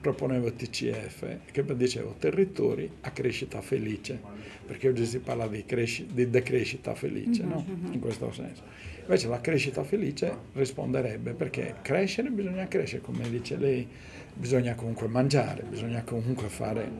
proponevo 0.00 0.52
TCF, 0.52 1.38
che 1.50 1.64
dicevo 1.74 2.16
territori 2.18 2.90
a 3.00 3.10
crescita 3.10 3.62
felice, 3.62 4.20
perché 4.66 4.88
oggi 4.88 5.06
si 5.06 5.20
parla 5.20 5.46
di, 5.48 5.64
cresci, 5.64 6.06
di 6.12 6.28
decrescita 6.28 6.94
felice, 6.94 7.44
no? 7.44 7.64
Mm-hmm. 7.66 7.94
in 7.94 8.00
questo 8.00 8.30
senso. 8.30 8.62
Invece 9.00 9.28
la 9.28 9.40
crescita 9.40 9.82
felice 9.84 10.36
risponderebbe 10.52 11.32
perché 11.32 11.76
crescere 11.80 12.28
bisogna 12.28 12.68
crescere, 12.68 13.00
come 13.00 13.28
dice 13.30 13.56
lei, 13.56 13.88
bisogna 14.34 14.74
comunque 14.74 15.08
mangiare, 15.08 15.62
bisogna 15.62 16.02
comunque 16.02 16.48
fare, 16.48 16.90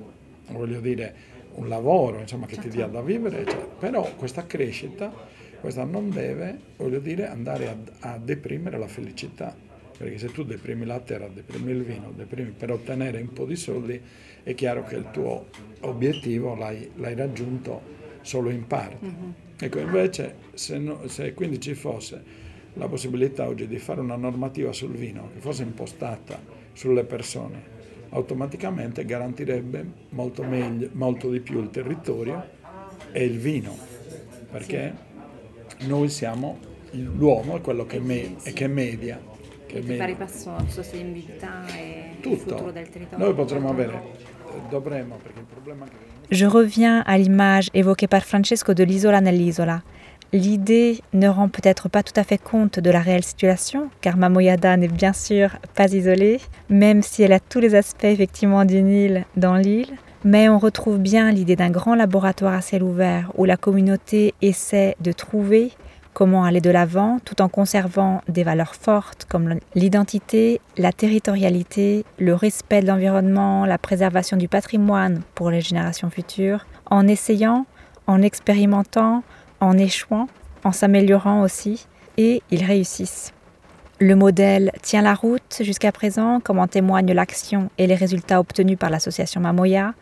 voglio 0.49 0.81
dire, 0.81 1.31
un 1.57 1.69
lavoro 1.69 2.19
insomma, 2.19 2.47
che 2.47 2.57
ti 2.57 2.71
dia 2.71 2.87
da 2.87 3.03
vivere, 3.03 3.43
eccetera. 3.43 3.67
però 3.79 4.11
questa 4.17 4.47
crescita 4.47 5.13
questa 5.61 5.85
non 5.85 6.11
deve, 6.11 6.59
voglio 6.79 6.99
dire, 6.99 7.29
andare 7.29 7.69
a, 7.69 7.77
a 8.11 8.19
deprimere 8.19 8.79
la 8.79 8.89
felicità 8.89 9.55
perché 10.03 10.19
se 10.19 10.33
tu 10.33 10.43
deprimi 10.43 10.85
la 10.85 10.99
terra, 10.99 11.29
deprimi 11.29 11.71
il 11.71 11.85
vino, 11.85 12.11
deprimi 12.13 12.51
per 12.51 12.73
ottenere 12.73 13.21
un 13.21 13.33
po' 13.33 13.45
di 13.45 13.55
soldi, 13.55 14.01
è 14.43 14.53
chiaro 14.53 14.83
che 14.83 14.97
il 14.97 15.11
tuo 15.13 15.47
obiettivo 15.83 16.57
l'hai, 16.57 16.91
l'hai 16.97 17.15
raggiunto 17.15 17.81
solo 18.21 18.51
in 18.51 18.67
parte. 18.67 19.07
Mm-hmm. 19.07 19.31
Ecco, 19.61 19.79
invece 19.79 20.35
se, 20.55 20.79
no, 20.79 21.07
se 21.07 21.35
quindi 21.35 21.61
ci 21.61 21.75
fosse 21.75 22.21
la 22.73 22.89
possibilità 22.89 23.47
oggi 23.47 23.69
di 23.69 23.79
fare 23.79 24.01
una 24.01 24.17
normativa 24.17 24.73
sul 24.73 24.91
vino 24.91 25.31
che 25.35 25.39
fosse 25.39 25.63
impostata 25.63 26.43
sulle 26.73 27.05
persone, 27.05 27.63
automaticamente 28.09 29.05
garantirebbe 29.05 29.87
molto, 30.09 30.43
meglio, 30.43 30.89
molto 30.95 31.31
di 31.31 31.39
più 31.39 31.61
il 31.61 31.71
territorio 31.71 32.45
e 33.13 33.23
il 33.23 33.39
vino, 33.39 33.79
perché 34.51 34.95
sì. 35.79 35.87
noi 35.87 36.09
siamo 36.09 36.59
l'uomo 36.91 37.57
è 37.57 37.61
quello 37.61 37.87
che, 37.87 38.01
me, 38.01 38.35
che 38.53 38.67
media 38.67 39.31
che 39.73 39.81
di 39.81 39.95
pari 39.95 40.15
passo 40.15 40.55
sostenibilità 40.69 41.65
e 41.77 42.17
Tutto. 42.21 42.35
il 42.35 42.39
futuro 42.41 42.71
del 42.73 42.89
territorio? 42.91 43.25
Noi 43.25 43.35
potremmo 43.35 43.71
avere, 43.71 44.03
dovremmo, 44.69 45.17
perché 45.23 45.41
il 45.41 45.47
problema 45.47 45.87
che... 45.87 46.11
Je 46.31 46.47
reviens 46.47 47.03
à 47.07 47.19
l'image 47.19 47.69
évoquée 47.75 48.07
par 48.07 48.25
Francesco 48.25 48.73
de 48.73 48.85
l'isola 48.85 49.21
nell'isola. 49.21 49.83
L'idée 50.33 51.01
ne 51.13 51.29
rend 51.29 51.49
peut-être 51.51 51.91
pas 51.91 52.03
tout 52.03 52.19
à 52.19 52.25
fait 52.25 52.39
compte 52.39 52.79
de 52.79 52.91
la 52.91 53.01
réelle 53.01 53.25
situation, 53.25 53.91
car 54.01 54.17
Mamoyada 54.17 54.79
n'est 54.79 54.89
bien 54.89 55.13
sûr 55.13 55.51
pas 55.75 55.93
isolée, 55.93 56.41
même 56.71 57.03
si 57.03 57.23
elle 57.23 57.35
a 57.35 57.41
tous 57.41 57.61
les 57.61 57.75
aspects 57.75 58.05
effectivement 58.05 58.65
d'une 58.65 58.89
île 58.89 59.27
dans 59.37 59.57
l'île. 59.57 59.95
Mais 60.25 60.49
on 60.49 60.59
retrouve 60.59 60.99
bien 60.99 61.31
l'idée 61.33 61.57
d'un 61.57 61.69
grand 61.69 61.95
laboratoire 61.95 62.55
à 62.55 62.63
ciel 62.63 62.83
ouvert 62.83 63.31
où 63.37 63.45
la 63.45 63.59
communauté 63.59 64.33
essaie 64.41 64.97
de 65.01 65.13
trouver 65.13 65.73
comment 66.13 66.45
aller 66.45 66.61
de 66.61 66.71
l'avant 66.71 67.19
tout 67.25 67.41
en 67.43 67.49
conservant 67.49 68.23
des 68.29 68.45
valeurs 68.45 68.75
fortes 68.75 69.27
comme 69.29 69.59
l'identité, 69.75 70.61
la 70.77 70.93
territorialité, 70.93 72.05
le 72.19 72.35
respect 72.35 72.83
de 72.83 72.87
l'environnement, 72.87 73.65
la 73.67 73.79
préservation 73.79 74.37
du 74.37 74.49
patrimoine 74.49 75.23
pour 75.35 75.51
les 75.51 75.61
générations 75.61 76.11
futures, 76.11 76.67
en 76.87 77.09
essayant, 77.09 77.67
en 78.07 78.23
expérimentant, 78.23 79.23
en 79.61 79.79
échouant, 79.79 80.29
en 80.65 80.73
s'améliorant 80.73 81.43
aussi, 81.43 81.87
et 82.17 82.43
ils 82.51 82.65
réussissent. 82.65 83.33
Le 83.99 84.17
modèle 84.17 84.73
tient 84.83 85.03
la 85.03 85.15
route 85.15 85.61
jusqu'à 85.61 85.93
présent, 85.93 86.41
comme 86.41 86.59
en 86.59 86.67
témoignent 86.67 87.13
l'action 87.13 87.71
et 87.79 87.87
les 87.87 87.95
résultats 87.95 88.41
obtenus 88.41 88.77
par 88.77 88.91
l'association 88.91 89.41
Mamoya, 89.41 89.95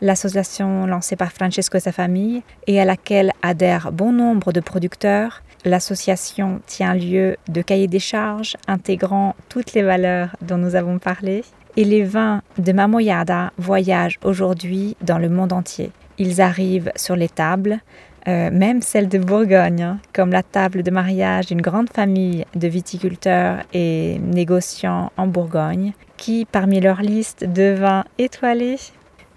l'association 0.00 0.86
lancée 0.86 1.16
par 1.16 1.32
Francesco 1.32 1.76
et 1.76 1.80
sa 1.80 1.92
famille 1.92 2.42
et 2.66 2.80
à 2.80 2.84
laquelle 2.84 3.32
adhèrent 3.42 3.92
bon 3.92 4.12
nombre 4.12 4.52
de 4.52 4.60
producteurs. 4.60 5.42
L'association 5.64 6.60
tient 6.66 6.94
lieu 6.94 7.36
de 7.48 7.60
cahier 7.60 7.86
des 7.86 7.98
charges 7.98 8.56
intégrant 8.66 9.34
toutes 9.48 9.74
les 9.74 9.82
valeurs 9.82 10.34
dont 10.40 10.56
nous 10.56 10.74
avons 10.74 10.98
parlé. 10.98 11.44
Et 11.76 11.84
les 11.84 12.02
vins 12.02 12.42
de 12.58 12.72
Mamoyada 12.72 13.52
voyagent 13.58 14.18
aujourd'hui 14.24 14.96
dans 15.02 15.18
le 15.18 15.28
monde 15.28 15.52
entier. 15.52 15.92
Ils 16.18 16.40
arrivent 16.40 16.92
sur 16.96 17.14
les 17.14 17.28
tables, 17.28 17.80
euh, 18.26 18.50
même 18.50 18.82
celles 18.82 19.08
de 19.08 19.18
Bourgogne, 19.18 19.82
hein, 19.82 19.98
comme 20.12 20.32
la 20.32 20.42
table 20.42 20.82
de 20.82 20.90
mariage 20.90 21.46
d'une 21.46 21.62
grande 21.62 21.90
famille 21.90 22.44
de 22.54 22.68
viticulteurs 22.68 23.58
et 23.72 24.18
négociants 24.18 25.12
en 25.16 25.26
Bourgogne, 25.26 25.92
qui, 26.16 26.46
parmi 26.50 26.80
leur 26.80 27.02
liste 27.02 27.44
de 27.44 27.72
vins 27.72 28.04
étoilés, 28.18 28.78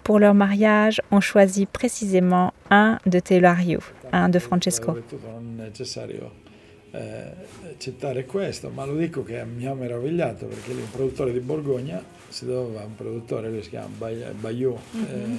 pour 0.02 0.18
leur 0.18 0.34
mariage, 0.34 1.00
ont 1.10 1.20
choisi 1.20 1.64
précisément 1.64 2.52
un 2.70 2.98
de 3.06 3.20
Telario, 3.20 3.80
un 4.22 4.30
de 4.30 4.40
Francesco. 4.40 4.92
Non 4.92 5.56
è 5.58 5.62
necessario 5.64 6.42
eh, 6.90 7.32
citare 7.78 8.24
questo, 8.24 8.70
ma 8.70 8.84
lo 8.84 8.96
dico 8.96 9.22
che 9.22 9.44
mi 9.44 9.66
ha 9.66 9.74
meravigliato 9.74 10.46
perché 10.46 10.70
è 10.70 10.74
un 10.74 10.90
produttore 10.90 11.32
di 11.32 11.40
Borgogna, 11.40 12.02
si 12.28 12.46
doveva 12.46 12.84
un 12.84 12.94
produttore, 12.94 13.50
lui 13.50 13.62
si 13.62 13.70
chiama 13.70 13.88
Bayou, 13.98 14.78
mm-hmm. 14.96 15.32
eh, 15.32 15.38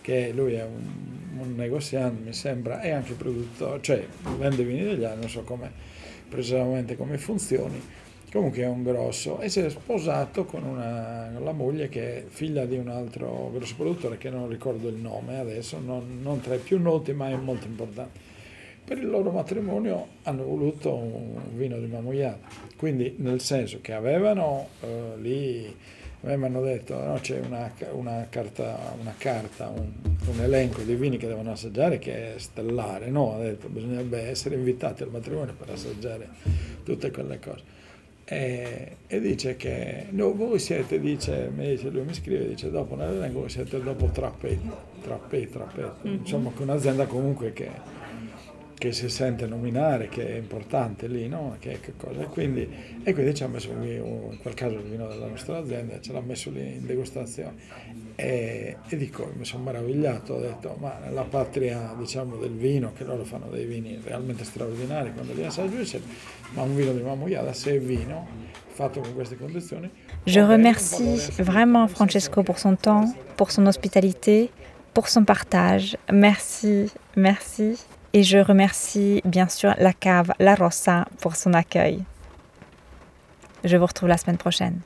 che 0.00 0.32
lui 0.34 0.54
è 0.54 0.64
un, 0.64 1.40
un 1.40 1.54
negoziante, 1.54 2.22
mi 2.24 2.32
sembra, 2.32 2.80
e 2.80 2.90
anche 2.90 3.14
produttore, 3.14 3.80
cioè 3.82 4.04
vende 4.38 4.64
vini 4.64 4.82
degli 4.82 5.04
anni, 5.04 5.20
non 5.20 5.30
so 5.30 5.42
come, 5.42 5.70
precisamente 6.28 6.96
come 6.96 7.18
funzioni 7.18 7.80
Comunque 8.36 8.60
è 8.60 8.66
un 8.66 8.82
grosso 8.82 9.40
e 9.40 9.48
si 9.48 9.60
è 9.60 9.70
sposato 9.70 10.44
con 10.44 10.62
una, 10.62 11.30
la 11.38 11.52
moglie 11.52 11.88
che 11.88 12.18
è 12.18 12.24
figlia 12.28 12.66
di 12.66 12.76
un 12.76 12.88
altro 12.88 13.50
grosso 13.50 13.76
produttore 13.76 14.18
che 14.18 14.28
non 14.28 14.46
ricordo 14.46 14.88
il 14.88 14.96
nome 14.96 15.38
adesso, 15.38 15.80
non, 15.82 16.18
non 16.20 16.42
tra 16.42 16.54
i 16.54 16.58
più 16.58 16.78
noti 16.78 17.14
ma 17.14 17.30
è 17.30 17.36
molto 17.36 17.66
importante. 17.66 18.20
Per 18.84 18.98
il 18.98 19.08
loro 19.08 19.30
matrimonio 19.30 20.08
hanno 20.24 20.44
voluto 20.44 20.94
un 20.94 21.40
vino 21.54 21.78
di 21.78 21.86
Mamoiata, 21.86 22.46
quindi 22.76 23.14
nel 23.20 23.40
senso 23.40 23.78
che 23.80 23.94
avevano 23.94 24.68
eh, 24.82 25.12
lì 25.16 25.74
A 26.20 26.26
me 26.26 26.36
mi 26.36 26.44
hanno 26.44 26.60
detto 26.60 26.94
no, 27.02 27.18
c'è 27.18 27.40
una, 27.40 27.72
una 27.92 28.26
carta, 28.28 28.94
una 29.00 29.14
carta 29.16 29.68
un, 29.68 29.90
un, 30.26 30.40
elenco 30.42 30.82
di 30.82 30.94
vini 30.94 31.16
che 31.16 31.26
devono 31.26 31.52
assaggiare 31.52 31.98
che 31.98 32.34
è 32.34 32.38
stellare. 32.38 33.08
No, 33.08 33.34
ha 33.34 33.38
detto 33.38 33.70
bisognerebbe 33.70 34.28
essere 34.28 34.56
invitati 34.56 35.04
al 35.04 35.08
matrimonio 35.08 35.54
per 35.54 35.70
assaggiare 35.70 36.28
tutte 36.84 37.10
quelle 37.10 37.38
cose. 37.38 37.84
E, 38.28 38.96
e, 39.06 39.20
dice 39.20 39.56
che 39.56 40.06
no, 40.10 40.34
voi 40.34 40.58
siete, 40.58 40.98
dice, 40.98 41.48
mi 41.54 41.68
dice, 41.68 41.90
lui 41.90 42.02
mi 42.02 42.12
scrive, 42.12 42.48
dice 42.48 42.72
dopo 42.72 42.96
nell'elenco 42.96 43.38
voi 43.38 43.48
siete 43.48 43.80
dopo 43.80 44.06
Trappet, 44.06 44.58
Trappet, 45.00 45.50
Trappet, 45.52 45.92
mm-hmm. 46.04 46.16
insomma 46.16 46.50
che 46.50 46.62
un'azienda 46.64 47.06
comunque 47.06 47.52
che 47.52 47.70
che 48.78 48.92
si 48.92 49.08
sente 49.08 49.46
nominare, 49.46 50.08
che 50.08 50.34
è 50.34 50.36
importante 50.36 51.06
lì, 51.06 51.28
no? 51.28 51.56
Che, 51.58 51.80
che 51.80 51.94
cosa. 51.96 52.20
E, 52.20 52.26
quindi, 52.26 52.68
e 53.02 53.14
quindi 53.14 53.34
ci 53.34 53.42
ha 53.42 53.48
messo 53.48 53.70
in 53.70 54.38
quel 54.42 54.54
caso 54.54 54.74
il 54.76 54.82
vino 54.82 55.08
della 55.08 55.26
nostra 55.26 55.58
azienda, 55.58 55.98
ce 56.00 56.12
l'ha 56.12 56.20
messo 56.20 56.50
lì 56.50 56.74
in 56.74 56.86
degustazione. 56.86 57.54
E, 58.16 58.76
e 58.86 58.96
dico, 58.96 59.32
mi 59.34 59.44
sono 59.44 59.64
meravigliato, 59.64 60.34
ho 60.34 60.40
detto, 60.40 60.76
ma 60.78 60.98
nella 61.02 61.24
patria 61.24 61.94
diciamo, 61.98 62.36
del 62.36 62.52
vino, 62.52 62.92
che 62.92 63.04
loro 63.04 63.24
fanno 63.24 63.48
dei 63.48 63.64
vini 63.64 63.98
realmente 64.02 64.44
straordinari 64.44 65.12
quando 65.12 65.32
li 65.32 65.44
assaggi, 65.44 66.02
ma 66.52 66.62
un 66.62 66.76
vino 66.76 66.92
di 66.92 67.00
Mamoyada, 67.00 67.52
se 67.54 67.76
è 67.76 67.80
vino, 67.80 68.26
fatto 68.68 69.00
con 69.00 69.14
queste 69.14 69.36
condizioni. 69.36 69.90
Je 70.24 70.44
remercie 70.44 71.16
vraiment 71.42 71.88
Francesco 71.88 72.42
pour 72.42 72.58
son 72.58 72.76
temps, 72.76 73.14
pour 73.36 73.50
son 73.50 73.66
hospitalité, 73.66 74.50
pour 74.92 75.08
son 75.08 75.24
partage. 75.24 75.96
Merci, 76.10 76.90
merci. 77.16 77.78
Et 78.16 78.22
je 78.22 78.38
remercie 78.38 79.20
bien 79.26 79.46
sûr 79.46 79.74
la 79.76 79.92
cave 79.92 80.32
La 80.38 80.54
Rossa 80.54 81.04
pour 81.20 81.36
son 81.36 81.52
accueil. 81.52 82.02
Je 83.62 83.76
vous 83.76 83.84
retrouve 83.84 84.08
la 84.08 84.16
semaine 84.16 84.38
prochaine. 84.38 84.80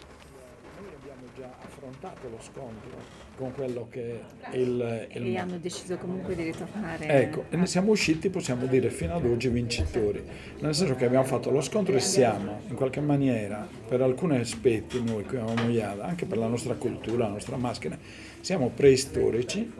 e 4.42 5.38
hanno 5.38 5.58
deciso 5.58 5.96
comunque 5.96 6.34
di 6.34 6.42
ritornare. 6.42 7.06
Ecco, 7.06 7.44
e 7.50 7.56
ne 7.56 7.66
siamo 7.66 7.92
usciti, 7.92 8.30
possiamo 8.30 8.66
dire, 8.66 8.90
fino 8.90 9.14
ad 9.14 9.24
oggi 9.24 9.48
vincitori, 9.48 10.24
nel 10.58 10.74
senso 10.74 10.96
che 10.96 11.04
abbiamo 11.04 11.24
fatto 11.24 11.50
lo 11.50 11.60
scontro 11.60 11.94
e 11.94 12.00
siamo, 12.00 12.62
in 12.66 12.74
qualche 12.74 13.00
maniera, 13.00 13.64
per 13.86 14.02
alcuni 14.02 14.38
aspetti, 14.38 15.02
noi 15.04 15.24
qui 15.24 15.38
a 15.38 15.44
Moiada, 15.44 16.04
anche 16.04 16.26
per 16.26 16.36
la 16.36 16.48
nostra 16.48 16.74
cultura, 16.74 17.26
la 17.26 17.32
nostra 17.32 17.56
maschera, 17.56 17.96
siamo 18.40 18.70
preistorici, 18.74 19.72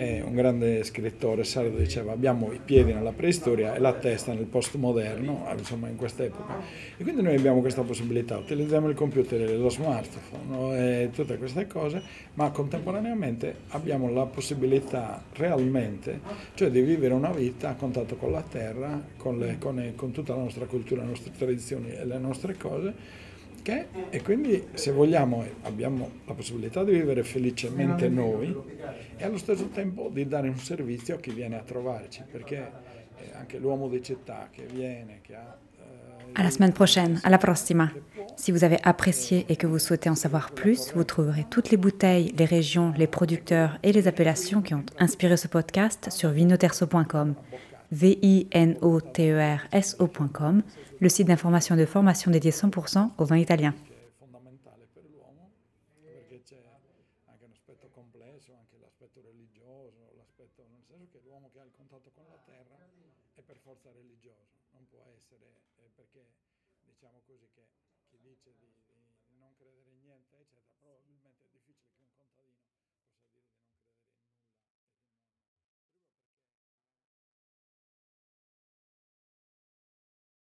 eh, 0.00 0.22
un 0.22 0.34
grande 0.34 0.82
scrittore 0.82 1.44
sardo 1.44 1.76
diceva 1.76 2.12
abbiamo 2.12 2.50
i 2.52 2.60
piedi 2.64 2.94
nella 2.94 3.12
preistoria 3.12 3.74
e 3.74 3.78
la 3.80 3.92
testa 3.92 4.32
nel 4.32 4.46
postmoderno, 4.46 5.46
eh, 5.46 5.58
insomma 5.58 5.88
in 5.88 5.96
quest'epoca. 5.96 6.58
E 6.96 7.02
quindi 7.02 7.20
noi 7.20 7.36
abbiamo 7.36 7.60
questa 7.60 7.82
possibilità, 7.82 8.38
utilizziamo 8.38 8.88
il 8.88 8.94
computer, 8.94 9.58
lo 9.58 9.68
smartphone 9.68 11.02
e 11.02 11.10
tutte 11.10 11.36
queste 11.36 11.66
cose, 11.66 12.02
ma 12.34 12.50
contemporaneamente 12.50 13.54
abbiamo 13.68 14.10
la 14.10 14.24
possibilità 14.24 15.22
realmente, 15.34 16.20
cioè 16.54 16.70
di 16.70 16.80
vivere 16.80 17.12
una 17.12 17.30
vita 17.30 17.68
a 17.68 17.74
contatto 17.74 18.16
con 18.16 18.32
la 18.32 18.42
terra, 18.42 19.02
con, 19.18 19.38
le, 19.38 19.58
con, 19.58 19.92
con 19.96 20.12
tutta 20.12 20.34
la 20.34 20.40
nostra 20.40 20.64
cultura, 20.64 21.02
le 21.02 21.08
nostre 21.08 21.32
tradizioni 21.36 21.90
e 21.90 22.06
le 22.06 22.16
nostre 22.16 22.56
cose 22.56 23.28
che, 23.62 23.86
e 24.10 24.22
quindi 24.22 24.68
se 24.74 24.92
vogliamo 24.92 25.44
abbiamo 25.62 26.10
la 26.26 26.34
possibilità 26.34 26.84
di 26.84 26.92
vivere 26.92 27.22
felicemente 27.22 28.08
noi 28.08 28.54
e 29.16 29.24
allo 29.24 29.38
stesso 29.38 29.68
tempo 29.68 30.10
di 30.12 30.26
dare 30.26 30.48
un 30.48 30.58
servizio 30.58 31.16
a 31.16 31.18
chi 31.18 31.32
viene 31.32 31.56
a 31.56 31.62
trovarci, 31.62 32.22
perché 32.30 32.70
eh, 33.16 33.30
anche 33.34 33.58
l'uomo 33.58 33.88
di 33.88 34.02
città 34.02 34.48
che 34.50 34.64
viene, 34.64 35.20
che 35.22 35.34
ha... 35.34 35.56
Eh, 35.78 36.10
à 36.34 36.42
la 36.42 36.50
semaine 36.50 36.72
prochaine, 36.72 37.20
à 37.22 37.30
la 37.30 37.38
prossima. 37.38 37.90
Si 38.36 38.52
vous 38.52 38.64
avez 38.64 38.78
apprécié 38.84 39.46
et 39.48 39.56
que 39.56 39.66
vous 39.66 39.78
souhaitez 39.78 40.08
en 40.08 40.14
savoir 40.14 40.52
plus, 40.52 40.92
vous 40.94 41.04
trouverez 41.04 41.44
toutes 41.50 41.70
les 41.70 41.76
bouteilles, 41.76 42.32
les 42.38 42.44
régions, 42.44 42.94
les 42.96 43.06
producteurs 43.06 43.78
et 43.82 43.92
les 43.92 44.08
appellations 44.08 44.62
qui 44.62 44.74
ont 44.74 44.84
inspiré 44.98 45.36
ce 45.36 45.48
podcast 45.48 46.08
sur 46.10 46.30
vinoterso.com. 46.30 47.34
V-I-N-O-T-E-R-S-O.com, 47.92 50.62
le 51.00 51.08
site 51.08 51.26
d'information 51.26 51.76
de 51.76 51.84
formation 51.86 52.30
dédié 52.30 52.50
100% 52.50 53.10
au 53.18 53.24
vin 53.24 53.38
italien. 53.38 53.74